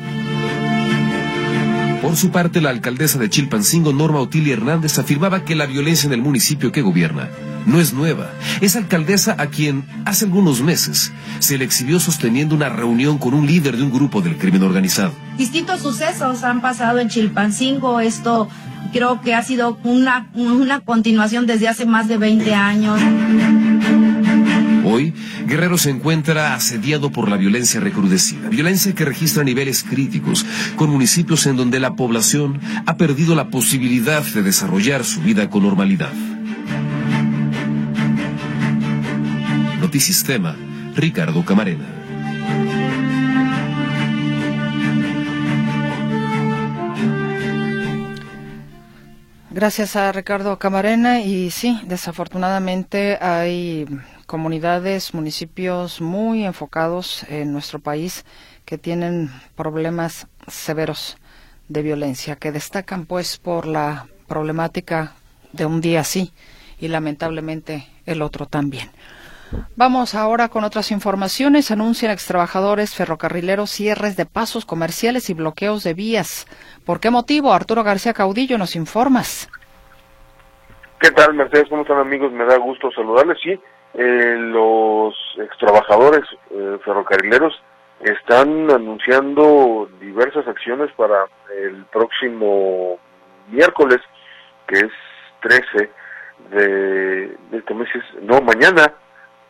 Por 2.02 2.16
su 2.16 2.30
parte, 2.30 2.60
la 2.60 2.70
alcaldesa 2.70 3.18
de 3.18 3.30
Chilpancingo, 3.30 3.92
Norma 3.92 4.18
Otilia 4.18 4.54
Hernández, 4.54 4.98
afirmaba 4.98 5.44
que 5.44 5.54
la 5.54 5.66
violencia 5.66 6.08
en 6.08 6.12
el 6.12 6.20
municipio 6.20 6.72
que 6.72 6.82
gobierna 6.82 7.28
no 7.64 7.80
es 7.80 7.92
nueva. 7.92 8.32
Es 8.60 8.74
alcaldesa 8.76 9.36
a 9.38 9.46
quien 9.46 9.84
hace 10.04 10.24
algunos 10.24 10.62
meses 10.62 11.12
se 11.38 11.58
le 11.58 11.64
exhibió 11.64 12.00
sosteniendo 12.00 12.54
una 12.54 12.68
reunión 12.68 13.18
con 13.18 13.34
un 13.34 13.46
líder 13.46 13.76
de 13.76 13.84
un 13.84 13.92
grupo 13.92 14.20
del 14.20 14.36
crimen 14.36 14.62
organizado. 14.64 15.12
Distintos 15.38 15.80
sucesos 15.80 16.42
han 16.42 16.60
pasado 16.60 16.98
en 16.98 17.08
Chilpancingo. 17.08 18.00
Esto 18.00 18.48
creo 18.92 19.20
que 19.20 19.34
ha 19.34 19.42
sido 19.42 19.78
una, 19.84 20.28
una 20.34 20.80
continuación 20.80 21.46
desde 21.46 21.68
hace 21.68 21.86
más 21.86 22.08
de 22.08 22.18
20 22.18 22.54
años. 22.54 23.00
Hoy, 24.93 25.14
Guerrero 25.47 25.78
se 25.78 25.88
encuentra 25.88 26.55
asediado 26.55 27.11
por 27.11 27.30
la 27.30 27.38
violencia 27.38 27.80
recrudecida, 27.80 28.51
violencia 28.51 28.95
que 28.95 29.07
registra 29.07 29.43
niveles 29.43 29.84
críticos, 29.84 30.45
con 30.76 30.90
municipios 30.90 31.47
en 31.47 31.57
donde 31.57 31.80
la 31.80 31.97
población 31.97 32.61
ha 32.84 32.99
perdido 32.99 33.34
la 33.34 33.49
posibilidad 33.49 34.22
de 34.22 34.43
desarrollar 34.43 35.03
su 35.05 35.22
vida 35.22 35.49
con 35.49 35.62
normalidad. 35.62 36.12
Notisistema, 39.80 40.57
Ricardo 40.95 41.43
Camarena. 41.43 41.86
Gracias 49.51 49.97
a 49.97 50.12
Ricardo 50.12 50.59
Camarena 50.59 51.20
y 51.20 51.51
sí, 51.51 51.80
desafortunadamente 51.86 53.16
hay 53.22 53.86
comunidades, 54.26 55.14
municipios 55.14 56.00
muy 56.00 56.44
enfocados 56.44 57.24
en 57.28 57.52
nuestro 57.52 57.78
país 57.78 58.24
que 58.64 58.78
tienen 58.78 59.30
problemas 59.56 60.26
severos 60.46 61.16
de 61.68 61.82
violencia, 61.82 62.36
que 62.36 62.52
destacan 62.52 63.06
pues 63.06 63.38
por 63.38 63.66
la 63.66 64.06
problemática 64.28 65.12
de 65.52 65.66
un 65.66 65.80
día 65.80 66.04
sí 66.04 66.32
y 66.78 66.88
lamentablemente 66.88 67.86
el 68.06 68.22
otro 68.22 68.46
también. 68.46 68.90
Vamos 69.76 70.14
ahora 70.14 70.48
con 70.48 70.64
otras 70.64 70.90
informaciones. 70.90 71.70
Anuncian 71.70 72.10
extrabajadores 72.10 72.94
ferrocarrileros 72.94 73.70
cierres 73.70 74.16
de 74.16 74.26
pasos 74.26 74.64
comerciales 74.64 75.28
y 75.30 75.34
bloqueos 75.34 75.84
de 75.84 75.94
vías. 75.94 76.46
¿Por 76.86 77.00
qué 77.00 77.10
motivo? 77.10 77.52
Arturo 77.52 77.84
García 77.84 78.14
Caudillo, 78.14 78.58
nos 78.58 78.76
informas. 78.76 79.50
¿Qué 81.00 81.10
tal, 81.10 81.34
Mercedes? 81.34 81.68
¿Cómo 81.68 81.82
están, 81.82 81.98
amigos? 81.98 82.32
Me 82.32 82.44
da 82.44 82.56
gusto 82.58 82.90
saludarles. 82.92 83.38
Sí, 83.42 83.58
eh, 83.95 84.36
los 84.38 85.14
extrabajadores 85.38 86.22
eh, 86.51 86.78
ferrocarrileros 86.84 87.61
están 88.01 88.70
anunciando 88.70 89.88
diversas 90.01 90.47
acciones 90.49 90.90
para 90.97 91.26
el 91.57 91.84
próximo 91.86 92.99
miércoles, 93.49 93.99
que 94.66 94.78
es 94.80 94.93
13 95.43 95.90
de, 96.51 97.36
este 97.53 97.74
mes, 97.74 97.88
no, 98.22 98.40
mañana, 98.40 98.95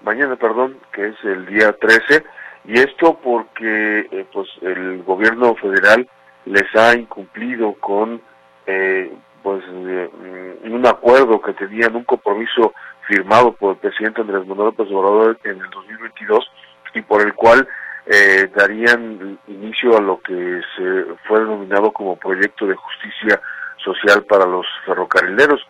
mañana, 0.02 0.36
perdón, 0.36 0.78
que 0.92 1.08
es 1.08 1.16
el 1.24 1.46
día 1.46 1.72
13, 1.72 2.24
y 2.64 2.78
esto 2.78 3.18
porque 3.22 4.08
eh, 4.10 4.26
pues 4.32 4.48
el 4.60 5.02
gobierno 5.02 5.54
federal 5.56 6.08
les 6.44 6.74
ha 6.76 6.94
incumplido 6.94 7.74
con 7.74 8.20
eh, 8.66 9.12
pues 9.42 9.64
mm, 9.66 10.72
un 10.72 10.86
acuerdo 10.86 11.40
que 11.40 11.52
tenían 11.54 11.96
un 11.96 12.04
compromiso 12.04 12.72
firmado 13.12 13.52
por 13.52 13.72
el 13.72 13.76
presidente 13.78 14.22
Andrés 14.22 14.46
Manuel 14.46 14.68
López 14.68 14.90
Obrador 14.90 15.38
en 15.44 15.60
el 15.60 15.70
2022 15.70 16.50
y 16.94 17.02
por 17.02 17.20
el 17.20 17.34
cual 17.34 17.68
eh, 18.06 18.50
darían 18.54 19.38
inicio 19.48 19.98
a 19.98 20.00
lo 20.00 20.20
que 20.20 20.60
se 20.76 21.04
fue 21.28 21.40
denominado 21.40 21.92
como 21.92 22.16
proyecto 22.16 22.66
de 22.66 22.74
justicia 22.74 23.40
social 23.84 24.24
para 24.24 24.46
los 24.46 24.66
ferrocarrileros. 24.86 25.60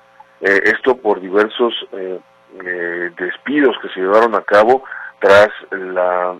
Eh, 0.40 0.60
esto 0.66 0.96
por 0.96 1.20
diversos 1.20 1.74
eh, 1.92 2.20
despidos 3.16 3.76
que 3.82 3.88
se 3.88 4.00
llevaron 4.00 4.36
a 4.36 4.42
cabo 4.42 4.84
tras 5.18 5.48
la, 5.70 6.36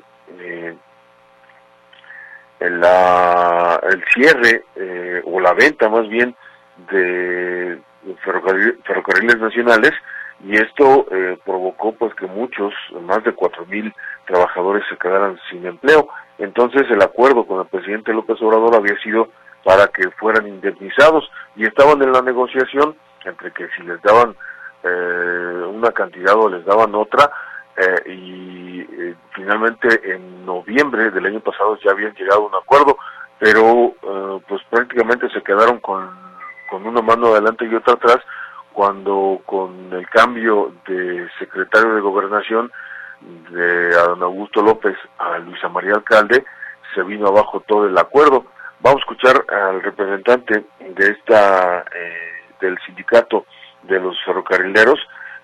la 2.61 3.81
el 3.91 4.05
cierre 4.15 4.65
o 5.25 5.41
la 5.41 5.53
venta 5.55 5.89
más 5.89 6.09
bien 6.09 6.37
de 6.91 7.81
ferrocarriles 8.85 9.39
nacionales 9.39 9.93
y 10.45 10.57
esto 10.57 11.07
eh, 11.11 11.39
provocó 11.45 11.93
pues 11.93 12.15
que 12.15 12.27
muchos, 12.27 12.73
más 13.03 13.23
de 13.23 13.33
cuatro 13.33 13.65
mil 13.67 13.95
trabajadores 14.27 14.85
se 14.89 14.97
quedaran 14.97 15.39
sin 15.51 15.65
empleo. 15.67 16.09
Entonces 16.39 16.83
el 16.91 17.03
acuerdo 17.03 17.47
con 17.47 17.61
el 17.61 17.67
presidente 17.67 18.13
López 18.13 18.41
Obrador 18.43 18.75
había 18.77 18.99
sido 19.03 19.29
para 19.65 19.87
que 19.87 20.11
fueran 20.13 20.49
indemnizados 20.49 21.31
y 21.55 21.65
estaban 21.65 22.03
en 22.03 22.13
la 22.13 22.23
negociación 22.23 22.97
entre 23.25 23.53
que 23.53 23.69
si 23.77 23.83
les 23.85 24.03
daban 24.03 24.35
eh, 24.83 25.67
una 25.73 25.93
cantidad 25.93 26.35
o 26.35 26.49
les 26.49 26.65
daban 26.65 26.93
otra 26.97 27.31
eh, 27.77 28.11
y 28.11 28.87
finalmente 29.35 30.13
en 30.13 30.45
noviembre 30.45 31.11
del 31.13 31.27
año 31.27 31.41
pasado 31.41 31.79
ya 31.85 31.93
habían 31.93 32.15
llegado 32.15 32.43
a 32.43 32.47
un 32.49 32.55
acuerdo 32.55 32.99
pero 33.39 33.95
pues 34.47 34.63
prácticamente 34.71 35.29
se 35.31 35.43
quedaron 35.43 35.81
con, 35.81 36.09
con 36.71 36.87
una 36.87 37.03
mano 37.03 37.29
adelante 37.29 37.65
y 37.65 37.75
otra 37.75 37.95
atrás 37.95 38.19
cuando 38.73 39.41
con 39.47 39.93
el 39.93 40.09
cambio 40.09 40.73
de 40.87 41.29
secretario 41.39 41.95
de 41.95 42.01
gobernación 42.01 42.71
de 43.51 43.91
don 43.91 44.23
Augusto 44.23 44.63
López 44.63 44.97
a 45.19 45.39
Luisa 45.39 45.69
María 45.69 45.95
Alcalde 45.95 46.45
se 46.95 47.03
vino 47.03 47.29
abajo 47.29 47.61
todo 47.61 47.87
el 47.87 47.97
acuerdo. 47.97 48.47
Vamos 48.81 48.99
a 48.99 49.03
escuchar 49.03 49.45
al 49.49 49.83
representante 49.83 50.65
de 50.81 51.11
esta 51.11 51.85
eh, 51.95 52.33
del 52.61 52.79
sindicato 52.87 53.47
de 53.83 54.01
los 54.01 54.17
ferrocarrileros 54.25 54.99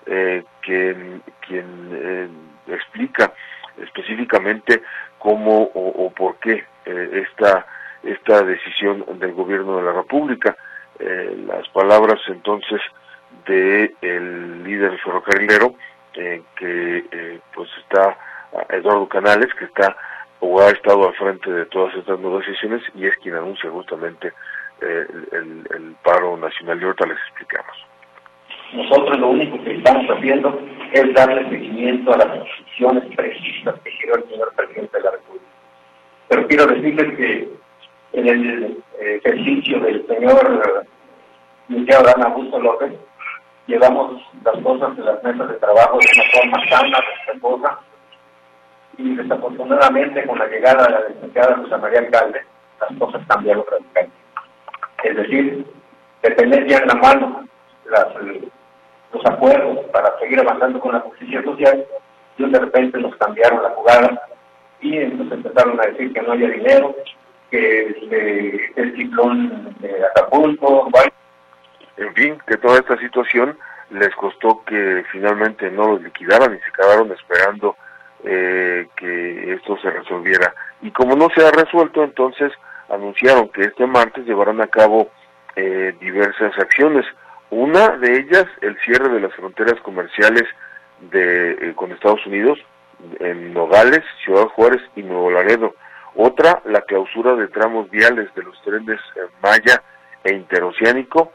eh, 0.05 0.43
quien, 0.61 1.21
eh, 1.49 2.29
explica 2.67 3.33
específicamente 3.77 4.81
cómo 5.17 5.63
o, 5.63 6.05
o 6.05 6.11
por 6.11 6.37
qué 6.37 6.65
eh, 6.85 7.25
esta 7.27 7.65
esta 8.03 8.43
decisión 8.43 9.05
del 9.19 9.33
gobierno 9.33 9.77
de 9.77 9.83
la 9.83 9.91
República. 9.91 10.55
las 10.99 11.67
palabras 11.69 12.19
entonces 12.27 12.81
de 13.45 13.93
el 14.01 14.63
líder 14.63 14.97
ferrocarrilero 14.99 15.75
eh, 16.15 16.41
que 16.55 17.05
eh, 17.11 17.39
pues 17.53 17.69
está 17.79 18.17
Eduardo 18.69 19.07
Canales 19.07 19.47
que 19.57 19.65
está 19.65 19.95
o 20.39 20.61
ha 20.61 20.69
estado 20.69 21.07
al 21.07 21.15
frente 21.15 21.51
de 21.51 21.65
todas 21.65 21.93
estas 21.95 22.19
negociaciones 22.19 22.81
y 22.95 23.05
es 23.05 23.15
quien 23.17 23.35
anuncia 23.35 23.69
justamente 23.69 24.33
eh, 24.81 25.05
el, 25.31 25.95
paro 26.03 26.37
nacional 26.37 26.81
y 26.81 26.85
ahorita 26.85 27.05
les 27.07 27.17
explicamos. 27.17 27.85
Nosotros 28.73 29.19
lo 29.19 29.29
único 29.29 29.61
que 29.63 29.75
estamos 29.75 30.05
haciendo 30.09 30.59
es 30.93 31.13
darle 31.13 31.49
seguimiento 31.49 32.13
a 32.13 32.17
las 32.17 32.37
instrucciones 32.37 33.15
precisas 33.15 33.75
que 33.81 33.91
quiere 33.97 34.13
el 34.21 34.29
señor 34.29 34.53
presidente 34.55 34.97
de 34.97 35.03
la 35.03 35.11
República. 35.11 35.45
Pero 36.29 36.47
quiero 36.47 36.65
decirles 36.67 37.17
que 37.17 37.49
en 38.13 38.27
el 38.27 38.83
ejercicio 38.99 39.79
del 39.81 40.07
señor 40.07 40.85
Miguel 41.67 41.97
Adán 41.97 42.23
Augusto 42.23 42.59
López, 42.59 42.93
llevamos 43.69 44.19
las 44.43 44.57
cosas 44.63 44.97
de 44.97 45.03
las 45.03 45.23
mesas 45.23 45.47
de 45.47 45.55
trabajo 45.55 45.99
de 45.99 46.07
una 46.15 46.29
forma 46.31 46.69
sana, 46.69 46.97
respetuosa, 47.01 47.79
y 48.97 49.15
desafortunadamente 49.15 50.25
con 50.25 50.39
la 50.39 50.47
llegada 50.47 50.83
de 50.85 50.91
la 50.91 51.09
licenciada 51.09 51.55
Rosa 51.55 51.77
María 51.77 51.99
Alcalde, 51.99 52.41
las 52.81 52.99
cosas 52.99 53.21
cambiaron 53.27 53.63
radicalmente. 53.69 54.17
Es 55.03 55.15
decir, 55.15 55.65
de 56.23 56.31
tener 56.31 56.67
ya 56.67 56.77
en 56.79 56.87
la 56.87 56.95
mano 56.95 57.45
los 59.13 59.25
acuerdos 59.25 59.85
para 59.91 60.17
seguir 60.19 60.39
avanzando 60.39 60.79
con 60.79 60.93
la 60.93 60.99
justicia 61.01 61.43
social, 61.43 61.85
y 62.37 62.49
de 62.49 62.59
repente 62.59 62.97
nos 62.97 63.15
cambiaron 63.17 63.61
la 63.61 63.69
jugada 63.69 64.21
y 64.81 64.97
entonces 64.97 65.33
empezaron 65.33 65.79
a 65.79 65.87
decir 65.87 66.13
que 66.13 66.21
no 66.21 66.31
había 66.31 66.49
dinero, 66.49 66.95
que 67.51 67.87
este, 67.87 68.71
el 68.81 68.95
ciclón 68.95 69.75
de 69.79 70.05
Acapulco, 70.05 70.89
en 71.99 72.13
fin, 72.13 72.37
que 72.47 72.57
toda 72.57 72.79
esta 72.79 72.97
situación 72.97 73.57
les 73.91 74.15
costó 74.15 74.63
que 74.65 75.03
finalmente 75.11 75.69
no 75.69 75.89
los 75.89 76.01
liquidaran 76.01 76.55
y 76.55 76.59
se 76.59 76.71
quedaron 76.71 77.11
esperando 77.11 77.75
eh, 78.23 78.87
que 78.95 79.53
esto 79.53 79.77
se 79.81 79.89
resolviera. 79.89 80.53
Y 80.81 80.91
como 80.91 81.15
no 81.15 81.27
se 81.35 81.45
ha 81.45 81.51
resuelto, 81.51 82.03
entonces 82.03 82.53
anunciaron 82.89 83.49
que 83.49 83.63
este 83.63 83.85
martes 83.85 84.25
llevarán 84.25 84.61
a 84.61 84.67
cabo 84.67 85.09
eh, 85.55 85.93
diversas 85.99 86.57
acciones. 86.57 87.05
Una 87.49 87.89
de 87.97 88.19
ellas, 88.19 88.45
el 88.61 88.77
cierre 88.79 89.09
de 89.09 89.19
las 89.19 89.33
fronteras 89.33 89.79
comerciales 89.81 90.43
de, 91.11 91.51
eh, 91.51 91.73
con 91.75 91.91
Estados 91.91 92.25
Unidos, 92.25 92.59
en 93.19 93.53
Nogales, 93.53 94.03
Ciudad 94.23 94.45
Juárez 94.47 94.81
y 94.95 95.03
Nuevo 95.03 95.31
Laredo. 95.31 95.75
Otra, 96.15 96.61
la 96.65 96.81
clausura 96.81 97.35
de 97.35 97.47
tramos 97.47 97.89
viales 97.89 98.33
de 98.35 98.43
los 98.43 98.61
trenes 98.61 98.99
Maya 99.41 99.81
e 100.23 100.33
Interoceánico 100.33 101.31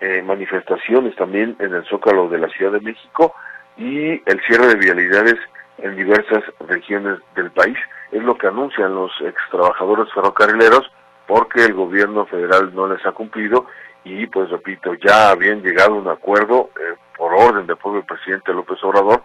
eh, 0.00 0.22
manifestaciones 0.22 1.16
también 1.16 1.56
en 1.58 1.74
el 1.74 1.84
Zócalo 1.86 2.28
de 2.28 2.38
la 2.38 2.48
Ciudad 2.48 2.72
de 2.72 2.80
México 2.80 3.34
y 3.76 4.10
el 4.28 4.40
cierre 4.46 4.68
de 4.68 4.76
vialidades 4.76 5.36
en 5.78 5.96
diversas 5.96 6.42
regiones 6.68 7.18
del 7.34 7.50
país. 7.50 7.76
Es 8.12 8.22
lo 8.22 8.36
que 8.36 8.46
anuncian 8.46 8.94
los 8.94 9.10
ex 9.22 9.36
trabajadores 9.50 10.12
ferrocarrileros 10.12 10.90
porque 11.26 11.64
el 11.64 11.74
gobierno 11.74 12.26
federal 12.26 12.74
no 12.74 12.86
les 12.88 13.04
ha 13.06 13.12
cumplido 13.12 13.66
y 14.04 14.26
pues 14.26 14.50
repito, 14.50 14.94
ya 14.94 15.30
habían 15.30 15.62
llegado 15.62 15.94
a 15.94 15.98
un 15.98 16.08
acuerdo 16.08 16.70
eh, 16.78 16.94
por 17.16 17.32
orden 17.34 17.66
del 17.66 17.76
propio 17.76 18.04
presidente 18.04 18.52
López 18.52 18.82
Obrador 18.84 19.22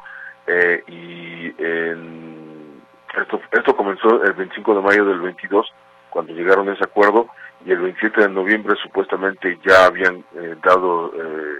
eh, 0.48 0.84
y 0.88 1.48
esto, 3.20 3.42
esto 3.52 3.76
comenzó 3.76 4.24
el 4.24 4.34
25 4.34 4.76
de 4.76 4.82
mayo 4.82 5.06
del 5.06 5.20
22 5.20 5.68
cuando 6.10 6.34
llegaron 6.34 6.70
a 6.70 6.74
ese 6.74 6.84
acuerdo 6.84 7.28
y 7.66 7.72
el 7.72 7.80
27 7.80 8.22
de 8.22 8.30
noviembre 8.30 8.76
supuestamente 8.82 9.59
ya 9.66 9.86
habían 9.86 10.24
eh, 10.36 10.55
dado 10.64 11.12
eh, 11.16 11.59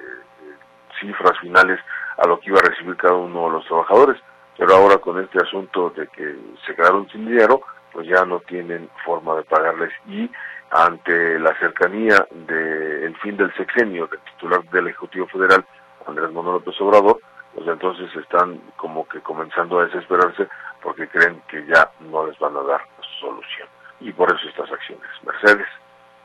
cifras 1.00 1.38
finales 1.40 1.80
a 2.18 2.28
lo 2.28 2.40
que 2.40 2.50
iba 2.50 2.60
a 2.60 2.70
recibir 2.70 2.96
cada 2.98 3.16
uno 3.16 3.46
de 3.46 3.52
los 3.52 3.66
trabajadores, 3.66 4.22
pero 4.58 4.76
ahora 4.76 4.98
con 4.98 5.20
este 5.20 5.40
asunto 5.40 5.92
de 5.92 6.08
que 6.08 6.36
se 6.66 6.76
quedaron 6.76 7.10
sin 7.10 7.28
dinero, 7.28 7.62
pues 7.92 8.08
ya 8.08 8.26
no 8.26 8.40
tienen 8.42 8.90
forma 9.06 9.36
de 9.36 9.44
pagarles 9.44 9.92
y 10.08 10.30
ante 10.72 11.38
la 11.40 11.54
cercanía 11.60 12.26
del 12.32 13.16
fin 13.18 13.36
del 13.36 13.54
sexenio 13.56 14.08
del 14.08 14.20
titular 14.22 14.64
del 14.70 14.88
Ejecutivo 14.88 15.28
Federal, 15.28 15.66
Andrés 16.08 16.32
Manuel 16.32 16.56
López 16.56 16.80
Obrador, 16.80 17.20
pues 17.54 17.68
entonces 17.68 18.10
están 18.16 18.62
como 18.78 19.08
que 19.08 19.20
comenzando 19.20 19.80
a 19.80 19.86
desesperarse 19.86 20.48
porque 20.82 21.08
creen 21.10 21.42
que 21.50 21.66
ya 21.66 21.92
no 22.00 22.26
les 22.26 22.38
van 22.40 22.56
a 22.56 22.62
dar 22.62 22.82
solución. 23.20 23.68
Y 24.00 24.12
por 24.14 24.34
eso 24.34 24.48
estas 24.48 24.72
acciones. 24.72 25.08
Mercedes. 25.24 25.68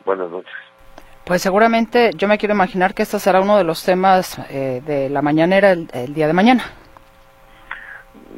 Buenas 0.07 0.31
noches. 0.31 0.53
Pues 1.25 1.43
seguramente 1.43 2.13
yo 2.15 2.29
me 2.29 2.39
quiero 2.39 2.55
imaginar 2.55 2.95
que 2.95 3.03
este 3.03 3.19
será 3.19 3.41
uno 3.41 3.59
de 3.59 3.65
los 3.65 3.85
temas 3.85 4.39
eh, 4.49 4.81
de 4.87 5.11
la 5.11 5.21
mañanera 5.21 5.73
el, 5.73 5.91
el 5.93 6.15
día 6.15 6.29
de 6.29 6.33
mañana. 6.33 6.63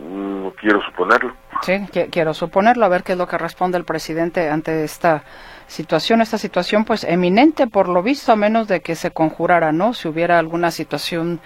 No 0.03 0.53
quiero 0.59 0.81
suponerlo. 0.83 1.35
Sí, 1.62 1.73
qui- 1.93 2.09
quiero 2.11 2.33
suponerlo, 2.33 2.87
a 2.87 2.89
ver 2.89 3.03
qué 3.03 3.12
es 3.12 3.19
lo 3.19 3.27
que 3.27 3.37
responde 3.37 3.77
el 3.77 3.85
presidente 3.85 4.49
ante 4.49 4.85
esta 4.85 5.23
situación, 5.66 6.23
esta 6.23 6.39
situación 6.39 6.85
pues 6.87 7.05
eminente 7.05 7.66
por 7.66 7.89
lo 7.89 8.03
visto, 8.03 8.33
a 8.33 8.37
menos 8.37 8.69
de 8.69 8.81
que 8.81 8.95
se 8.95 9.11
conjurara, 9.11 9.71
¿no? 9.73 9.93
Si 9.93 10.09
hubiera 10.09 10.39
alguna 10.39 10.71
situación 10.71 11.41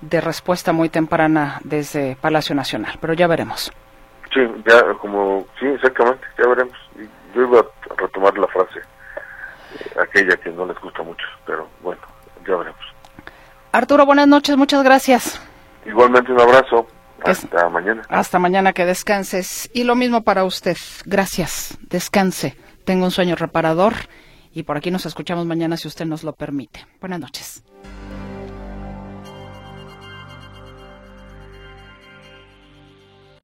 de 0.00 0.20
respuesta 0.20 0.72
muy 0.72 0.90
temprana 0.90 1.58
desde 1.64 2.14
Palacio 2.20 2.54
Nacional, 2.54 2.98
pero 3.00 3.14
ya 3.14 3.26
veremos. 3.26 3.72
Sí, 4.32 4.40
ya 4.66 4.94
como, 5.00 5.44
sí, 5.58 5.66
exactamente, 5.66 6.24
ya 6.38 6.48
veremos. 6.48 6.76
Yo 7.34 7.42
iba 7.42 7.60
a 7.60 7.94
retomar 7.96 8.36
la 8.38 8.46
frase, 8.48 8.80
aquella 10.00 10.36
que 10.36 10.50
no 10.50 10.66
les 10.66 10.78
gusta 10.80 11.02
mucho, 11.02 11.24
pero 11.46 11.68
bueno, 11.82 12.00
ya 12.46 12.56
veremos. 12.56 12.80
Arturo, 13.72 14.06
buenas 14.06 14.28
noches, 14.28 14.56
muchas 14.56 14.82
gracias. 14.84 15.40
Igualmente 15.84 16.32
un 16.32 16.40
abrazo, 16.40 16.86
hasta 17.24 17.68
mañana. 17.68 18.02
Hasta 18.08 18.38
mañana 18.38 18.72
que 18.72 18.84
descanses. 18.84 19.70
Y 19.72 19.84
lo 19.84 19.94
mismo 19.94 20.22
para 20.22 20.44
usted. 20.44 20.76
Gracias. 21.06 21.78
Descanse. 21.80 22.56
Tengo 22.84 23.04
un 23.06 23.10
sueño 23.10 23.34
reparador. 23.34 23.94
Y 24.52 24.62
por 24.62 24.76
aquí 24.76 24.90
nos 24.90 25.06
escuchamos 25.06 25.46
mañana 25.46 25.76
si 25.76 25.88
usted 25.88 26.04
nos 26.04 26.22
lo 26.22 26.34
permite. 26.34 26.86
Buenas 27.00 27.20
noches. 27.20 27.64